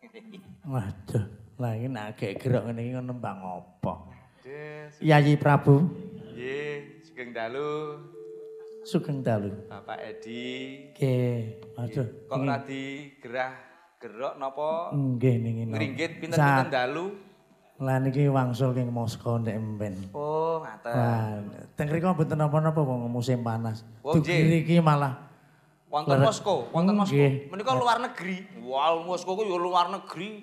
Waduh, 0.70 1.26
lagi 1.58 1.90
nak 1.90 2.14
gek 2.14 2.38
gerok 2.38 2.70
ngene 2.70 2.82
iki 2.86 2.94
nembang 2.94 3.42
apa? 3.42 3.94
Yayi 5.02 5.34
Prabu, 5.34 5.82
Nggih, 6.30 7.02
sugeng 7.02 7.34
dalu 7.34 7.98
sugeng 8.86 9.26
dalu. 9.26 9.50
Bapak 9.66 9.98
Edi. 9.98 10.78
Nggih, 10.94 11.58
waduh. 11.74 12.08
Kok 12.30 12.38
ora 12.38 12.58
digerah 12.62 13.52
gerok 13.98 14.34
napa? 14.38 14.94
Nggih 14.94 15.36
niki. 15.42 15.62
no. 15.66 15.74
Ngringgit 15.74 16.12
pinten-pinten 16.22 16.70
Sa- 16.70 16.86
dalu? 16.86 17.06
Lah 17.82 17.98
niki 17.98 18.30
wangsul 18.30 18.78
king 18.78 18.94
Moskow 18.94 19.42
ndek 19.42 19.58
emben. 19.58 19.98
Oh, 20.14 20.62
ngaten. 20.62 20.94
Wah, 20.94 21.34
teng 21.74 21.90
mriku 21.90 22.14
mboten 22.14 22.38
napa-napa 22.38 22.78
wong 22.86 23.10
musim 23.10 23.42
panas. 23.42 23.82
Oh, 24.06 24.14
nggih. 24.22 24.38
Dugi 24.38 24.58
iki 24.70 24.78
malah 24.78 25.31
Wonten 25.92 26.24
Moskow, 26.24 26.72
wonten 26.72 26.96
Moskow. 26.96 27.20
Menika 27.52 27.76
luar 27.76 28.00
negeri. 28.00 28.48
Wah, 28.64 28.96
Moskow 29.04 29.36
ku 29.36 29.44
ya 29.44 29.60
luar 29.60 29.92
negeri. 29.92 30.40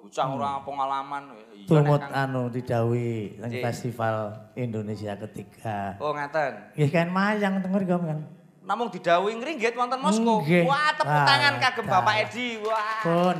Bocah 0.00 0.26
ora 0.32 0.64
pengalaman. 0.64 1.36
Iya, 1.52 1.68
tumut 1.68 2.00
Nek, 2.00 2.10
Kang. 2.10 2.24
anu 2.26 2.42
didhawuhi 2.48 3.38
festival 3.60 4.32
Indonesia 4.56 5.12
ketiga. 5.28 6.00
Oh, 6.00 6.16
ngaten. 6.16 6.72
Nggih 6.72 6.88
kan 6.88 7.08
mayang 7.12 7.60
mriku 7.68 8.00
kan. 8.00 8.24
Namung 8.64 8.88
didhawuhi 8.88 9.36
ngringgit 9.36 9.76
wonten 9.76 10.00
Moskow. 10.00 10.40
Wah, 10.40 10.90
tepuk 10.96 11.20
tangan 11.20 11.54
kagem 11.60 11.84
Bapak. 11.84 12.14
Edi. 12.26 12.56
Wah. 12.64 13.00
Pun 13.04 13.38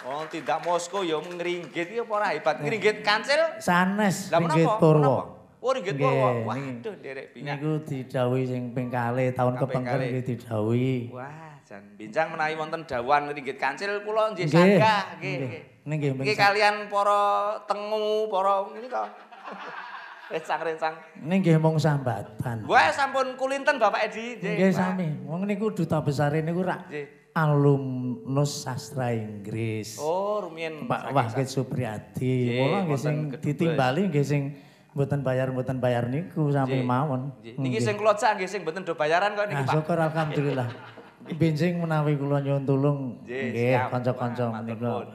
Oh, 0.00 0.24
tindak 0.32 0.64
Moskow 0.64 1.04
ya 1.04 1.20
ngringgit 1.20 1.92
iki 1.92 2.00
apa 2.00 2.12
ora 2.14 2.32
hebat. 2.32 2.56
Ngringgit 2.62 3.04
kancil. 3.04 3.36
sanes 3.60 4.32
Lah 4.32 4.40
ringgit 4.40 4.64
menapa? 4.64 5.39
Oh, 5.60 5.76
ringgit 5.76 6.00
niki- 6.00 6.44
Waduh, 6.48 6.94
derek 7.04 7.36
bingung. 7.36 7.52
Niku 7.52 7.70
didhawuhi 7.84 8.44
sing 8.48 8.62
ping 8.72 8.88
kalih 8.88 9.28
tahun 9.36 9.60
Kaping 9.60 9.68
kepengker 9.68 10.00
nggih 10.00 10.24
didhawuhi. 10.24 10.96
Wah, 11.12 11.60
jan 11.68 11.84
bincang 12.00 12.32
menawi 12.32 12.54
wonten 12.56 12.80
dawan 12.88 13.28
ringgit 13.28 13.60
kancil 13.60 14.00
kula 14.00 14.32
nggih 14.32 14.48
sanggah 14.48 15.20
nggih. 15.20 15.36
nggih. 15.84 16.10
nggih. 16.16 16.36
Kalian 16.36 16.88
para 16.88 17.20
tengu, 17.68 18.32
para 18.32 18.64
kok. 18.72 19.08
Rencang-rencang. 20.32 20.94
Nggih 21.28 21.58
mung 21.60 21.76
sambatan. 21.76 22.64
Wah, 22.64 22.88
sampun 22.94 23.36
kulinten 23.36 23.76
Bapak 23.76 24.08
Edi. 24.08 24.40
Nggih 24.40 24.72
sami. 24.72 25.12
Wong 25.28 25.44
niku 25.44 25.76
duta 25.76 26.00
besar 26.00 26.32
niku 26.40 26.64
rak 26.64 26.88
alumnus 27.36 28.64
sastra 28.64 29.12
Inggris. 29.12 30.00
Oh, 30.00 30.40
rumiyin 30.40 30.88
Pak 30.88 31.12
Wahid 31.12 31.46
Supriyadi. 31.46 32.58
Mula 32.58 32.78
nggih 32.88 32.96
sing 32.98 33.16
ditimbali 33.38 34.08
nggih 34.08 34.24
sing 34.24 34.42
mboten 34.90 35.22
bayar 35.22 35.46
mboten 35.54 35.78
bayar 35.78 36.10
niku 36.10 36.50
sami 36.50 36.82
mawon. 36.82 37.30
Niki 37.42 37.78
sing 37.78 37.94
kula 37.94 38.14
cak 38.14 38.38
nggih 38.38 38.48
sing 38.50 38.60
mboten 38.66 38.82
do 38.82 38.94
bayaran 38.98 39.38
kok 39.38 39.46
niki 39.46 39.62
Nah, 39.62 39.66
Pak. 39.66 39.74
syukur 39.78 39.98
alhamdulillah. 39.98 40.68
Benjing 41.40 41.78
menawi 41.78 42.16
kula 42.18 42.42
nyuwun 42.42 42.64
tulung 42.66 42.98
Nggih, 43.22 43.76
kanca-kanca 43.86 44.44
menika. 44.50 45.06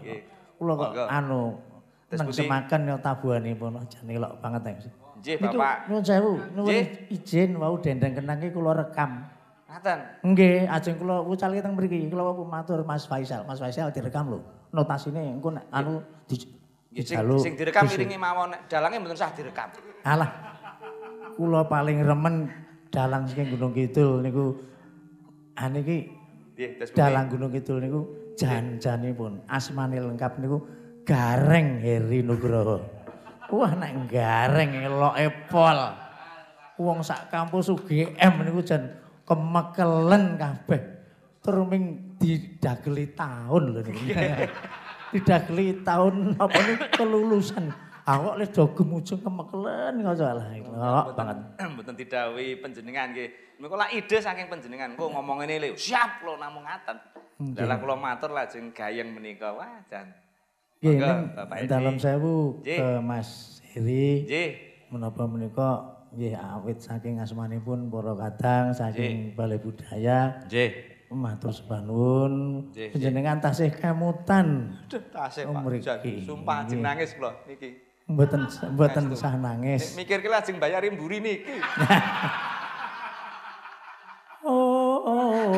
Kula 0.56 0.74
kok 0.80 0.92
anu 1.12 1.60
Terus 2.06 2.20
nang 2.22 2.28
putih. 2.30 2.46
semakan 2.46 2.82
ya 2.86 2.96
tabuhanipun 3.02 3.74
aja 3.82 3.98
elok 4.06 4.32
banget 4.40 4.62
ya. 4.64 4.74
Nggih, 5.20 5.36
Niku 5.42 5.58
Bapak. 5.58 5.76
nyuwun 5.90 6.04
sewu, 6.06 6.34
nyuwun 6.54 6.86
izin 7.10 7.50
wau 7.58 7.76
dendeng 7.82 8.14
kenang 8.14 8.38
iki 8.40 8.54
kula 8.54 8.78
rekam. 8.78 9.26
Ngaten. 9.66 10.00
Nggih, 10.22 10.70
ajeng 10.70 10.96
kula 11.02 11.26
wucal 11.26 11.52
teng 11.52 11.74
mriki, 11.74 12.08
kula 12.08 12.32
matur 12.46 12.86
Mas 12.86 13.10
Faisal. 13.10 13.42
Mas 13.44 13.58
Faisal 13.58 13.90
direkam 13.90 14.30
lho. 14.30 14.40
Notasine 14.72 15.34
engko 15.36 15.52
nek 15.52 15.66
anu 15.74 16.00
sing, 17.04 17.20
sing 17.44 17.54
direkam 17.60 17.84
iringi 17.92 18.16
mawon 18.16 18.56
dalange 18.72 19.04
mboten 19.04 19.20
sah 19.20 19.36
direkam. 19.36 19.68
Alah. 20.08 20.32
Kula 21.36 21.68
paling 21.68 22.00
remen 22.00 22.48
dalang 22.88 23.28
saking 23.28 23.52
Gunung 23.52 23.76
Kidul 23.76 24.24
niku 24.24 24.56
ane 25.60 25.84
iki 25.84 25.98
terus 26.56 26.96
putih. 26.96 26.96
dalang 26.96 27.28
Gunung 27.28 27.52
Kidul 27.52 27.84
niku 27.84 28.02
jan-janipun 28.40 29.44
asmane 29.52 30.00
lengkap 30.00 30.40
niku 30.40 30.64
Gareng 31.04 31.84
Heri 31.84 32.24
Nugroho. 32.24 32.80
Wah 33.52 33.72
nek 33.76 34.08
gareng 34.08 34.72
eloke 34.80 35.28
pol. 35.52 35.80
Wong 36.80 37.04
sak 37.04 37.28
kampus 37.28 37.72
UGM 37.76 38.34
niku 38.48 38.64
jan 38.64 38.96
kemekelen 39.28 40.40
kabeh. 40.40 40.82
Tur 41.44 41.68
ming 41.68 42.16
didageli 42.16 43.12
taun 43.12 43.76
lho 43.76 43.84
niku. 43.84 44.02
didageli 45.16 45.80
taun 45.88 46.36
apa 46.36 46.58
niku 46.60 46.86
kelulusan. 46.92 47.72
Awak 48.06 48.36
le 48.38 48.46
do 48.54 48.70
gemujung 48.78 49.18
kemekelen 49.18 50.06
kok 50.06 50.16
salah. 50.20 50.46
Kok 50.54 51.16
banget. 51.18 51.38
Mboten 51.74 51.96
didhawuhi 51.98 52.62
panjenengan 52.62 53.16
nggih. 53.16 53.30
Menika 53.58 53.76
lak 53.82 53.92
ide 53.98 54.18
saking 54.22 54.46
panjenengan. 54.52 54.94
Kok 54.94 55.10
ngomong 55.10 55.42
ngene 55.42 55.56
lho, 55.58 55.74
siap 55.74 56.22
kula 56.22 56.38
namung 56.38 56.68
ngaten. 56.68 56.98
Dalah 57.58 57.82
kula 57.82 57.96
matur 57.98 58.30
lajeng 58.30 58.70
gayeng 58.76 59.10
menika. 59.10 59.58
Wah, 59.58 59.82
jan. 59.90 60.14
Nggih, 60.86 61.02
Bapak 61.34 61.66
dalam 61.66 61.98
sewu 61.98 62.62
ke 62.62 63.02
Mas 63.02 63.64
Heri. 63.74 64.28
Nggih. 64.30 64.50
Menapa 64.94 65.26
menika 65.26 65.98
nggih 66.14 66.38
awit 66.38 66.86
saking 66.86 67.18
asmanipun 67.18 67.90
para 67.90 68.14
kadang 68.14 68.72
saking 68.72 69.34
Balai 69.34 69.58
Budaya 69.58 70.46
Nggih. 70.46 70.95
Matur 71.16 71.56
Nggih, 71.56 72.92
panjenengan 72.92 73.40
tasih 73.40 73.72
kemutan 73.72 74.76
tasih 74.92 75.48
Oh, 75.48 75.56
Pak. 75.56 75.64
mriki. 75.64 75.84
Jan. 75.88 76.00
Sumpah 76.28 76.58
Nggih. 76.68 76.80
nangis 76.84 77.10
kula 77.16 77.32
niki. 77.48 77.70
mboten 78.06 78.46
mboten 78.76 79.04
sah 79.18 79.34
nangis. 79.34 79.96
Mikir 79.98 80.22
ki 80.22 80.30
lajeng 80.30 80.60
bayari 80.60 80.94
mburi 80.94 81.24
niki. 81.24 81.58
Oh, 84.46 85.02
oh, 85.10 85.58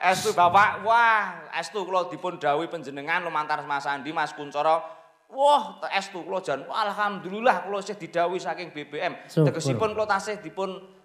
Estu 0.00 0.32
Bapak, 0.32 0.80
wah, 0.80 1.50
estu 1.60 1.84
kula 1.84 2.08
dipun 2.08 2.40
dawuhi 2.40 2.72
panjenengan 2.72 3.20
lumantar 3.20 3.60
Mas 3.68 3.84
Andi, 3.84 4.16
Mas 4.16 4.32
Kuncoro. 4.32 4.80
Wah, 5.28 5.76
estu 5.92 6.24
kula 6.24 6.40
jan 6.40 6.64
alhamdulillah 6.64 7.68
kula 7.68 7.84
isih 7.84 8.00
didhawuhi 8.00 8.40
saking 8.40 8.72
BBM. 8.72 9.28
Tegesipun 9.28 9.92
kula 9.92 10.08
tasih 10.08 10.40
dipun 10.40 10.99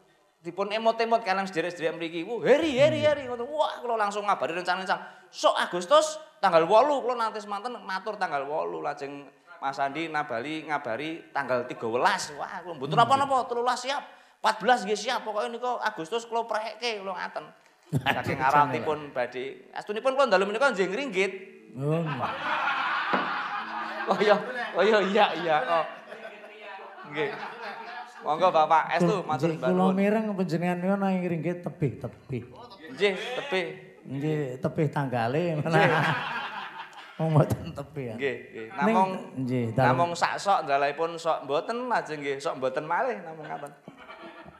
dipun 0.46 0.70
emot-emot 0.70 1.26
kalian 1.26 1.50
sederek-sederek 1.50 1.98
mriki. 1.98 2.22
Wah, 2.22 2.38
heri 2.46 2.78
heri 2.78 3.02
heri 3.02 3.26
ngono. 3.26 3.50
Wah, 3.50 3.82
kula 3.82 3.98
langsung 3.98 4.30
ngabari 4.30 4.54
rencana-rencana. 4.54 5.26
Sok 5.34 5.58
Agustus 5.58 6.22
tanggal 6.38 6.70
8 6.70 7.02
kula 7.02 7.18
nanti 7.18 7.42
semanten 7.42 7.74
matur 7.82 8.14
tanggal 8.22 8.46
8 8.46 8.86
lajeng 8.86 9.26
Mas 9.58 9.82
Andi 9.82 10.06
nabali 10.14 10.70
ngabari 10.70 11.34
tanggal 11.34 11.66
13. 11.66 12.38
Wah, 12.38 12.62
kula 12.62 12.74
mboten 12.78 13.02
apa-apa, 13.02 13.50
13 13.50 13.90
siap. 13.90 14.04
14 14.46 14.86
nggih 14.86 15.00
siap. 15.02 15.20
Pokoke 15.26 15.50
nika 15.50 15.82
Agustus 15.82 16.30
kula 16.30 16.46
prekke 16.46 17.02
kula 17.02 17.18
ngaten. 17.18 17.46
Saking 18.06 18.38
aratipun 18.46 19.10
badhe. 19.10 19.74
Astunipun 19.74 20.14
kula 20.14 20.30
dalu 20.30 20.54
menika 20.54 20.70
njing 20.70 20.94
ringgit. 20.94 21.34
Oh, 21.76 22.06
Oh 24.06 24.18
iya, 24.22 24.38
oh 24.78 24.86
iya 24.86 25.00
iya 25.02 25.26
iya. 25.42 25.58
Oh. 25.66 25.86
Nggih. 27.10 27.55
Monggo 28.26 28.50
Bapak 28.50 28.84
estu 28.92 29.16
matur 29.22 29.48
Nggih, 29.48 29.60
kula 29.62 29.70
nuwun. 29.72 29.94
mireng 29.94 30.26
panjenengan 30.34 30.78
niku 30.78 30.96
nang 30.98 31.14
nggih 31.16 31.56
tebih-tebih. 31.62 32.44
Nggih, 32.92 33.14
tebih. 33.38 33.66
Nggih, 34.04 34.42
tebih 34.60 34.86
tanggale. 34.90 35.62
Wong 37.16 37.30
mboten 37.32 37.70
tebih 37.72 38.04
ya. 38.04 38.16
Nggih, 38.18 38.36
nggih. 38.44 38.68
Namung 38.74 39.10
nggih, 39.40 39.66
namung 39.78 40.12
sak 40.12 40.36
sok 40.36 40.66
ndalaipun 40.66 41.14
sok 41.16 41.46
mboten 41.46 41.86
lajeng 41.86 42.18
nggih, 42.18 42.38
sok 42.38 42.58
mboten 42.58 42.84
malih 42.84 43.22
namung 43.22 43.46
ngaten. 43.46 43.72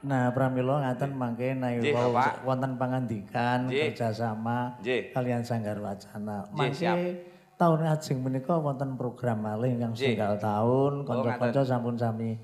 Nah, 0.06 0.30
pramila 0.30 0.86
ngaten 0.86 1.12
mangke 1.12 1.58
Bapak. 1.90 2.46
wonten 2.46 2.78
pangandikan 2.78 3.66
kerjasama 3.66 4.78
Nggih. 4.78 5.10
kalian 5.10 5.42
Sanggar 5.42 5.82
Wacana. 5.82 6.46
Mangke 6.54 7.26
tahun 7.56 7.82
ajeng 7.90 8.22
menika 8.22 8.54
wonten 8.54 8.94
program 8.94 9.42
malih 9.42 9.74
ingkang 9.74 9.98
Nggih. 9.98 10.14
setunggal 10.14 10.38
tahun 10.38 10.94
Oh, 11.02 11.04
kanca-kanca 11.04 11.62
sampun 11.66 11.98
sami 11.98 12.38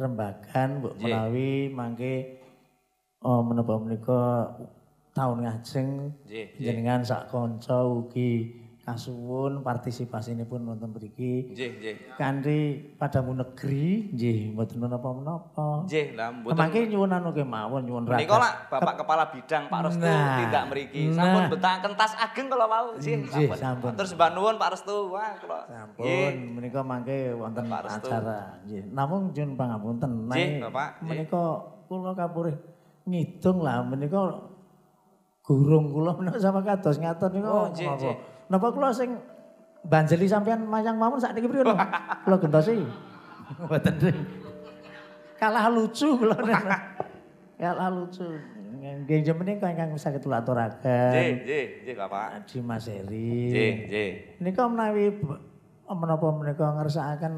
rembagan 0.00 0.80
mbok 0.80 0.96
menawi 0.96 1.68
mangke 1.68 2.40
oh 3.20 3.44
menapa 3.44 3.76
menika 3.76 4.48
tahun 5.12 5.44
ngajeng 5.44 5.88
jenengan 6.56 7.04
sak 7.04 7.28
kanca 7.28 7.84
ugi 7.84 8.59
kasuwun 8.90 9.62
partisipasinipun 9.62 10.66
wonten 10.66 10.90
mriki 10.90 11.50
Nggih, 11.50 11.70
nggih. 11.78 11.94
kanthi 12.14 12.58
padamu 12.94 13.32
negeri 13.34 14.10
nggih 14.10 14.38
mboten 14.50 14.78
menapa-menapa. 14.78 15.86
Nggih, 15.86 16.06
lah 16.14 16.28
mboten. 16.32 16.58
Mangke 16.58 16.80
nyuwun 16.84 17.10
anu 17.10 17.30
kemawon 17.30 17.82
nyuwun 17.84 18.04
raga. 18.04 18.18
Menika 18.18 18.36
lah 18.36 18.52
Bapak 18.66 18.94
Kepala 18.98 19.24
Bidang 19.30 19.64
Pak 19.66 19.80
Restu 19.86 20.02
Nah, 20.02 20.36
tindak 20.42 20.64
mriki. 20.66 21.02
nah. 21.08 21.16
Sampun 21.16 21.42
betahaken 21.54 21.92
tas 21.94 22.12
ageng 22.16 22.46
kala 22.46 22.66
wau. 22.66 22.86
Nggih, 22.94 23.16
Nggih, 23.22 23.48
sampun. 23.54 23.92
Terus 23.94 24.10
mbah 24.12 24.30
nuwun 24.32 24.54
Pak 24.56 24.70
Restu. 24.72 24.96
Wah, 25.08 25.32
kula. 25.36 25.60
Sampun 25.64 26.02
Nggih. 26.02 26.30
menika 26.50 26.80
mangke 26.82 27.16
wonten 27.32 27.64
Pak 27.64 27.80
Restu. 27.84 28.06
acara 28.06 28.58
nggih. 28.64 28.82
Namung 28.90 29.30
nyuwun 29.30 29.50
pangapunten. 29.54 30.10
Nggih, 30.24 30.30
Nanging 30.30 30.52
Bapak. 30.66 30.88
Nggih. 30.98 31.08
Menika 31.08 31.42
kula 31.86 32.12
kapurih 32.12 32.56
ngidung 33.02 33.58
lah 33.60 33.80
menika 33.80 34.20
gurung 35.40 35.90
kula 35.90 36.14
menika 36.14 36.38
sama 36.38 36.60
kados 36.60 36.96
ngaten 36.96 37.30
niku. 37.32 37.48
Oh, 37.48 37.66
nggih, 37.68 37.86
napa? 37.88 38.12
Napa 38.50 38.74
kula 38.74 38.90
sing 38.90 39.14
banjeli 39.86 40.26
sampean 40.26 40.66
mayang 40.66 40.98
mawon 40.98 41.22
sakniki 41.22 41.46
pripun? 41.46 41.78
Kula 42.26 42.36
gentosi. 42.42 42.82
Mboten. 43.62 44.14
Kalah 45.38 45.70
lucu 45.70 46.18
kula. 46.18 46.34
Kalah 47.54 47.88
lucu. 47.94 48.26
Nggih 48.80 49.36
menika 49.38 49.70
ingkang 49.70 49.94
saged 49.94 50.26
kula 50.26 50.42
aturaken. 50.42 51.12
Nggih, 51.14 51.32
nggih, 51.46 51.64
nggih 51.86 51.94
Bapak. 51.94 52.42
Adi 52.42 52.58
Mas 52.58 52.90
Heri. 52.90 53.32
Nggih, 53.54 53.72
nggih. 53.86 54.10
Nika 54.42 54.62
menawi 54.66 55.14
menapa 55.86 56.26
menika 56.34 56.66
ngersakaken 56.74 57.34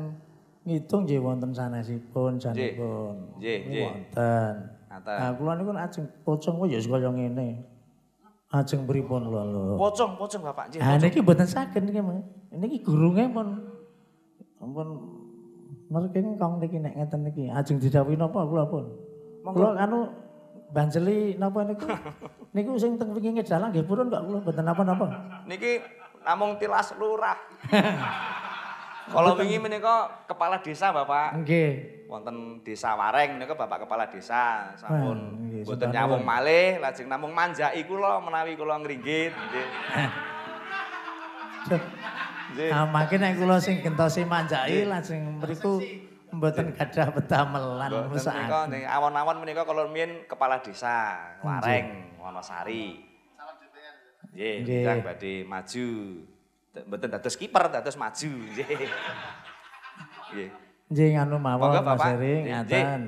ngitung 0.64 1.02
nggih 1.04 1.20
wonten 1.20 1.50
sanesipun 1.52 2.40
janipun. 2.40 3.36
Nggih, 3.36 3.58
nggih. 3.68 3.84
Wonten. 3.84 4.54
Nah, 4.92 5.32
kula 5.36 5.58
niku 5.58 5.74
ajeng 5.76 6.06
pocong 6.24 6.56
kok 6.62 6.68
ya 6.72 6.78
kaya 6.78 7.10
ngene. 7.10 7.48
Ajeng 8.52 8.84
pripun 8.84 9.32
lho 9.32 9.42
lho. 9.48 9.62
Pocong, 9.80 10.20
pocong 10.20 10.42
Bapak. 10.44 10.76
Ah 10.84 11.00
niki 11.00 11.24
mboten 11.24 11.48
saged 11.48 11.80
niki 11.88 12.04
Mas. 12.04 12.20
Niki 12.52 12.84
gurunge 12.84 13.24
pun 13.32 13.48
pun 14.62 14.88
mereka 15.88 16.20
kong 16.36 16.60
niki 16.60 16.76
nek 16.78 16.94
ngeten 17.00 17.20
niki 17.24 17.44
ajeng 17.48 17.80
didhawuhi 17.80 18.20
napa 18.20 18.44
kula 18.44 18.68
pun. 18.68 18.84
Kula 19.40 19.80
anu 19.80 20.12
banjeli 20.68 21.40
napa 21.40 21.64
niku? 21.64 21.88
niku 22.54 22.76
sing 22.76 23.00
teng 23.00 23.16
wingi 23.16 23.40
dalang 23.40 23.72
nggih 23.72 23.88
purun 23.88 24.12
kok 24.12 24.20
kula 24.20 24.38
mboten 24.44 24.64
napa-napa. 24.68 25.06
Niki 25.48 25.80
namung 26.20 26.60
tilas 26.60 26.92
lurah. 27.00 27.40
Kalau 29.12 29.34
wingi 29.34 29.58
menika 29.58 30.24
kepala 30.28 30.60
desa 30.60 30.92
Bapak. 30.92 31.40
Nggih. 31.40 32.01
Wonten 32.12 32.60
desa 32.60 32.92
Wareng 32.92 33.40
niku 33.40 33.56
Bapak 33.56 33.88
Kepala 33.88 34.04
Desa 34.12 34.76
sampun 34.76 35.48
mboten 35.64 35.88
sembah 35.88 35.92
nyawung 35.96 36.24
malih 36.28 36.76
lajeng 36.76 37.08
namung 37.08 37.32
manjaki 37.32 37.88
kula 37.88 38.20
menawi 38.20 38.52
kula 38.52 38.76
ngringgit 38.84 39.32
nggih. 39.32 39.68
Nggih. 42.52 42.68
Ah 42.68 42.84
nek 42.84 43.32
kula 43.40 43.56
sing 43.56 43.80
gentosi 43.80 44.28
manjaki 44.28 44.84
lajeng 44.84 45.40
mriku 45.40 45.80
mboten 46.36 46.76
gadah 46.76 47.08
pedamelan 47.16 47.88
Mboten 47.88 48.12
mesak. 48.12 48.84
awon-awon 48.92 49.36
menika 49.40 49.64
kula 49.64 49.88
miyen 49.88 50.28
Kepala 50.28 50.60
Desa 50.60 51.16
Wareng 51.40 52.20
Wonosari. 52.20 53.08
Nggih, 54.36 54.84
njang 54.84 55.00
badhe 55.00 55.44
maju. 55.48 55.88
Mboten 56.72 57.08
dados 57.08 57.36
kiper, 57.36 57.68
dados 57.72 57.96
maju. 57.96 58.32
Nggih. 58.52 58.88
Nggih. 60.32 60.61
Nggih 60.92 61.08
nganu 61.16 61.36
mawon 61.40 61.72
Mas 61.80 62.04
Nggih, 62.04 62.38
ngaten. 62.52 63.00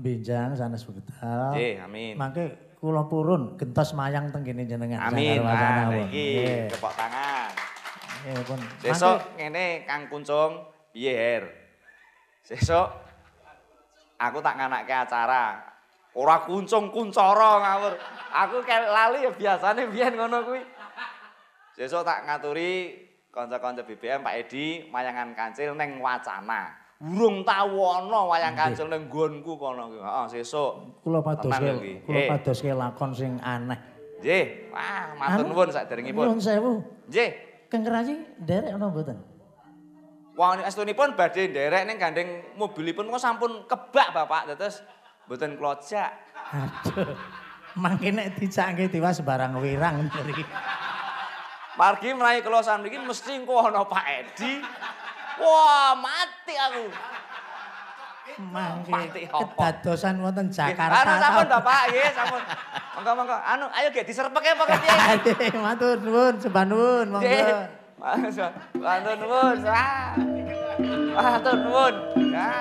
Binjang 0.00 0.56
sanes 0.56 0.88
wekdal. 0.88 1.52
Nggih, 1.52 1.84
amin. 1.84 2.14
Mangke 2.16 2.72
kula 2.80 3.04
purun 3.04 3.60
gentos 3.60 3.92
mayang 3.92 4.32
teng 4.32 4.48
kene 4.48 4.64
jenengan. 4.64 5.12
Amin. 5.12 5.44
Nah, 5.44 5.92
iki 6.08 6.08
Nggih. 6.08 6.72
kepok 6.72 6.92
tangan. 6.96 7.52
Nggih 8.24 8.44
pun. 8.48 8.58
Sesuk 8.80 9.18
ngene 9.36 9.84
Kang 9.84 10.08
Kuncung, 10.08 10.64
piye 10.96 11.12
Her? 11.12 11.44
Sesuk 12.48 12.88
aku 14.16 14.38
tak 14.40 14.56
nganakke 14.56 14.94
acara. 14.94 15.60
Ora 16.16 16.40
kuncung 16.48 16.88
kuncara 16.88 17.60
ngawur. 17.60 17.94
Aku 18.32 18.64
kayak 18.64 18.88
lali 18.88 19.28
ya 19.28 19.30
biasane 19.30 19.84
biyen 19.92 20.16
ngono 20.16 20.48
kuwi. 20.48 20.64
Sesuk 21.76 22.06
tak 22.06 22.24
ngaturi 22.24 23.04
kanca-kanca 23.28 23.84
BBM 23.84 24.24
Pak 24.24 24.34
Edi 24.46 24.88
wayangan 24.88 25.36
kancil 25.36 25.76
neng 25.76 26.00
wacana. 26.00 26.77
Urung 26.98 27.46
tau 27.46 27.78
ana 27.94 28.26
wayang 28.26 28.58
kancil 28.58 28.90
ning 28.90 29.06
nggonku 29.06 29.54
kono 29.54 29.86
kuwi. 29.86 30.02
Heeh, 30.02 30.24
sesuk. 30.34 30.98
kula 31.06 31.22
padoske 31.22 32.02
kula 32.02 32.20
padoske 32.26 32.70
lakon 32.74 33.14
sing 33.14 33.38
aneh. 33.38 33.78
Nggih. 34.18 34.74
Wah, 34.74 35.14
matur 35.14 35.46
nuwun 35.46 35.70
saderengipun. 35.70 36.26
Nyuwun 36.26 36.42
sewu. 36.42 36.82
Nggih. 37.06 37.30
Kang 37.70 37.86
Keraji 37.86 38.42
nderek 38.42 38.74
ana 38.74 38.90
mboten? 38.90 39.18
Wong 40.34 40.58
astunipun 40.66 41.14
badhe 41.14 41.46
nderek 41.46 41.86
ning 41.86 42.02
gandeng 42.02 42.28
mobilipun 42.58 43.06
kok 43.14 43.22
sampun 43.22 43.62
kebak 43.70 44.10
Bapak 44.10 44.58
terus 44.58 44.82
mboten 45.30 45.54
klojak. 45.54 46.10
Aduh. 46.50 47.14
Mangke 47.78 48.10
nek 48.10 48.34
dicangke 48.34 48.90
tiwas 48.90 49.22
barang 49.22 49.54
wirang 49.62 50.10
mriki. 50.10 50.42
Margi 51.78 52.10
menawi 52.10 52.42
kula 52.42 52.58
samriki 52.58 52.98
mesti 52.98 53.38
engko 53.38 53.70
ana 53.70 53.86
Pak 53.86 54.04
Edi. 54.10 54.58
Wah, 55.38 55.94
mati 56.48 56.56
aku. 56.56 56.84
Mangke 58.48 59.28
kedadosan 59.28 60.24
wonten 60.24 60.48
Jakarta. 60.48 61.04
Anu 61.04 61.12
sampun 61.20 61.46
Bapak, 61.52 61.80
nggih 61.92 62.08
sampun. 62.16 62.40
Monggo 62.96 63.12
monggo. 63.20 63.36
Anu 63.36 63.66
ayo 63.76 63.88
ge 63.92 64.00
diserpeke 64.08 64.56
apa? 64.56 64.64
Aduh, 64.72 65.36
matur 65.60 65.96
nuwun, 66.00 66.34
sembah 66.40 66.64
nuwun, 66.64 67.06
monggo. 67.12 67.28
Nggih. 67.28 67.68
Matur 68.80 69.16
nuwun. 69.20 69.56
Matur 71.12 71.56
nuwun. 71.60 71.94
Ya, 72.32 72.52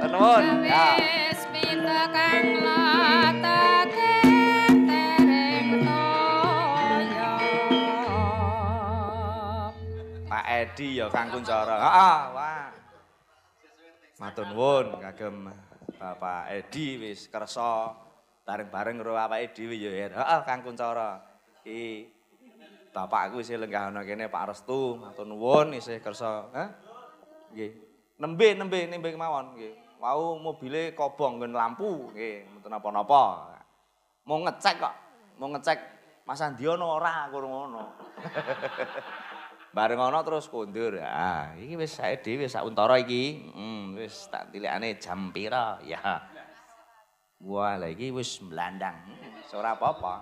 matur 0.00 0.08
nuwun. 0.16 0.42
Ya. 0.64 0.96
Wis 0.96 1.40
pita 1.52 2.00
kang 2.08 2.48
latake. 2.64 4.14
Pak 10.26 10.42
Edi 10.50 10.98
ya 10.98 11.06
Kang 11.06 11.30
Kuncara. 11.30 11.76
Heeh, 11.78 12.18
wah. 12.34 12.75
Matur 14.16 14.48
nuwun 14.48 14.96
kagem 14.96 15.52
Bapak 16.00 16.48
Edi 16.48 16.96
wis 16.96 17.28
kersa 17.28 17.92
bareng-bareng 18.48 19.04
karo 19.04 19.12
awake 19.12 19.52
dhewe 19.52 19.76
ya. 19.76 20.08
Heeh, 20.08 20.40
Kang 20.48 20.64
Kuncara. 20.64 21.20
Iki 21.60 22.08
bapakku 22.96 23.44
isih 23.44 23.60
lenggah 23.60 23.92
ana 23.92 24.08
kene 24.08 24.32
Pak 24.32 24.56
Restu. 24.56 24.96
Matur 24.96 25.28
nuwun 25.28 25.76
isih 25.76 26.00
kersa, 26.00 26.48
heh. 26.48 26.68
Nggih. 27.52 27.72
Nembe 28.16 28.48
nembe 28.56 28.78
nembe 28.88 29.08
kemawon 29.12 29.52
nggih. 29.52 30.00
Mau 30.00 30.40
mobile 30.40 30.96
kobong 30.96 31.36
nggon 31.36 31.52
lampu 31.52 32.08
nggih, 32.16 32.48
mboten 32.56 32.72
napa-napa. 32.72 33.52
Mau 34.24 34.40
ngecek 34.48 34.80
kok. 34.80 34.94
Mau 35.36 35.52
ngecek 35.52 35.78
Mas 36.24 36.40
Andiono 36.40 36.96
ora 36.96 37.28
kurang 37.28 37.52
ngono. 37.52 37.84
Bareng 39.76 40.00
ana 40.00 40.24
terus 40.24 40.48
kondur. 40.48 40.96
Ah, 41.04 41.52
iki 41.60 41.76
wis 41.76 42.00
sae 42.00 42.16
dhewe 42.24 42.48
sak 42.48 42.64
untara 42.64 42.96
iki. 42.96 43.44
Hmm, 43.52 43.92
wis 43.92 44.24
tak 44.32 44.48
tilikane 44.48 44.96
jam 44.96 45.28
pira 45.36 45.76
ya. 45.84 46.00
Wah, 47.44 47.76
lah 47.76 47.92
iki 47.92 48.08
wis 48.08 48.40
melandang. 48.40 48.96
Wis 49.20 49.52
ora 49.52 49.76
apa-apa. 49.76 50.14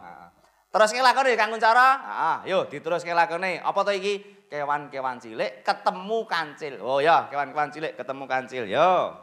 Teruske 0.75 0.99
lakone 0.99 1.39
Kang 1.39 1.55
Kuncara. 1.55 1.89
Heeh, 2.03 2.51
yo 2.51 2.67
diteruske 2.67 3.15
lakone. 3.15 3.63
Apa 3.63 3.87
to 3.87 3.95
iki? 3.95 4.43
Kewan-kewan 4.51 5.23
cilik 5.23 5.63
ketemu 5.63 6.19
kancil. 6.27 6.75
Oh 6.83 6.99
ya, 6.99 7.31
kewan-kewan 7.31 7.71
cilik 7.71 7.95
ketemu 7.95 8.25
kancil. 8.27 8.67
Yo. 8.67 9.15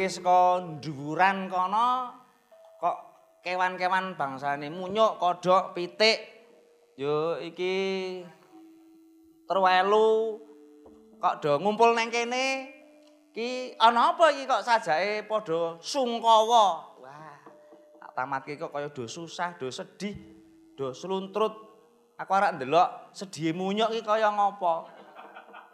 Tamatke 0.00 0.16
saka 0.16 0.64
dhuwuran 0.80 1.52
kono 1.52 2.08
kok 2.80 2.96
kewan-kewan 3.44 4.16
bangsane 4.16 4.72
munyuk, 4.72 5.20
kodhok, 5.20 5.76
pitik. 5.76 6.24
Yo 6.96 7.36
iki 7.36 7.76
terwelu 9.44 10.40
kok 11.20 11.44
do 11.44 11.60
ngumpul 11.60 11.92
neng 11.92 12.08
kene. 12.08 12.72
Ki 13.36 13.76
ana 13.76 14.16
apa 14.16 14.32
iki 14.32 14.48
kok 14.48 14.64
sajake 14.64 15.28
padha 15.28 15.76
sungkawa. 15.84 16.96
Wah, 17.04 17.36
tak 18.00 18.10
tamatke 18.16 18.56
kok 18.56 18.72
kaya 18.72 18.88
do 18.88 19.04
susah, 19.04 19.52
do 19.60 19.68
sedih, 19.68 20.16
do 20.80 20.96
sluntrut. 20.96 21.52
Aku 22.16 22.32
arek 22.32 22.56
ndelok 22.56 23.12
sedhihe 23.12 23.52
munyuk 23.52 23.92
iki 23.92 24.00
kaya 24.00 24.32
ngopo. 24.32 24.88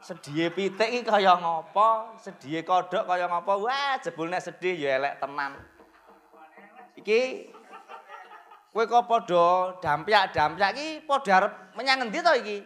Sedhihe 0.05 0.53
pitik 0.53 0.93
iki 0.93 1.09
kaya 1.09 1.41
ngopo, 1.41 2.15
sedhihe 2.21 2.63
kodhok 2.63 3.09
kaya 3.09 3.27
ngopo. 3.27 3.65
Wah, 3.65 3.97
jebul 3.99 4.29
nek 4.29 4.45
sedih 4.45 4.77
ya 4.77 5.01
elek 5.01 5.19
tenan. 5.19 5.57
Iki 7.01 7.53
kowe 8.77 8.85
kok 8.85 9.09
padha 9.09 9.47
dampyak-dampyak 9.81 10.71
iki 10.77 10.89
padha 11.09 11.33
arep 11.41 11.53
menyang 11.73 12.05
endi 12.05 12.21
to 12.21 12.33
iki? 12.37 12.59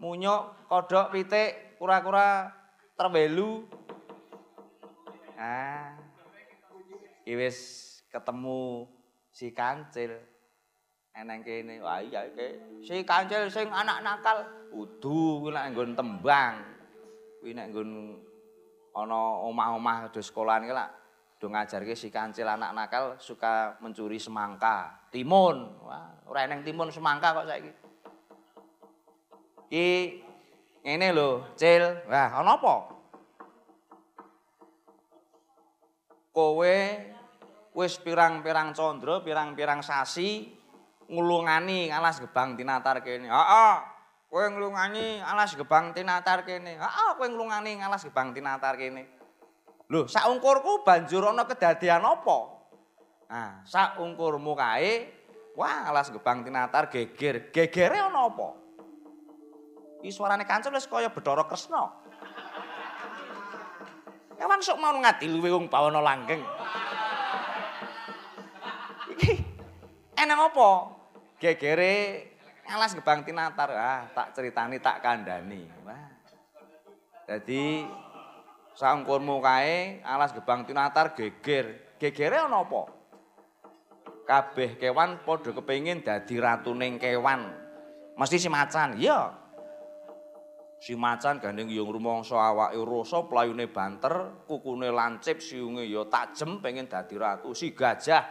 Munyuk, 0.00 0.64
kodhok, 0.64 1.12
pitik, 1.12 1.76
kura-kura 1.76 2.48
terwelu. 2.96 3.68
Ah. 5.36 5.92
Iki 7.28 7.36
wis 7.36 7.58
ketemu 8.08 8.88
si 9.28 9.52
Kancil. 9.52 10.29
Eneng 11.14 11.42
kene. 11.42 11.82
Wah 11.82 11.98
iya 11.98 12.26
iki 12.30 12.48
si 12.86 13.02
Kancil 13.02 13.50
sing 13.50 13.66
anak 13.70 14.00
nakal. 14.06 14.46
Udu 14.70 15.42
kuwi 15.42 15.50
nek 15.50 15.74
nggon 15.74 15.98
tembang. 15.98 16.54
Kuwi 17.42 17.50
nek 17.52 17.74
nggon 17.74 17.90
ana 18.94 19.46
omah-omah 19.46 20.10
do 20.10 20.18
sekolahan 20.22 20.66
ki 20.66 20.74
lak 20.74 20.90
do 21.40 21.48
ngajarke 21.48 21.96
si 21.96 22.12
Kancil 22.12 22.44
anak 22.44 22.76
nakal 22.76 23.16
suka 23.16 23.80
mencuri 23.80 24.20
semangka, 24.20 25.08
timun. 25.08 25.72
Wah, 25.82 26.12
ora 26.28 26.44
eneng 26.44 26.60
timun 26.60 26.92
semangka 26.92 27.32
kok 27.32 27.48
saiki. 27.48 27.72
Ki 29.72 29.88
ngene 30.84 31.08
lho, 31.16 31.56
Cil. 31.56 32.04
Wah, 32.06 32.28
ana 32.38 32.60
apa? 32.60 32.74
Kowe 36.30 36.76
wis 37.74 37.94
pirang-pirang 37.98 38.76
candra, 38.76 39.24
pirang-pirang 39.24 39.80
sasi 39.80 40.59
ngulungani 41.10 41.90
alas 41.90 42.22
gebang 42.22 42.54
tinatar 42.54 43.02
kene. 43.02 43.26
Heeh. 43.26 43.74
Kowe 44.30 44.46
nglungani 44.46 45.18
alas 45.26 45.58
gebang 45.58 45.90
tinatar 45.90 46.46
kene. 46.46 46.78
Heeh, 46.78 47.10
kowe 47.18 47.26
nglungani 47.26 47.82
alas 47.82 48.06
gebang 48.06 48.30
tinatar 48.30 48.78
kene. 48.78 49.10
Lho, 49.90 50.06
sak 50.06 50.30
ungkurku 50.30 50.86
banjur 50.86 51.26
ana 51.26 51.50
kedadian 51.50 52.06
apa? 52.06 52.38
Nah, 53.26 53.66
sak 53.66 53.98
ungkurmu 53.98 54.54
kae, 54.54 55.10
wah 55.58 55.90
alas 55.90 56.14
gebang 56.14 56.46
tinatar 56.46 56.86
geger. 56.86 57.50
Gegere 57.50 57.98
ana 57.98 58.30
apa? 58.30 58.54
Iki 60.06 60.14
suarane 60.14 60.46
kancil 60.46 60.70
wis 60.70 60.86
kaya 60.86 61.10
Bathara 61.10 61.42
Kresna. 61.42 61.90
Kawan 64.38 64.62
sok 64.62 64.78
mau 64.80 64.94
ngadiluwe 64.94 65.50
wong 65.52 65.66
bawana 65.66 66.00
langgeng. 66.00 66.40
Iki 69.10 69.32
eneng 70.16 70.38
apa? 70.38 70.99
Gegere 71.40 72.28
alas 72.68 72.92
gebang 72.92 73.24
tinatar. 73.24 73.72
Ah, 73.72 74.04
tak 74.12 74.36
ceritani 74.36 74.76
tak 74.76 75.00
kandhani. 75.00 75.64
Wah. 75.88 76.04
Dadi 77.24 77.88
sangkurmu 78.76 79.40
kae 79.40 80.04
alas 80.04 80.36
gebang 80.36 80.68
tinatar 80.68 81.16
geger. 81.16 81.96
Gegere 81.96 82.44
ana 82.44 82.60
apa? 82.60 82.92
Kabeh 84.28 84.76
kewan 84.76 85.24
padha 85.24 85.50
kepengin 85.56 86.04
dadi 86.04 86.36
ratuning 86.36 87.00
kewan. 87.00 87.48
Mesti 88.20 88.36
si 88.36 88.52
macan. 88.52 89.00
Iya. 89.00 89.32
Si 90.80 90.96
macan 90.96 91.40
gandeng 91.40 91.68
yung 91.68 91.92
rumangsa 91.92 92.40
awake 92.40 92.80
rasa, 92.80 93.28
playune 93.28 93.68
banter, 93.68 94.44
kukune 94.48 94.88
lancip, 94.88 95.44
siunge 95.44 95.84
ya 95.84 96.08
tajem 96.08 96.60
pengen 96.64 96.88
dadi 96.88 97.20
ratu. 97.20 97.52
Si 97.52 97.76
gajah 97.76 98.24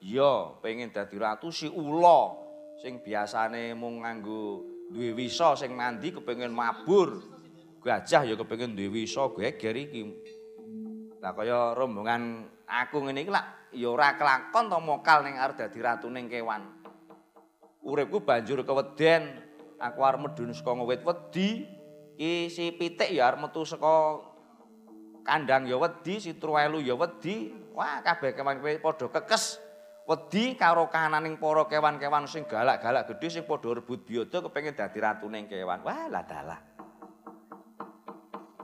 iya 0.00 0.56
pengen 0.64 0.88
dadi 0.88 1.20
ratu, 1.20 1.52
si 1.52 1.68
ula 1.68 2.41
sing 2.82 2.98
biasane 2.98 3.78
mung 3.78 4.02
nganggo 4.02 4.66
duwe 4.90 5.14
wisa 5.14 5.54
sing 5.54 5.70
mandi 5.78 6.10
kepengin 6.10 6.50
mabur. 6.50 7.22
Gajah 7.78 8.26
ya 8.26 8.34
kepengin 8.34 8.74
duwe 8.74 9.06
wisa 9.06 9.30
geger 9.30 9.78
iki. 9.78 10.02
Lah 11.22 11.30
kaya 11.30 11.78
rombongan 11.78 12.50
aku 12.66 13.06
ngene 13.06 13.22
iki 13.22 13.30
lak 13.30 13.70
ya 13.70 13.86
ora 13.94 14.18
kelakon 14.18 14.66
to 14.66 14.78
mokal 14.82 15.22
ning 15.22 15.38
arep 15.38 15.62
dadi 15.62 15.78
ratuning 15.78 16.26
kewan. 16.26 16.82
Uripku 17.86 18.22
banjur 18.26 18.66
keweden, 18.66 19.38
aku 19.78 20.02
arep 20.02 20.18
medhun 20.26 20.50
saka 20.50 20.74
ngewit 20.74 21.06
wedi. 21.06 21.62
Ki 22.18 22.50
si 22.50 22.74
pitik 22.74 23.14
ya 23.14 23.30
arep 23.30 23.46
metu 23.46 23.62
saka 23.62 24.26
kandang 25.22 25.70
ya 25.70 25.78
wedi, 25.78 26.18
si 26.18 26.34
truwelu 26.34 26.82
ya 26.82 26.98
wedi. 26.98 27.54
Wah, 27.78 28.02
kabeh 28.02 28.34
kewan 28.34 28.58
kuwi 28.58 28.82
padha 28.82 29.06
kekes. 29.06 29.61
Wedi 30.02 30.58
karo 30.58 30.90
kananing 30.90 31.38
para 31.38 31.62
kewan-kewan 31.70 32.26
sing 32.26 32.42
galak-galak 32.42 33.06
gedhe 33.14 33.28
sing 33.30 33.44
padha 33.46 33.78
rebut 33.78 34.02
biyada 34.02 34.42
kepengin 34.42 34.74
dadi 34.74 34.98
ratuning 34.98 35.46
kewan. 35.46 35.78
Wah, 35.86 36.10
lah 36.10 36.26
dalah. 36.26 36.60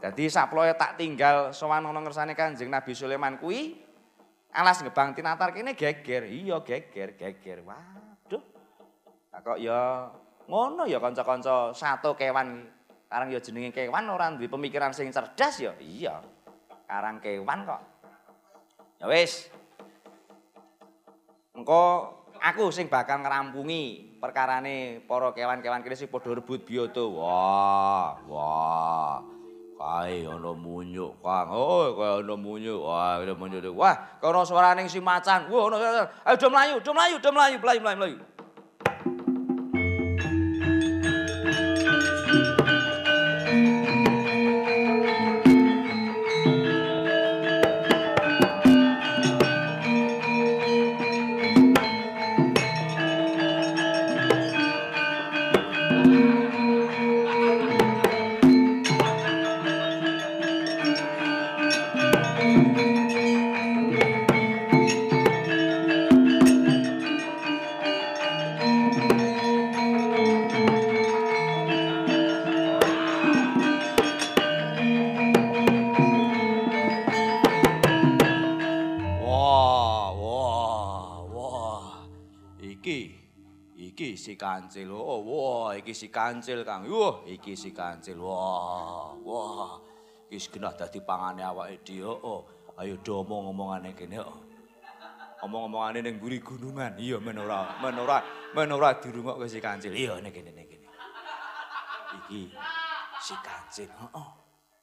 Dadi 0.03 0.27
saploe 0.31 0.75
tak 0.75 0.99
tinggal 0.99 1.51
sowan 1.55 1.87
ana 1.87 1.99
ngersane 2.03 2.35
Kanjeng 2.35 2.71
Nabi 2.71 2.95
Sulaiman 2.95 3.39
kuwi 3.39 3.75
alas 4.55 4.83
ngebang 4.83 5.15
tinatar 5.15 5.55
kene 5.55 5.79
geger. 5.79 6.27
Iya 6.27 6.59
geger, 6.63 7.15
geger. 7.15 7.63
Waduh. 7.63 8.43
Lah 9.31 9.41
kok 9.43 9.59
ya 9.63 10.11
ngono 10.51 10.91
ya 10.91 10.99
kanca-kanca 10.99 11.71
satu 11.71 12.19
kewan. 12.19 12.67
Karang 13.09 13.33
ya 13.33 13.41
jenenge 13.41 13.73
kewan 13.73 14.05
ora 14.11 14.29
duwe 14.35 14.51
pemikiran 14.51 14.91
sing 14.91 15.15
cerdas 15.15 15.55
ya. 15.63 15.73
Iya. 15.79 16.19
Karang 16.87 17.23
kewan 17.23 17.63
kok. 17.63 17.83
Ya 18.99 19.07
wis. 19.07 19.51
Engko 21.59 22.15
aku 22.39 22.71
sing 22.71 22.87
bakal 22.87 23.19
ngrampungi 23.19 24.15
perkarane 24.23 25.03
para 25.11 25.35
kewan-kewan 25.35 25.83
kene 25.83 25.99
sing 25.99 26.07
padha 26.07 26.31
rebut 26.31 26.63
biyata. 26.63 27.03
Wah, 27.03 28.15
wah. 28.31 29.19
Kae 29.79 30.27
ana 30.27 30.55
munyuk, 30.55 31.19
Kang. 31.23 31.51
Oh, 31.51 31.95
kae 31.99 32.23
ana 32.23 32.35
munyuk. 32.39 32.79
Wah, 32.83 33.19
ana 33.19 33.35
munyuk. 33.35 33.75
Wah, 33.75 33.95
kono 34.23 34.47
suarane 34.47 34.87
si 34.87 35.03
macan. 35.03 35.51
Wah, 35.51 35.67
ono. 35.67 35.77
Ayo 36.23 36.37
do 36.39 36.47
mlayu, 36.47 36.75
do 36.79 36.91
mlayu, 36.95 37.17
do 37.19 37.31
mlayu, 37.35 37.59
mlayu, 37.59 37.81
mlayu, 37.83 38.19
kancil. 84.69 84.93
Oh, 84.93 85.25
wah, 85.25 85.73
iki 85.73 85.97
si 85.97 86.13
kancil, 86.13 86.61
Kang. 86.61 86.85
Wah, 86.85 87.25
iki 87.25 87.57
si 87.57 87.73
kancil. 87.73 88.21
Wah, 88.21 89.17
wah. 89.17 89.81
Iki 90.29 90.61
genah 90.61 90.77
dadi 90.77 91.01
pangane 91.01 91.41
awake 91.41 91.81
dhewe. 91.81 92.13
Oh, 92.21 92.45
ayo 92.77 93.01
do 93.01 93.25
omong-omongane 93.25 93.97
kene. 93.97 94.21
Oh. 94.21 94.45
Omong-omongane 95.49 96.05
ning 96.05 96.21
mburi 96.21 96.45
gunungan. 96.45 97.01
Iya, 97.01 97.17
men 97.17 97.41
ora, 97.41 97.81
men 97.81 97.97
ora, 97.97 98.21
men 98.53 98.69
ora 98.69 98.93
dirungokke 99.01 99.49
si 99.49 99.57
kancil. 99.57 99.97
Iya, 99.97 100.21
ning 100.21 100.29
kene 100.29 100.53
ning 100.53 100.69
kene. 100.69 100.85
Iki 102.21 102.53
si 103.25 103.35
kancil. 103.41 103.89
Heeh. 103.89 104.31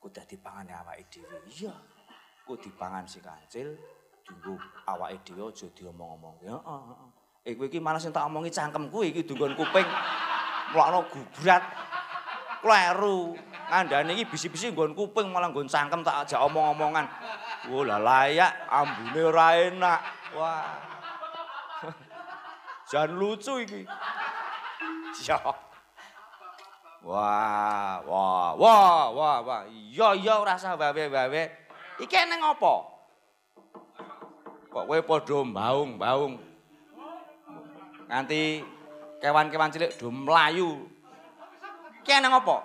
Ku 0.02 0.10
dadi 0.10 0.34
pangane 0.41 0.74
awake 0.74 1.06
dhewe. 1.14 1.45
Iya. 1.45 1.74
Ku 2.41 2.57
dipangan 2.57 3.06
si 3.06 3.22
kancil. 3.22 3.78
Dunggu 4.26 4.57
awake 4.90 5.22
dhewe 5.30 5.53
aja 5.53 5.70
diomong-omongke. 5.78 6.49
Heeh, 6.49 6.82
heeh. 6.90 7.15
Eh 7.45 7.53
iki 7.53 7.77
malah 7.77 8.01
sing 8.01 8.09
tak 8.09 8.26
omongi 8.26 8.49
cangkemku 8.49 9.05
iki 9.05 9.22
dunggon 9.22 9.53
kuping. 9.53 9.85
Mlakno 10.73 11.05
gubrat. 11.13 11.61
Kleru. 12.57 13.38
Ngandane 13.69 14.17
iki 14.17 14.26
bisi-bisi 14.26 14.73
nggon 14.73 14.97
kuping 14.97 15.30
malah 15.30 15.53
nggon 15.53 15.69
cangkem 15.69 16.01
tak 16.01 16.26
ajak 16.26 16.41
omong-omongan. 16.41 17.05
Wah, 17.69 17.81
lah 17.85 18.01
layak 18.01 18.49
ambune 18.65 19.22
ora 19.30 19.61
enak. 19.61 19.99
Wah. 20.34 20.73
Jan 22.89 23.13
lucu 23.13 23.61
iki. 23.61 23.85
Ya. 25.22 25.38
Wah, 27.05 28.01
wah, 28.09 28.57
wah, 28.57 29.05
wah, 29.13 29.38
wah. 29.45 29.61
Iya, 29.69 30.17
iya 30.17 30.34
ora 30.41 30.57
usah 30.57 30.73
bawe-bawe. 30.73 31.43
Iki 32.01 32.15
eneng 32.26 32.41
apa? 32.41 32.73
Kok 34.73 34.84
kowe 34.89 34.99
padha 35.05 35.38
baung-baung. 35.45 36.44
Nganti 38.16 38.64
kewan-kewan 39.20 39.76
cilik 39.76 39.92
do 40.00 40.08
mlayu. 40.08 40.88
Iki 42.00 42.16
eneng 42.16 42.40
apa? 42.40 42.64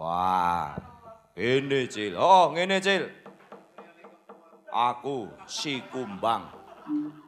Wah. 0.00 0.72
Ngene, 1.36 1.84
Cil. 1.84 2.16
Oh, 2.16 2.48
ngene, 2.48 2.80
Cil. 2.80 3.04
Aku 4.72 5.28
si 5.44 5.84
Kumbang 5.92 6.48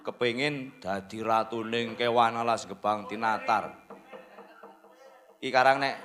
kepengin 0.01 0.73
dadi 0.81 1.21
ratuning 1.21 2.01
kewan 2.01 2.33
alas 2.33 2.65
gebang 2.65 3.05
tinatar. 3.05 3.77
Iki 5.37 5.53
karang 5.53 5.85
nek 5.85 6.01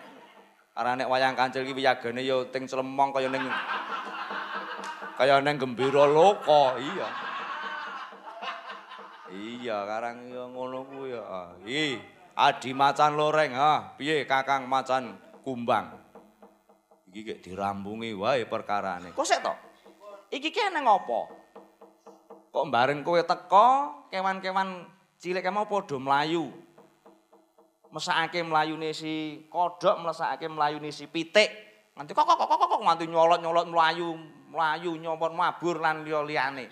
karang 0.76 1.00
nek 1.00 1.08
wayang 1.08 1.40
kancil 1.40 1.64
iki 1.64 1.72
wiyagane 1.72 2.20
ya 2.20 2.44
ting 2.52 2.68
clemong 2.68 3.16
kaya 3.16 3.32
ning 3.32 3.48
kaya 5.16 5.40
ning 5.40 5.56
gembira 5.56 6.04
loka, 6.04 6.76
iya. 6.84 7.27
Iya, 9.28 9.84
karang 9.84 10.32
ya 10.32 10.48
ngono 10.48 10.88
ku 10.88 11.04
ya. 11.04 11.20
Ah, 11.20 11.52
Iki 11.68 12.00
Adi 12.38 12.72
Macan 12.72 13.18
Loreng, 13.18 13.52
ha. 13.58 13.98
Piye 14.00 14.24
Kakang 14.24 14.70
Macan 14.70 15.18
Kumbang? 15.44 16.00
Iki 17.12 17.20
gek 17.24 17.40
dirampungi 17.44 18.14
wae 18.16 18.48
perkarane. 18.48 19.12
Kok 19.12 19.28
sik 19.28 19.44
to? 19.44 19.54
Iki 20.32 20.54
ki 20.54 20.72
nang 20.72 20.88
apa? 20.88 21.20
Kok 22.52 22.66
bareng 22.72 23.04
kowe 23.04 23.20
teko, 23.24 23.68
kewan-kewan 24.14 24.86
cilik 25.20 25.44
mau 25.52 25.68
padha 25.68 25.98
mlayu. 26.00 26.52
Mesakake 27.92 28.44
mlayune 28.44 28.92
si 28.92 29.48
kodhok, 29.48 30.04
mesakake 30.04 30.52
mlayune 30.52 30.92
si 30.92 31.08
pitik. 31.08 31.48
Nganti 31.96 32.12
kok 32.14 32.28
kok 32.28 32.38
kok 32.38 32.60
kok 32.60 32.84
nganti 32.84 33.10
nyolot-nyolot 33.10 33.68
mlayu, 33.72 34.14
mlayu 34.52 35.00
nyopot 35.00 35.34
mabur 35.34 35.80
lan 35.82 36.06
liya-liyane. 36.06 36.70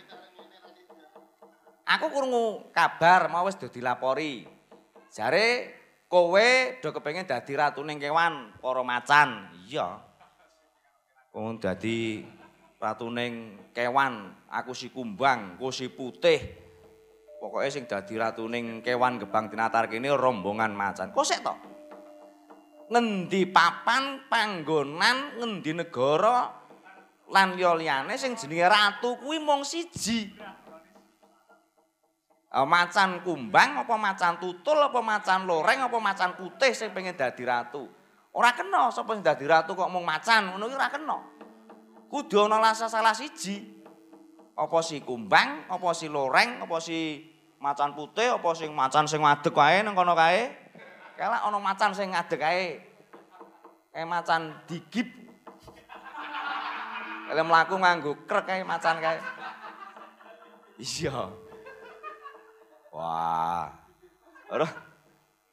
Aku 1.96 2.12
krungu 2.12 2.68
kabar 2.76 3.32
mau 3.32 3.48
wis 3.48 3.56
do 3.56 3.72
dilapori. 3.72 4.44
Jare 5.16 5.72
kowe 6.12 6.50
do 6.84 6.92
kepengin 6.92 7.24
dadi 7.24 7.56
ratuning 7.56 7.96
kewan 7.96 8.52
para 8.60 8.84
macan. 8.84 9.48
Iya. 9.64 10.04
Wong 11.32 11.56
dadi 11.56 12.20
ratuning 12.84 13.56
kewan, 13.72 14.36
aku 14.52 14.76
si 14.76 14.92
kumbang, 14.92 15.56
ku 15.56 15.72
si 15.72 15.88
putih. 15.88 16.40
Pokoknya 17.40 17.72
sing 17.72 17.88
dadi 17.88 18.20
ratuning 18.20 18.84
kewan 18.84 19.16
gebang 19.16 19.48
tinatar 19.48 19.88
kene 19.88 20.12
rombongan 20.12 20.76
macan. 20.76 21.16
Kok 21.16 21.24
sik 21.24 21.40
to? 21.44 21.56
Ngendi 22.92 23.50
papan 23.50 24.28
panggonan 24.28 25.40
ngendi 25.40 25.72
negara 25.74 26.52
lan 27.32 27.56
liya-liyane 27.56 28.14
sing 28.20 28.36
jenenge 28.36 28.68
ratu 28.68 29.16
kuwi 29.24 29.40
mung 29.40 29.64
siji. 29.64 30.36
Eh, 32.56 32.64
macan 32.64 33.20
kumbang 33.20 33.84
apa 33.84 34.00
macan 34.00 34.40
tutul 34.40 34.80
apa 34.80 35.04
macan 35.04 35.44
loreng 35.44 35.92
apa 35.92 36.00
macan 36.00 36.40
putih 36.40 36.72
sing 36.72 36.96
pengen 36.96 37.12
dadi 37.12 37.44
ratu. 37.44 37.84
Ora 38.32 38.56
kena 38.56 38.88
sapa 38.96 39.12
sing 39.12 39.28
dadi 39.28 39.44
ratu 39.44 39.76
kok 39.76 39.92
mung 39.92 40.08
macan, 40.08 40.56
ngono 40.56 40.72
ki 40.72 40.76
ora 40.80 40.88
kena. 40.88 41.20
Kudu 42.08 42.48
ana 42.48 42.64
lasa 42.64 42.88
salah 42.88 43.12
siji. 43.12 43.76
Apa 44.56 44.80
si 44.80 45.04
kumbang, 45.04 45.68
apa 45.68 45.90
si 45.92 46.08
loreng, 46.08 46.64
apa 46.64 46.80
si 46.80 47.28
macan 47.60 47.92
putih, 47.92 48.40
apa 48.40 48.50
sing 48.56 48.72
macan 48.72 49.04
sing 49.04 49.20
ngadeg 49.20 49.52
kae 49.52 49.84
nang 49.84 49.92
kono 49.92 50.16
kae. 50.16 50.48
Kelak 51.20 51.44
ana 51.44 51.60
macan 51.60 51.92
sing 51.92 52.16
ngadeg 52.16 52.40
kae. 52.40 52.68
Kayak 53.92 54.08
macan 54.08 54.42
digip. 54.64 55.12
Kalau 57.28 57.44
mlaku 57.44 57.76
nganggo 57.84 58.12
krek 58.24 58.48
kae 58.48 58.64
macan 58.64 59.04
kae. 59.04 59.20
Iya. 60.80 61.45
Wah. 62.96 63.68
Ora 64.48 64.68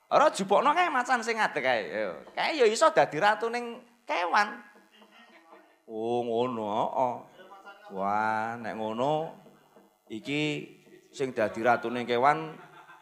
ora 0.06 0.30
jupukno 0.30 0.70
kae 0.70 0.86
macan 0.86 1.26
sing 1.26 1.42
ngadeg 1.42 1.64
kae. 1.66 1.82
Kae 2.38 2.54
ya 2.54 2.66
iso 2.70 2.86
dadi 2.94 3.18
ratu 3.18 3.50
ning 3.50 3.82
kewan. 4.06 4.62
Oh 5.90 6.22
ngono, 6.22 6.64
heeh. 6.70 7.14
Wah, 7.98 8.54
nek 8.62 8.78
ngono 8.78 9.34
iki 10.06 10.70
sing 11.10 11.34
dadi 11.34 11.60
ratune 11.66 12.06
kewan 12.06 12.54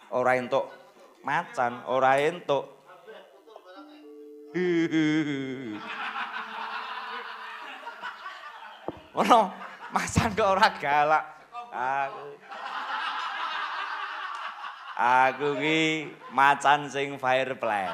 ora 0.08 0.40
entuk 0.40 0.72
macan, 1.20 1.84
ora 1.84 2.16
entuk. 2.16 2.64
Ono 9.20 9.40
macan 9.92 10.28
kok 10.32 10.48
ora 10.48 10.68
galak. 10.80 11.24
Aku 11.70 12.39
Aku 15.00 15.56
ki 15.56 16.12
macan 16.28 16.84
sing 16.92 17.16
fireplay. 17.16 17.88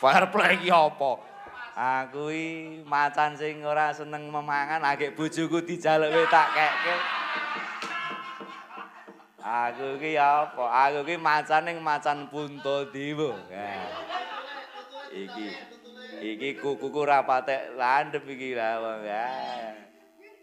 Fireplay 0.00 0.56
ki 0.64 0.72
apa? 0.72 1.20
Aku 1.76 2.32
iki 2.32 2.80
macan 2.88 3.36
sing 3.36 3.60
ora 3.60 3.92
seneng 3.92 4.32
memangan, 4.32 4.80
agek 4.80 5.12
bojoku 5.12 5.60
dijaluk 5.60 6.08
wae 6.08 6.24
tak 6.32 6.56
kekke. 6.56 6.96
Aku 9.44 10.00
iki 10.00 10.16
apa? 10.16 10.64
Aku 10.88 11.04
iki 11.04 11.20
macan 11.20 11.68
ning 11.68 11.84
macan 11.84 12.32
Puntadewa. 12.32 13.36
Nah. 13.52 13.92
Iki 15.12 15.48
iki 16.24 16.48
kukuku 16.64 17.04
ra 17.04 17.28
patek 17.28 17.76
landhep 17.76 18.24
iki 18.24 18.56
lah 18.56 18.80
wong. 18.80 19.04
Ah. 19.04 19.76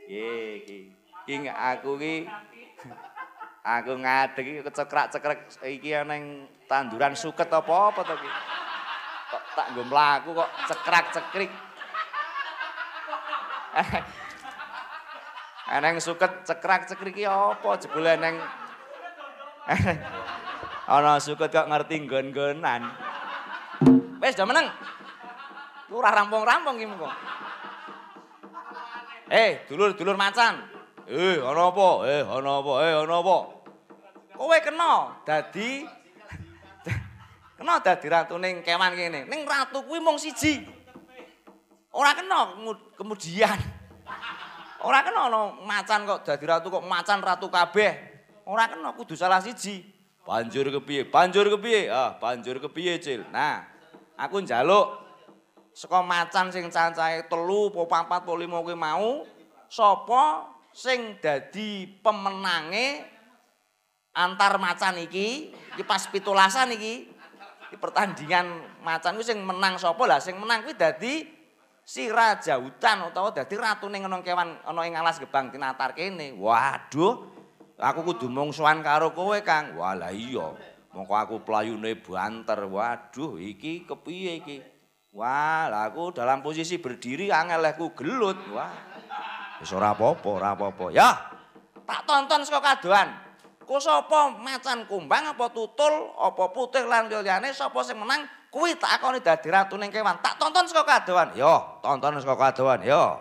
Iki 0.05 0.93
iki 1.25 1.49
aku 1.49 1.97
iki 1.97 2.29
aku 3.65 3.97
ngadeg 3.97 4.45
iki 4.45 4.61
kecekrak-cekrek 4.61 5.49
iki 5.65 5.97
nang 6.05 6.45
tanduran 6.69 7.17
suket 7.17 7.49
apa 7.49 7.73
apa 7.89 7.99
to 8.05 8.13
iki? 8.13 8.29
kok 9.25 9.41
tak 9.57 9.73
nggo 9.73 9.83
mlaku 9.89 10.37
kok 10.37 10.49
cekrak-cekrik. 10.69 11.49
Eneng 15.75 15.97
suket 15.97 16.45
cekrak-cekrik 16.45 17.17
iki 17.17 17.25
apa 17.25 17.69
jebule 17.81 18.13
eneng 18.13 18.37
Ana 20.95 21.17
suket 21.17 21.49
kok 21.49 21.65
ngerti 21.65 22.05
nggon-nggonan. 22.05 22.85
Wis 24.21 24.37
do 24.37 24.45
meneng. 24.45 24.69
Lu 25.89 25.97
ora 25.97 26.13
rampung-rampung 26.13 26.77
iki 26.77 26.85
mengko. 26.85 27.09
Eh, 29.33 29.65
dulur-dulur 29.65 30.13
macan. 30.13 30.61
Eh, 31.09 31.41
ana 31.41 31.73
apa? 31.73 31.89
Eh, 32.05 32.21
ana 32.21 32.61
apa? 32.61 32.73
Eh, 32.85 32.93
ana 32.93 33.15
apa? 33.25 33.54
Kowe 34.35 34.57
kena 34.59 35.23
dadi 35.23 35.87
Kena 37.55 37.79
dadi 37.79 38.07
ratuning 38.11 38.59
kewan 38.59 38.91
kene. 38.91 39.23
Ning 39.31 39.47
ratu 39.47 39.79
kuwi 39.87 40.03
mung 40.03 40.19
siji. 40.19 40.59
Ora 41.95 42.11
kena 42.11 42.51
kemudian. 42.99 43.55
Ora 44.83 44.99
kena 44.99 45.31
ana 45.31 45.55
macan 45.63 46.03
kok 46.03 46.27
dadi 46.27 46.43
ratu 46.43 46.67
kok 46.67 46.83
macan 46.83 47.23
ratu 47.23 47.47
kabeh. 47.47 47.95
Ora 48.43 48.67
kena 48.67 48.91
kudu 48.91 49.15
salah 49.15 49.39
siji. 49.39 49.87
Banjur 50.27 50.67
kepiye? 50.67 51.07
Banjur 51.07 51.47
kepiye? 51.53 51.87
Ah, 51.87 52.17
banjur 52.17 52.57
kepiye, 52.57 52.97
Cil? 52.97 53.29
Nah, 53.29 53.61
aku 54.17 54.41
njaluk 54.41 55.05
saka 55.69 56.01
macan 56.01 56.49
sing 56.49 56.67
cancahe 56.73 57.29
3 57.29 57.29
apa 57.29 57.99
4 58.09 58.25
apa 58.25 58.31
5 58.33 58.65
kuwi 58.65 58.73
mau 58.73 59.21
sapa 59.69 60.49
sing 60.73 61.21
dadi 61.21 61.87
pemenange 62.01 63.14
antar 64.15 64.55
macan 64.55 64.95
iki 65.03 65.51
iki 65.75 65.83
pas 65.83 66.07
pitulasan 66.07 66.71
iki 66.71 67.11
di 67.67 67.75
pertandingan 67.75 68.79
macan 68.79 69.19
kuwi 69.19 69.27
sing 69.27 69.43
menang 69.43 69.75
sapa 69.75 69.99
lah? 70.07 70.23
Sing 70.23 70.39
menang 70.39 70.63
kuwi 70.63 70.79
dadi 70.79 71.27
si 71.83 72.07
raja 72.07 72.55
hutan 72.57 73.11
utawa 73.11 73.35
dadi 73.35 73.59
ratune 73.59 73.99
ngono 73.99 74.23
kewan 74.23 74.63
ana 74.63 74.81
ing 74.87 74.95
alas 74.95 75.19
gebang 75.19 75.51
tinatar 75.51 75.91
kene. 75.91 76.31
Waduh 76.39 77.27
aku 77.75 77.99
kudu 78.15 78.31
mungsuhan 78.31 78.79
karo 78.79 79.11
kowe 79.11 79.35
Kang. 79.43 79.75
Walah 79.75 80.15
iya. 80.15 80.55
Mongko 80.95 81.13
aku 81.13 81.35
pelayune 81.43 81.99
banter. 81.99 82.63
Waduh 82.71 83.35
iki 83.35 83.83
kepiye 83.83 84.39
iki? 84.39 84.57
Wah 85.11 85.67
aku 85.91 86.15
dalam 86.15 86.39
posisi 86.39 86.79
berdiri 86.79 87.35
angel 87.35 87.67
aku 87.67 87.91
gelut. 87.91 88.39
Wah 88.55 88.71
wis 89.59 89.71
ora 89.75 89.91
apa-apa 89.91 90.29
ora 90.31 90.49
apa-apa. 90.55 90.85
Ya 90.95 91.11
tak 91.83 92.07
tonton 92.07 92.41
saka 92.47 92.75
kadoan 92.75 93.24
Ku 93.65 93.81
sapa 93.81 94.29
macan 94.29 94.85
kumbang 94.85 95.25
apa 95.25 95.49
tutul 95.49 96.13
apa 96.21 96.53
putih 96.53 96.85
lan 96.85 97.09
liyane 97.09 97.49
sapa 97.49 97.81
sing 97.81 97.97
menang 97.97 98.21
kuwi 98.53 98.77
tak 98.77 99.01
akoni 99.01 99.25
dadi 99.25 99.49
ratuning 99.49 99.89
kewan. 99.89 100.21
Tak 100.21 100.37
tonton 100.37 100.69
saka 100.69 100.85
kadowan. 100.85 101.33
Yo, 101.33 101.81
tonton 101.81 102.21
saka 102.21 102.53
kadowan. 102.53 102.85
Yo. 102.85 103.17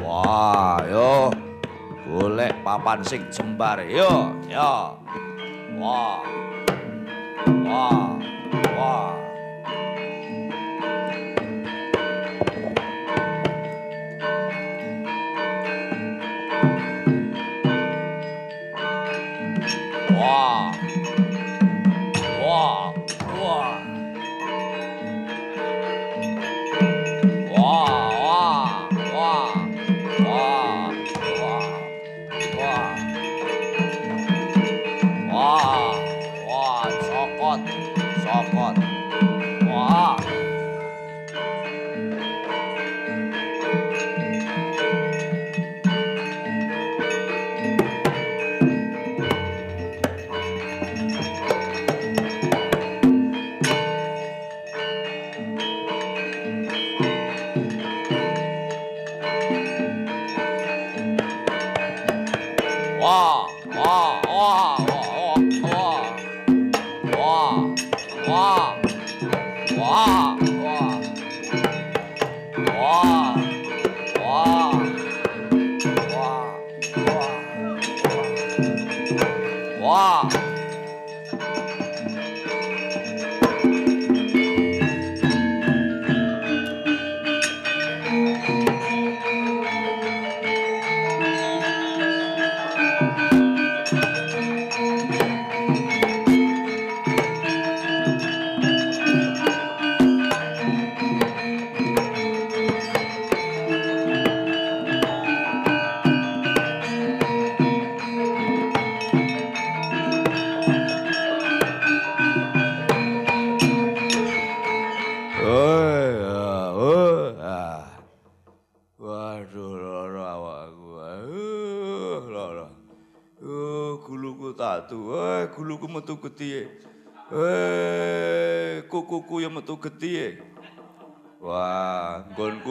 Wah, 0.00 0.80
yo. 0.88 1.28
Golek 2.08 2.56
papan 2.64 3.04
sing 3.04 3.28
jembar. 3.28 3.84
Yo, 3.84 4.32
yo. 4.48 4.96
Wah. 5.76 6.24
Wah. 7.68 8.08
Wah. 8.72 9.23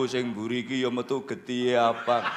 Nggonku 0.04 0.20
sing 0.20 0.36
mburi 0.36 0.68
iki 0.68 0.84
ya 0.84 0.92
metu 0.92 1.24
getihe 1.24 1.80
apa? 1.80 2.28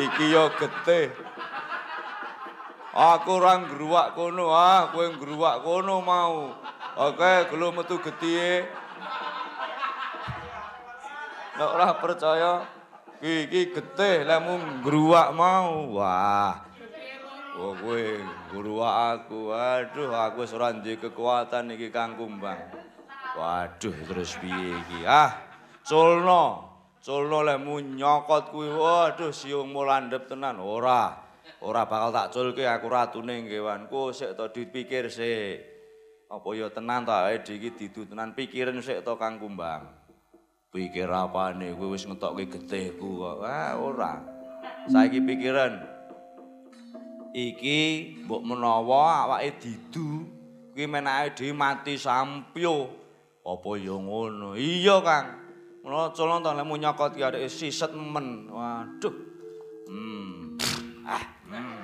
Iki 0.00 0.32
ya 0.32 0.48
getih. 0.56 1.12
Aku 2.96 3.36
ora 3.36 3.60
ngruwak 3.68 4.16
kono, 4.16 4.48
ah, 4.48 4.88
kowe 4.88 5.04
ngruwak 5.12 5.60
kono 5.60 6.00
mau. 6.00 6.56
Oke, 6.96 7.52
gelu 7.52 7.68
metu 7.76 8.00
getihe. 8.00 8.64
Nek 11.60 11.68
ora 11.68 11.92
percaya, 12.00 12.64
iki 13.20 13.44
iki 13.44 13.60
getih 13.76 14.24
lemu 14.24 14.80
ngruwak 14.80 15.36
mau. 15.36 16.00
Wah. 16.00 16.64
Oh, 17.60 17.76
kowe 17.76 18.04
ngruwak 18.56 18.94
aku. 19.20 19.52
Aduh, 19.52 20.16
aku 20.16 20.48
wis 20.48 20.56
ora 20.56 20.72
kekuatan 20.72 21.76
iki 21.76 21.92
Kang 21.92 22.16
Kumbang. 22.16 22.77
Waduh, 23.38 23.94
terus 24.10 24.34
piye 24.42 24.74
iki? 24.82 25.06
Ah, 25.06 25.30
culno. 25.86 26.66
Culno 26.98 27.46
lemu 27.46 27.78
nyokot 27.94 28.50
kuwi. 28.50 28.66
Waduh, 28.74 29.30
siungmu 29.30 29.86
landhep 29.86 30.26
tenan. 30.26 30.58
Ora. 30.58 31.14
Ora 31.62 31.86
bakal 31.86 32.10
tak 32.10 32.34
culke 32.34 32.66
aku 32.66 32.90
ratune 32.90 33.46
kewanku. 33.46 34.10
Sik 34.10 34.34
to 34.34 34.50
dipikir 34.50 35.06
sik. 35.06 35.62
Apa 36.28 36.48
ya 36.52 36.66
tenan 36.68 37.06
ta 37.06 37.24
awake 37.24 37.46
dhewe 37.46 37.56
iki 37.62 37.70
didu 37.78 38.10
tenan 38.10 38.34
pikirin 38.34 38.82
sik 38.82 39.06
to 39.06 39.14
Kang 39.14 39.38
Kumbang. 39.38 39.86
Pikir 40.68 41.08
apane 41.08 41.72
kowe 41.72 41.94
wis 41.94 42.04
ngetokke 42.04 42.50
getihku 42.50 43.22
kok. 43.22 43.46
Ah 43.46 43.78
ora. 43.78 44.18
Saiki 44.90 45.22
pikiran. 45.22 45.78
Iki 47.32 47.80
mbok 48.26 48.42
menawa 48.44 49.30
awake 49.30 49.62
didu 49.62 50.26
kuwi 50.74 50.84
menake 50.90 51.38
dhewe 51.38 51.54
mati 51.54 51.94
sampyo. 51.96 53.07
Apa 53.48 53.80
ya 53.80 53.96
ngono? 53.96 54.52
Iya 54.52 55.00
Kang. 55.00 55.26
Menawa 55.80 56.12
culon 56.12 56.44
to 56.44 56.52
lemu 56.52 56.74
nyokot 56.76 57.16
ki 57.16 57.24
arek 57.24 57.48
siset 57.48 57.96
men. 57.96 58.44
Waduh. 58.52 59.14
Hmm. 59.88 60.60
Ah. 61.08 61.24
Hmm. 61.48 61.80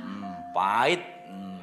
Hmm, 0.00 0.32
pahit. 0.56 1.04
Hmm. 1.28 1.60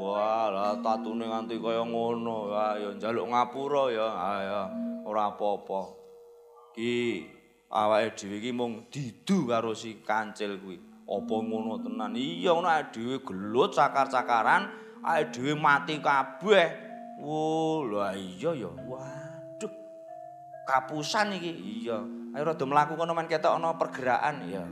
Wah, 0.00 0.48
lah 0.48 0.80
tatune 0.80 1.28
nganti 1.28 1.60
kaya 1.60 1.84
ngono. 1.84 2.48
Wah, 2.48 2.80
ya 2.80 2.96
njaluk 2.96 3.28
ngapura 3.28 3.92
ya. 3.92 4.08
Ah 4.08 4.40
ya, 4.40 4.60
ora 5.04 5.28
apa-apa. 5.28 5.92
Ki 6.72 7.28
awake 7.68 8.16
dhewe 8.16 8.40
iki 8.40 8.50
mung 8.56 8.88
didu 8.88 9.44
karo 9.44 9.76
si 9.76 10.00
kancil 10.00 10.56
kuwi. 10.56 10.80
Apa 11.04 11.34
ngono 11.36 11.84
tenan? 11.84 12.16
Iya, 12.16 12.56
ngono 12.56 12.72
awake 12.72 12.96
dhewe 12.96 13.20
gelut 13.20 13.76
cakar-cakaran, 13.76 14.72
awake 15.04 15.36
dhewe 15.36 15.52
mati 15.52 16.00
kabeh. 16.00 16.83
Wo, 17.20 17.86
lah 17.86 18.14
iya 18.18 18.50
ya. 18.54 18.70
Waduh. 18.70 19.72
Kapusan 20.66 21.34
iki. 21.38 21.52
Iya. 21.84 22.02
Ayo 22.34 22.42
rada 22.50 22.64
mlaku 22.66 22.98
kono 22.98 23.14
men 23.14 23.30
ketok 23.30 23.54
ana 23.54 23.78
pergerakan. 23.78 24.42
Iya. 24.50 24.64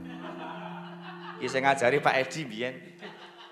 Iki 1.39 1.47
sing 1.47 1.63
ngajari 1.63 2.03
Pak 2.03 2.15
Edi 2.27 2.41
biyen. 2.43 2.75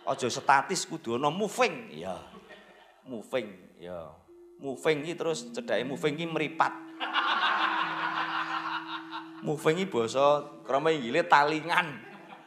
Aja 0.04 0.28
statis 0.28 0.84
kudu 0.84 1.16
ana 1.16 1.32
moving. 1.32 1.96
Ya. 1.96 2.20
Moving, 3.08 3.48
ya. 3.80 4.12
Moving 4.62 5.08
iki 5.08 5.14
terus 5.18 5.50
cedhake 5.50 5.88
moving 5.88 6.20
iki 6.20 6.28
mripat. 6.30 6.74
moving 9.42 9.82
iki 9.82 9.90
basa 9.90 10.46
krama 10.64 10.94
inggile 10.94 11.26
talingan. 11.26 11.98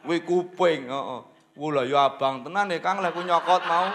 Kuwi 0.05 0.21
kuping, 0.23 0.87
heeh. 0.87 1.21
Wo 1.55 1.71
lah 1.71 1.87
ya 1.87 2.11
abang 2.11 2.43
tenan 2.43 2.67
ya 2.67 2.83
Kang 2.83 2.99
lek 2.99 3.15
nyokot 3.15 3.63
mau. 3.63 3.87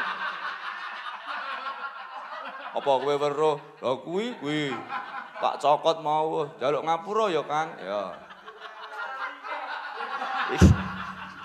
Apa 2.71 2.91
kowe 3.03 3.15
weruh? 3.15 3.57
Lah 3.83 3.97
kuwi 4.03 4.39
kuwi. 4.39 4.71
Tak 5.41 5.57
cokot 5.57 6.05
mau, 6.05 6.45
jaluk 6.61 6.85
ngapura 6.85 7.33
ya 7.33 7.43
Kang. 7.43 7.69
Ya. 7.81 8.03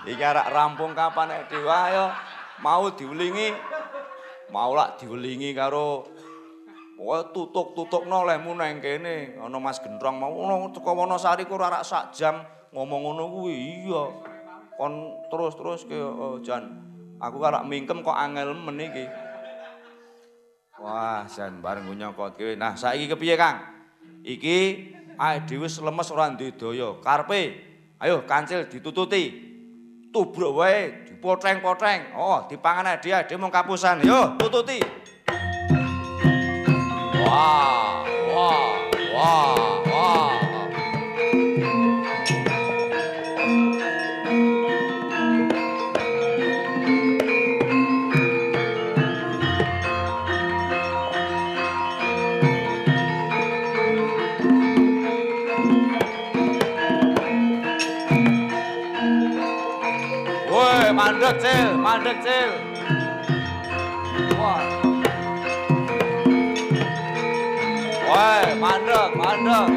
Iki 0.06 0.22
arek 0.22 0.52
rampung 0.54 0.94
kapan 0.94 1.32
nek 1.32 1.50
dewa 1.50 1.80
ya 1.90 2.06
mau 2.62 2.86
diulingi. 2.92 3.50
Mau 4.54 4.78
lak 4.78 5.02
diulingi 5.02 5.50
karo 5.50 6.06
Oh 6.96 7.20
tutuk-tutukno 7.28 8.24
lehmu 8.24 8.56
nang 8.56 8.80
kene. 8.80 9.36
Ana 9.36 9.60
Mas 9.60 9.84
Gendrong 9.84 10.16
mau 10.16 10.32
ono 10.32 10.72
teko 10.72 10.96
Wonosari 10.96 11.44
ku 11.44 11.60
ora 11.60 11.84
sak 11.84 12.16
jam 12.16 12.40
ngomong 12.72 13.00
ngono 13.04 13.24
kuwi. 13.36 13.84
Iya. 13.84 14.02
Kon 14.80 15.12
terus-terus 15.28 15.84
ke 15.84 16.00
oh, 16.00 16.40
Jan. 16.40 16.64
Aku 17.20 17.36
kalak 17.36 17.68
mingkem 17.68 18.00
kok 18.00 18.16
angel 18.16 18.56
men 18.56 18.80
iki. 18.80 19.04
Wah, 20.76 21.24
Jan 21.24 21.64
bareng 21.64 21.88
nyokot 21.88 22.36
kowe. 22.36 22.52
Nah, 22.52 22.76
saiki 22.76 23.08
kepiye, 23.08 23.32
Kang? 23.32 23.64
Iki 24.20 24.58
awake 25.16 25.48
dhewe 25.48 25.68
lemes 25.68 26.08
ora 26.12 26.28
duwe 26.36 26.52
daya. 26.52 27.00
Karepe 27.00 27.40
ayo 27.96 28.28
kancil 28.28 28.68
ditututi. 28.68 29.46
Tubruk 30.12 30.60
wae, 30.60 31.08
dipoteng-poteng. 31.08 32.16
Oh, 32.16 32.44
dipangan 32.48 32.96
dia, 33.00 33.24
dia 33.24 33.36
mung 33.36 33.52
kapusan. 33.52 34.04
Yo, 34.04 34.36
tututi. 34.36 34.80
Wah, 37.24 38.04
wah, 38.32 38.76
wah. 39.12 39.75
Mandek 61.96 62.20
Cil. 62.20 62.52
Wah. 64.36 64.60
Woi, 68.04 68.52
mandek, 68.60 69.10
mandek. 69.16 69.70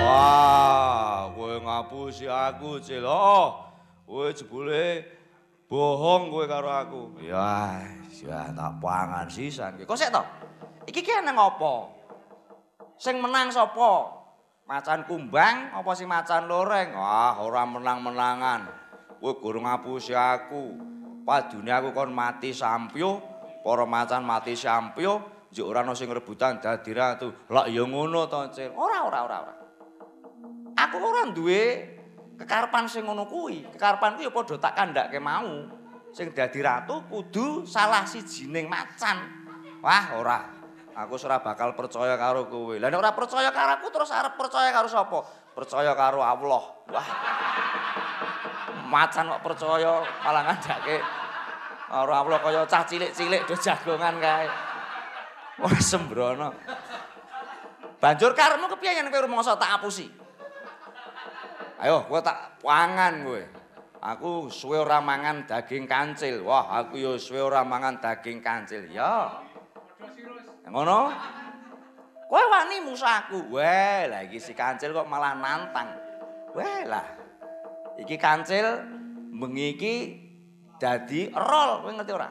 Wah, 0.00 1.28
kowe 1.36 1.60
ngapusi 1.60 2.32
aku, 2.32 2.80
Cil. 2.80 3.04
Oh, 3.04 3.68
kowe 4.08 4.32
jebule 4.32 5.04
bohong 5.74 6.30
kowe 6.30 6.46
karo 6.46 6.70
aku. 6.70 7.02
Ya, 7.18 7.82
ya 8.22 8.46
tak 8.54 8.78
pangan 8.78 9.26
sisan. 9.26 9.74
Kok 9.82 9.98
sik 9.98 10.14
to? 10.14 10.22
Iki 10.86 11.02
ki 11.02 11.26
nang 11.26 11.34
apa? 11.34 11.90
Sing 12.94 13.18
menang 13.18 13.50
sapa? 13.50 14.22
Macan 14.64 15.04
kumbang 15.04 15.74
apa 15.74 15.90
si 15.98 16.06
macan 16.06 16.46
loreng? 16.46 16.94
Wah, 16.94 17.42
ora 17.42 17.66
menang-menangan. 17.66 18.70
Kowe 19.18 19.34
guru 19.42 19.66
ngapusi 19.66 20.14
aku. 20.14 20.78
Padune 21.24 21.72
aku 21.72 21.96
kon 21.96 22.12
mati 22.12 22.52
sampyo, 22.52 23.16
para 23.64 23.88
macan 23.88 24.28
mati 24.28 24.52
sampyo, 24.52 25.24
njek 25.48 25.64
ora 25.64 25.80
ana 25.80 25.96
sing 25.96 26.12
rebutan 26.12 26.60
dadi 26.60 26.92
ratu. 26.92 27.32
Lah 27.48 27.64
ya 27.64 27.80
ngono 27.88 28.28
to, 28.28 28.52
Cil. 28.52 28.76
Ora, 28.76 29.08
ora, 29.08 29.24
ora, 29.24 29.36
ora. 29.40 29.54
Aku 30.76 31.00
ora 31.00 31.24
duwe 31.32 31.96
kekarepan 32.38 32.84
sing 32.90 33.06
ngono 33.06 33.26
kuwi. 33.26 33.66
Kekarepanku 33.74 34.22
ya 34.22 34.30
padha 34.30 34.56
tak 34.58 34.72
kandhake 34.74 35.18
mau. 35.22 35.68
Sing 36.14 36.30
dadi 36.30 36.62
ratu 36.62 37.02
kudu 37.10 37.66
salah 37.66 38.06
sijining 38.06 38.70
macan. 38.70 39.18
Wah, 39.82 40.14
ora. 40.14 40.40
Aku 40.94 41.18
ora 41.26 41.42
bakal 41.42 41.74
percaya 41.74 42.14
karo 42.14 42.46
kowe. 42.46 42.78
Lah 42.78 42.86
nek 42.86 43.02
ora 43.02 43.10
percaya 43.10 43.50
karo 43.50 43.82
aku 43.82 43.90
terus 43.90 44.14
arep 44.14 44.38
percaya 44.38 44.70
karo 44.70 44.86
sapa? 44.86 45.26
Percaya 45.50 45.90
karo 45.98 46.22
Allah. 46.22 46.64
Wah. 46.86 47.08
Macan 48.86 49.26
kok 49.26 49.42
percaya 49.42 50.06
malah 50.22 50.42
ngandhake 50.46 51.02
karo 51.90 52.12
Allah 52.14 52.38
kaya 52.42 52.62
cah 52.66 52.86
cilik-cilik 52.86 53.42
do 53.46 53.54
jagongan 53.58 54.22
kae. 54.22 54.46
Wah, 55.58 55.78
sembrono. 55.82 56.54
Banjur 57.98 58.34
karepmu 58.34 58.70
kepiye 58.78 59.02
yen 59.02 59.10
kowe 59.10 59.22
rumangsa 59.26 59.58
tak 59.58 59.82
apusi? 59.82 60.23
Ayo, 61.82 62.06
kowe 62.06 62.22
tak 62.22 62.62
pangan 62.62 63.26
kowe. 63.26 63.42
Aku 64.04 64.52
suwe 64.52 64.76
ora 64.78 65.00
mangan 65.00 65.48
daging 65.48 65.88
kancil. 65.88 66.44
Wah, 66.44 66.68
aku 66.76 67.00
yo 67.00 67.16
suwe 67.16 67.40
ora 67.40 67.64
mangan 67.64 67.98
daging 67.98 68.44
kancil. 68.44 68.84
Ya. 68.92 69.42
Ngono? 70.68 71.08
Kowe 72.28 72.44
wani 72.52 72.84
musuh 72.84 73.08
aku. 73.08 73.48
Weh, 73.48 74.06
lah 74.06 74.22
iki 74.28 74.38
si 74.38 74.52
kancil 74.52 74.92
kok 74.92 75.08
malah 75.08 75.34
nantang. 75.34 75.88
Weh 76.52 76.84
lah. 76.84 77.04
Iki 77.98 78.20
kancil 78.20 78.84
bengi 79.34 79.74
iki 79.74 79.94
dadi 80.76 81.32
rol, 81.32 81.82
kowe 81.82 81.90
ngerti 81.90 82.12
ora? 82.12 82.28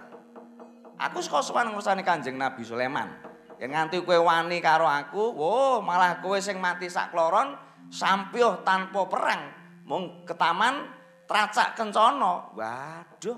Aku 1.09 1.19
saka 1.19 1.41
sowan 1.43 1.73
ngursane 1.73 2.05
Kanjeng 2.05 2.37
Nabi 2.37 2.63
Sulaiman. 2.63 3.09
Yen 3.57 3.73
nganti 3.73 4.03
kowe 4.03 4.19
wani 4.23 4.61
karo 4.61 4.85
aku, 4.87 5.35
wo 5.35 5.79
malah 5.81 6.21
kowe 6.21 6.37
sing 6.39 6.61
mati 6.61 6.87
sakloron 6.87 7.55
sampyuh 7.93 8.65
tanpa 8.65 9.05
perang. 9.05 9.41
Mung 9.85 10.25
ketaman 10.25 10.89
tracak 11.29 11.77
kencana. 11.77 12.49
Waduh. 12.57 13.37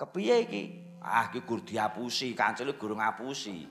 Kepiye 0.00 0.36
iki? 0.48 0.62
Ah, 1.04 1.28
iki 1.28 1.44
gur 1.44 1.60
diapusi, 1.60 2.32
kancile 2.32 2.72
gur 2.80 2.96
ngapusi. 2.96 3.68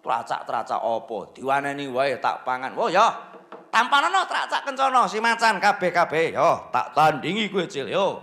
Tracak-tracak 0.00 0.80
apa? 0.80 1.18
Diwaneni 1.32 1.88
wae 1.88 2.20
tak 2.20 2.44
pangan. 2.44 2.76
Oh 2.76 2.92
ya. 2.92 3.32
Tampanana 3.70 4.26
tracak 4.26 4.66
kencana 4.66 5.06
si 5.06 5.22
macan 5.22 5.62
kabeh-kabeh. 5.62 6.34
Yo, 6.34 6.68
tak 6.74 6.90
tandingi 6.90 7.46
kowe, 7.46 7.62
Cil. 7.70 7.86
Yo. 7.86 8.18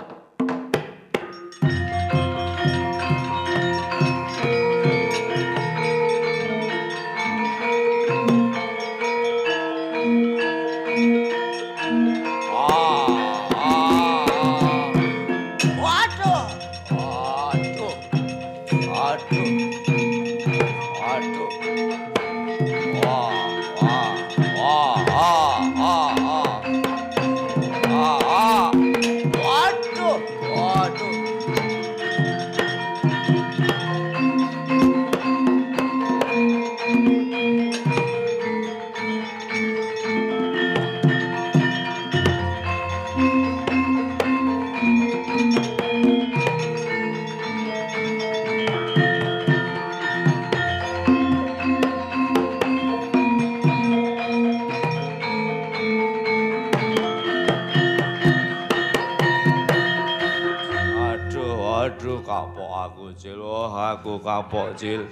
Aduh, 61.98 62.22
kapok 62.22 62.69
aku, 62.78 63.10
Cil. 63.18 63.41
Wah, 63.41 63.98
aku 63.98 64.22
kapok, 64.22 64.78
Cil. 64.78 65.10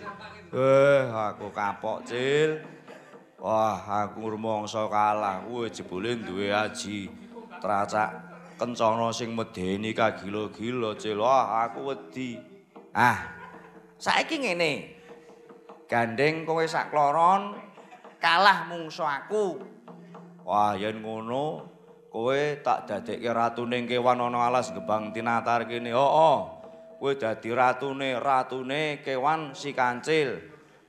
Eh, 0.54 1.02
aku 1.10 1.50
kapok, 1.50 2.06
Cil. 2.06 2.62
Wah, 3.42 4.06
aku 4.06 4.30
rumangsa 4.30 4.86
kalah. 4.86 5.42
Wih, 5.50 5.66
jebule 5.74 6.14
duwe 6.22 6.54
aji 6.54 7.10
tracak 7.58 8.14
kencana 8.62 9.10
sing 9.10 9.34
medeni 9.34 9.98
kagila-gila, 9.98 10.94
Cil. 10.94 11.26
Wah, 11.26 11.66
aku 11.66 11.90
wedi. 11.90 12.38
Ah, 12.94 13.34
saiki 13.98 14.46
ngene. 14.46 14.94
Gandeng 15.90 16.46
kowe 16.46 16.62
sakloron 16.70 17.58
kalah 18.22 18.70
mungsu 18.70 19.02
aku. 19.02 19.58
Wah, 20.46 20.78
yen 20.78 21.02
ngono, 21.02 21.66
kowe 22.14 22.62
tak 22.62 22.86
dadekke 22.86 23.34
ratune 23.34 23.90
kewan 23.90 24.22
ana 24.22 24.54
alas 24.54 24.70
gebang 24.70 25.10
tinatar 25.10 25.66
kene. 25.66 25.90
Hooh. 25.90 26.55
Kowe 26.96 27.12
dadi 27.20 27.52
ratune, 27.52 28.16
ratune 28.18 29.04
kewan 29.04 29.52
si 29.52 29.76
kancil. 29.76 30.40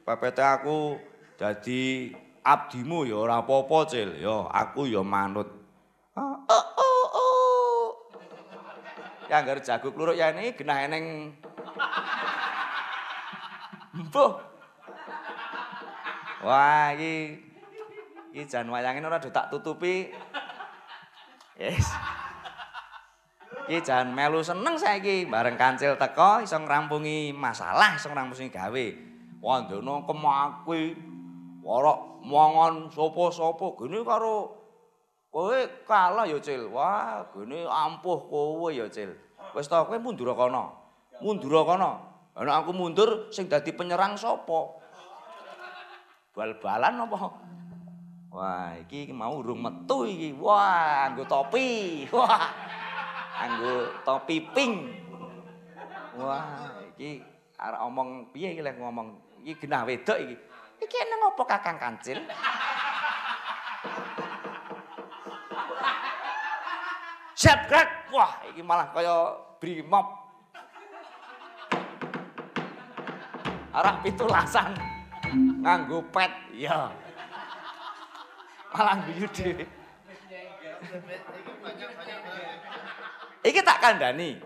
Pepete 0.07 0.41
aku 0.41 0.97
dadi 1.35 2.15
abdimu 2.47 3.03
ya 3.05 3.19
ora 3.19 3.43
apa-apa, 3.43 3.91
Cil. 3.91 4.23
Ya 4.23 4.47
aku 4.47 4.87
ya 4.87 5.03
manut. 5.03 5.51
Ah, 6.15 6.39
oh, 6.47 6.67
oh, 6.79 7.07
oh. 7.11 7.85
Ya 9.27 9.43
ngger 9.43 9.59
jago 9.67 9.91
kluruk 9.91 10.15
ya 10.15 10.31
ini 10.31 10.55
genah 10.55 10.87
eneng. 10.87 11.35
Mbuh. 13.93 14.33
Wah, 16.47 16.95
iki 16.95 17.43
iki 18.31 18.47
jan 18.47 18.71
wayangin 18.71 19.03
ora 19.03 19.19
do 19.19 19.29
tak 19.35 19.51
tutupi. 19.51 20.15
Yes. 21.59 22.16
Iki 23.67 23.83
jan 23.83 24.15
melu 24.15 24.47
seneng 24.47 24.79
saiki 24.79 25.27
bareng 25.27 25.59
kancil 25.59 25.99
teko 25.99 26.39
iso 26.39 26.55
ngrampungi 26.55 27.35
masalah, 27.35 27.99
iso 27.99 28.07
ngrampungi 28.15 28.47
gawe. 28.47 28.87
Wandana 29.43 30.07
kemakui 30.07 30.95
ora 31.67 31.99
mangan 32.23 32.87
sapa-sapa 32.87 33.75
gene 33.75 34.07
karo 34.07 34.55
kowe 35.35 35.59
kalah 35.83 36.31
ya 36.31 36.39
Cil. 36.39 36.71
Wah, 36.71 37.27
gene 37.35 37.67
ampuh 37.67 38.31
kowe 38.31 38.71
ya 38.71 38.87
Cil. 38.87 39.11
Wis 39.51 39.67
ta 39.67 39.83
kowe 39.83 39.99
mundur 39.99 40.31
kono. 40.39 40.71
Mundur 41.19 41.67
kono. 41.67 42.07
Ana 42.39 42.63
aku 42.63 42.71
mundur 42.71 43.35
sing 43.35 43.51
dadi 43.51 43.75
penyerang 43.75 44.15
sapa? 44.15 44.79
Bal-balan 46.39 47.03
apa? 47.03 47.19
Wah, 48.31 48.79
iki 48.79 49.11
mau 49.11 49.43
urung 49.43 49.59
metu 49.59 50.07
iki. 50.07 50.39
Wah, 50.39 51.11
nggo 51.11 51.27
topi. 51.27 52.07
Wah. 52.15 52.66
Anggo 53.37 53.75
topi 54.03 54.41
pink. 54.53 54.75
Wah, 56.17 56.81
iki 56.97 57.21
arek 57.61 57.81
omong 57.85 58.33
piye 58.33 58.57
iki 58.57 58.65
lek 58.65 58.81
ngomong 58.81 59.21
iki 59.45 59.55
genah 59.61 59.85
wedok 59.85 60.17
iki. 60.17 60.37
Iki 60.81 60.97
nang 61.09 61.33
apa 61.33 61.43
Kakang 61.45 61.79
Kancil? 61.81 62.19
Kak. 67.67 68.15
Wah, 68.15 68.33
iki 68.49 68.63
malah 68.63 68.89
kaya 68.95 69.35
brimob. 69.59 70.07
Arak 73.77 74.01
pitulasan 74.07 74.73
nganggo 75.61 76.01
pet, 76.15 76.33
iya. 76.55 76.89
Malah 78.73 78.97
guyu 79.05 79.27
dhewe. 79.35 79.67
Iki 83.47 83.61
tak 83.63 83.79
kandhani. 83.79 84.43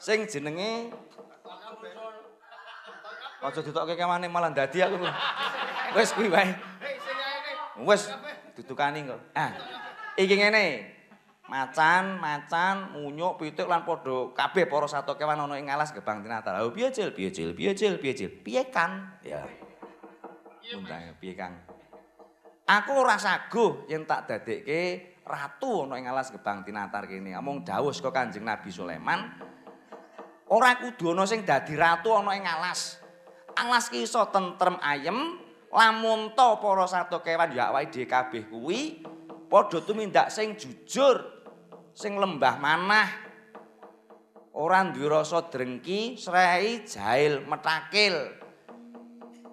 Sing 0.00 0.24
jenenge 0.24 0.88
Aja 3.42 3.58
ditokke 3.58 3.98
kemane 3.98 4.30
malah 4.30 4.54
dadi 4.54 4.78
aku. 4.78 5.02
Wis 5.98 6.14
kuwi 6.14 6.30
wae. 6.30 6.54
Wis 7.82 8.06
dudukani 8.54 9.02
kok. 9.02 9.18
Ah. 9.34 9.50
Iki 10.14 10.38
ngene. 10.38 10.66
Macan, 11.50 12.22
macan, 12.22 12.96
munyuk, 12.96 13.36
pitik 13.36 13.68
lan 13.68 13.84
padha 13.84 14.30
kabeh 14.32 14.64
para 14.64 14.88
sato 14.88 15.18
kewan 15.18 15.36
ana 15.36 15.58
ing 15.58 15.68
alas 15.68 15.92
gebang 15.92 16.22
tinatar. 16.22 16.54
Lha 16.54 16.70
piye 16.70 16.88
cil, 16.94 17.12
piye 17.12 17.28
cil, 17.34 17.52
piye 17.52 17.74
cil, 17.76 17.98
piye 18.00 18.14
cil? 18.14 18.30
Piye 18.40 18.62
kan? 18.72 19.20
Ya. 19.20 19.44
Undang 20.72 21.12
piye 21.20 21.34
Kang? 21.36 21.60
Aku 22.64 23.04
ora 23.04 23.18
saguh 23.20 23.84
yen 23.90 24.06
tak 24.08 24.30
dadekke 24.30 25.11
ratu 25.22 25.86
ana 25.86 25.98
ing 25.98 26.06
alas 26.10 26.30
gebang 26.34 26.66
tinatar 26.66 27.06
kene. 27.06 27.34
Amung 27.34 27.62
dawuh 27.62 27.94
saka 27.94 28.10
Kanjeng 28.10 28.46
Nabi 28.46 28.70
Sulaiman, 28.74 29.38
ora 30.50 30.76
kudu 30.78 31.14
ana 31.14 31.24
sing 31.26 31.46
dadi 31.46 31.78
ratu 31.78 32.14
ana 32.14 32.34
ing 32.34 32.46
alas. 32.46 32.98
Alas 33.52 33.92
ki 33.92 34.08
iso 34.08 34.24
tentrem 34.32 34.80
ayem, 34.80 35.38
lamun 35.68 36.32
to 36.32 36.48
para 36.58 36.86
sato 36.88 37.20
kewan 37.20 37.52
ya 37.52 37.68
awake 37.68 37.92
dhewe 37.92 38.06
kabeh 38.08 38.42
kuwi 38.48 39.04
padha 39.52 39.84
tumindak 39.84 40.32
sing 40.32 40.56
jujur, 40.56 41.20
sing 41.92 42.16
lembah 42.16 42.56
manah. 42.56 43.10
Ora 44.52 44.84
duwe 44.84 45.08
rasa 45.08 45.48
drengki, 45.48 46.20
srei, 46.20 46.84
jahil, 46.84 47.40
metakil. 47.48 48.36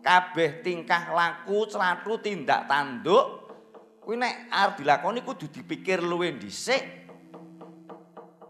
Kabeh 0.04 0.60
tingkah 0.60 1.16
laku, 1.16 1.64
celathu, 1.72 2.20
tindak 2.20 2.68
tanduk 2.68 3.39
kuwi 4.10 4.18
nek 4.18 4.50
arep 4.50 4.82
dilakoni 4.82 5.22
kudu 5.22 5.54
dipikir 5.54 6.02
luwih 6.02 6.34
dhisik. 6.42 6.98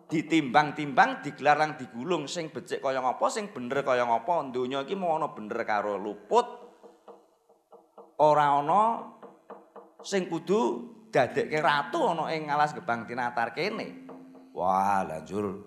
ditimbang-timbang 0.09 1.21
digelar 1.21 1.53
lang 1.61 1.77
digulung 1.77 2.25
sing 2.25 2.49
becik 2.49 2.81
kaya 2.81 2.97
ngapa 2.97 3.29
sing 3.29 3.53
bener 3.53 3.85
kaya 3.85 4.09
ngapa 4.09 4.49
donya 4.49 4.81
iki 4.81 4.97
mau 4.97 5.13
ana 5.13 5.29
bener 5.35 5.61
karo 5.67 6.01
luput. 6.01 6.47
Ora 8.17 8.57
ana 8.57 9.05
sing 10.01 10.25
kudu 10.25 10.89
dadekke 11.13 11.61
ratu 11.61 12.09
ana 12.09 12.33
ing 12.33 12.49
alas 12.49 12.73
gebang 12.73 13.05
tinatar 13.05 13.53
kene. 13.53 14.09
Wah 14.57 15.05
lanjur 15.05 15.61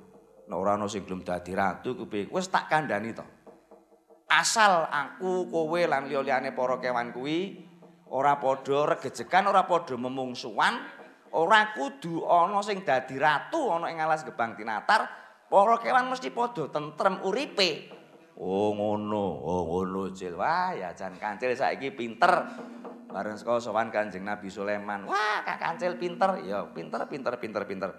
nek 0.51 0.57
ora 0.59 0.75
ana 0.75 0.91
sing 0.91 1.07
gelem 1.07 1.23
dadi 1.23 1.55
ratu 1.55 1.95
kuwi 1.95 2.27
wis 2.33 2.51
tak 2.51 2.67
kandhani 2.67 3.15
to. 3.15 3.23
Asal 4.27 4.91
aku 4.91 5.47
kowe 5.53 5.81
lan 5.87 6.11
liya-liyane 6.11 6.51
para 6.51 6.83
kewan 6.83 7.15
kuwi 7.15 7.71
ora 8.13 8.37
padha 8.37 8.93
regejekan 8.93 9.49
ora 9.49 9.65
padha 9.65 9.97
memungsuan 9.97 10.85
ora 11.33 11.73
kudu 11.73 12.29
ana 12.29 12.61
sing 12.61 12.85
dadi 12.85 13.17
ratu 13.17 13.73
ana 13.73 13.89
ing 13.89 14.05
alas 14.05 14.21
gebang 14.21 14.53
tinatar 14.53 15.09
para 15.49 15.81
kewan 15.81 16.13
mesti 16.13 16.29
padha 16.29 16.69
tentrem 16.69 17.25
uripe. 17.25 17.89
Oh 18.37 18.73
ngono 18.77 19.25
oh 19.45 19.61
ngono 19.65 20.13
cil 20.13 20.37
wah 20.37 20.77
ya 20.77 20.93
jan 20.93 21.17
kancil 21.17 21.57
saiki 21.57 21.93
pinter. 21.97 22.33
Bareng 23.13 23.37
saka 23.37 23.61
sowan 23.61 23.93
Kanjeng 23.93 24.25
Nabi 24.25 24.49
Sulaiman. 24.49 25.05
Wah 25.05 25.45
kak 25.45 25.61
kancil 25.61 26.01
pinter. 26.01 26.41
Ya 26.49 26.65
pinter 26.73 27.05
pinter 27.09 27.37
pinter 27.37 27.69
pinter. 27.69 27.91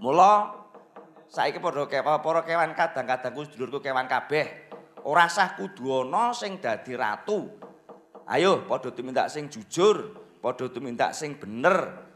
Mula 0.00 0.56
saiki 1.28 1.60
padha 1.60 1.84
kewan 1.84 2.20
para 2.24 2.40
kewan 2.44 2.72
kadang-kadang 2.72 3.32
ku 3.32 3.44
sedulurku 3.44 3.84
kewan 3.84 4.08
kabeh. 4.08 4.72
Ora 5.04 5.28
sah 5.28 5.56
kudu 5.56 6.08
ana 6.08 6.32
sing 6.32 6.60
dadi 6.60 6.96
ratu 6.96 7.69
ayo 8.30 8.64
padha 8.70 8.94
tumindak 8.94 9.26
sing 9.26 9.50
jujur 9.50 10.14
padha 10.38 10.70
tumindak 10.70 11.10
sing 11.12 11.34
bener 11.36 12.06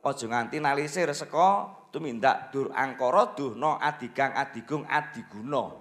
aja 0.00 0.24
nganti 0.24 0.56
nalisir 0.64 1.12
saka 1.12 1.76
tumindak 1.92 2.48
dur 2.48 2.72
angkara 2.72 3.36
duhna 3.36 3.76
adigang 3.76 4.32
adigung 4.32 4.88
adiguna. 4.88 5.76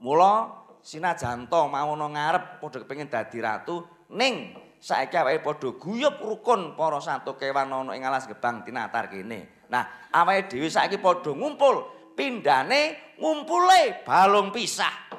Mula 0.00 0.32
sinajanto 0.80 1.68
mau 1.68 1.92
ana 1.92 2.06
ngarep 2.08 2.44
padha 2.64 2.78
kepengin 2.80 3.12
dadi 3.12 3.38
ratu 3.44 3.84
ning 4.16 4.56
saiki 4.80 5.20
awake 5.20 5.44
padha 5.44 5.68
guyub 5.76 6.16
rukun 6.24 6.72
para 6.72 6.96
satu 7.04 7.36
kewan 7.36 7.68
ana 7.68 7.92
ing 7.92 8.00
alas 8.00 8.24
gebang 8.24 8.64
tinatar 8.64 9.12
kene. 9.12 9.68
Nah, 9.68 10.08
awake 10.08 10.48
dhewe 10.48 10.72
saiki 10.72 10.96
padha 10.96 11.36
ngumpul 11.36 11.84
pindane 12.16 13.12
ngumpule 13.20 14.08
balung 14.08 14.48
pisah. 14.48 15.12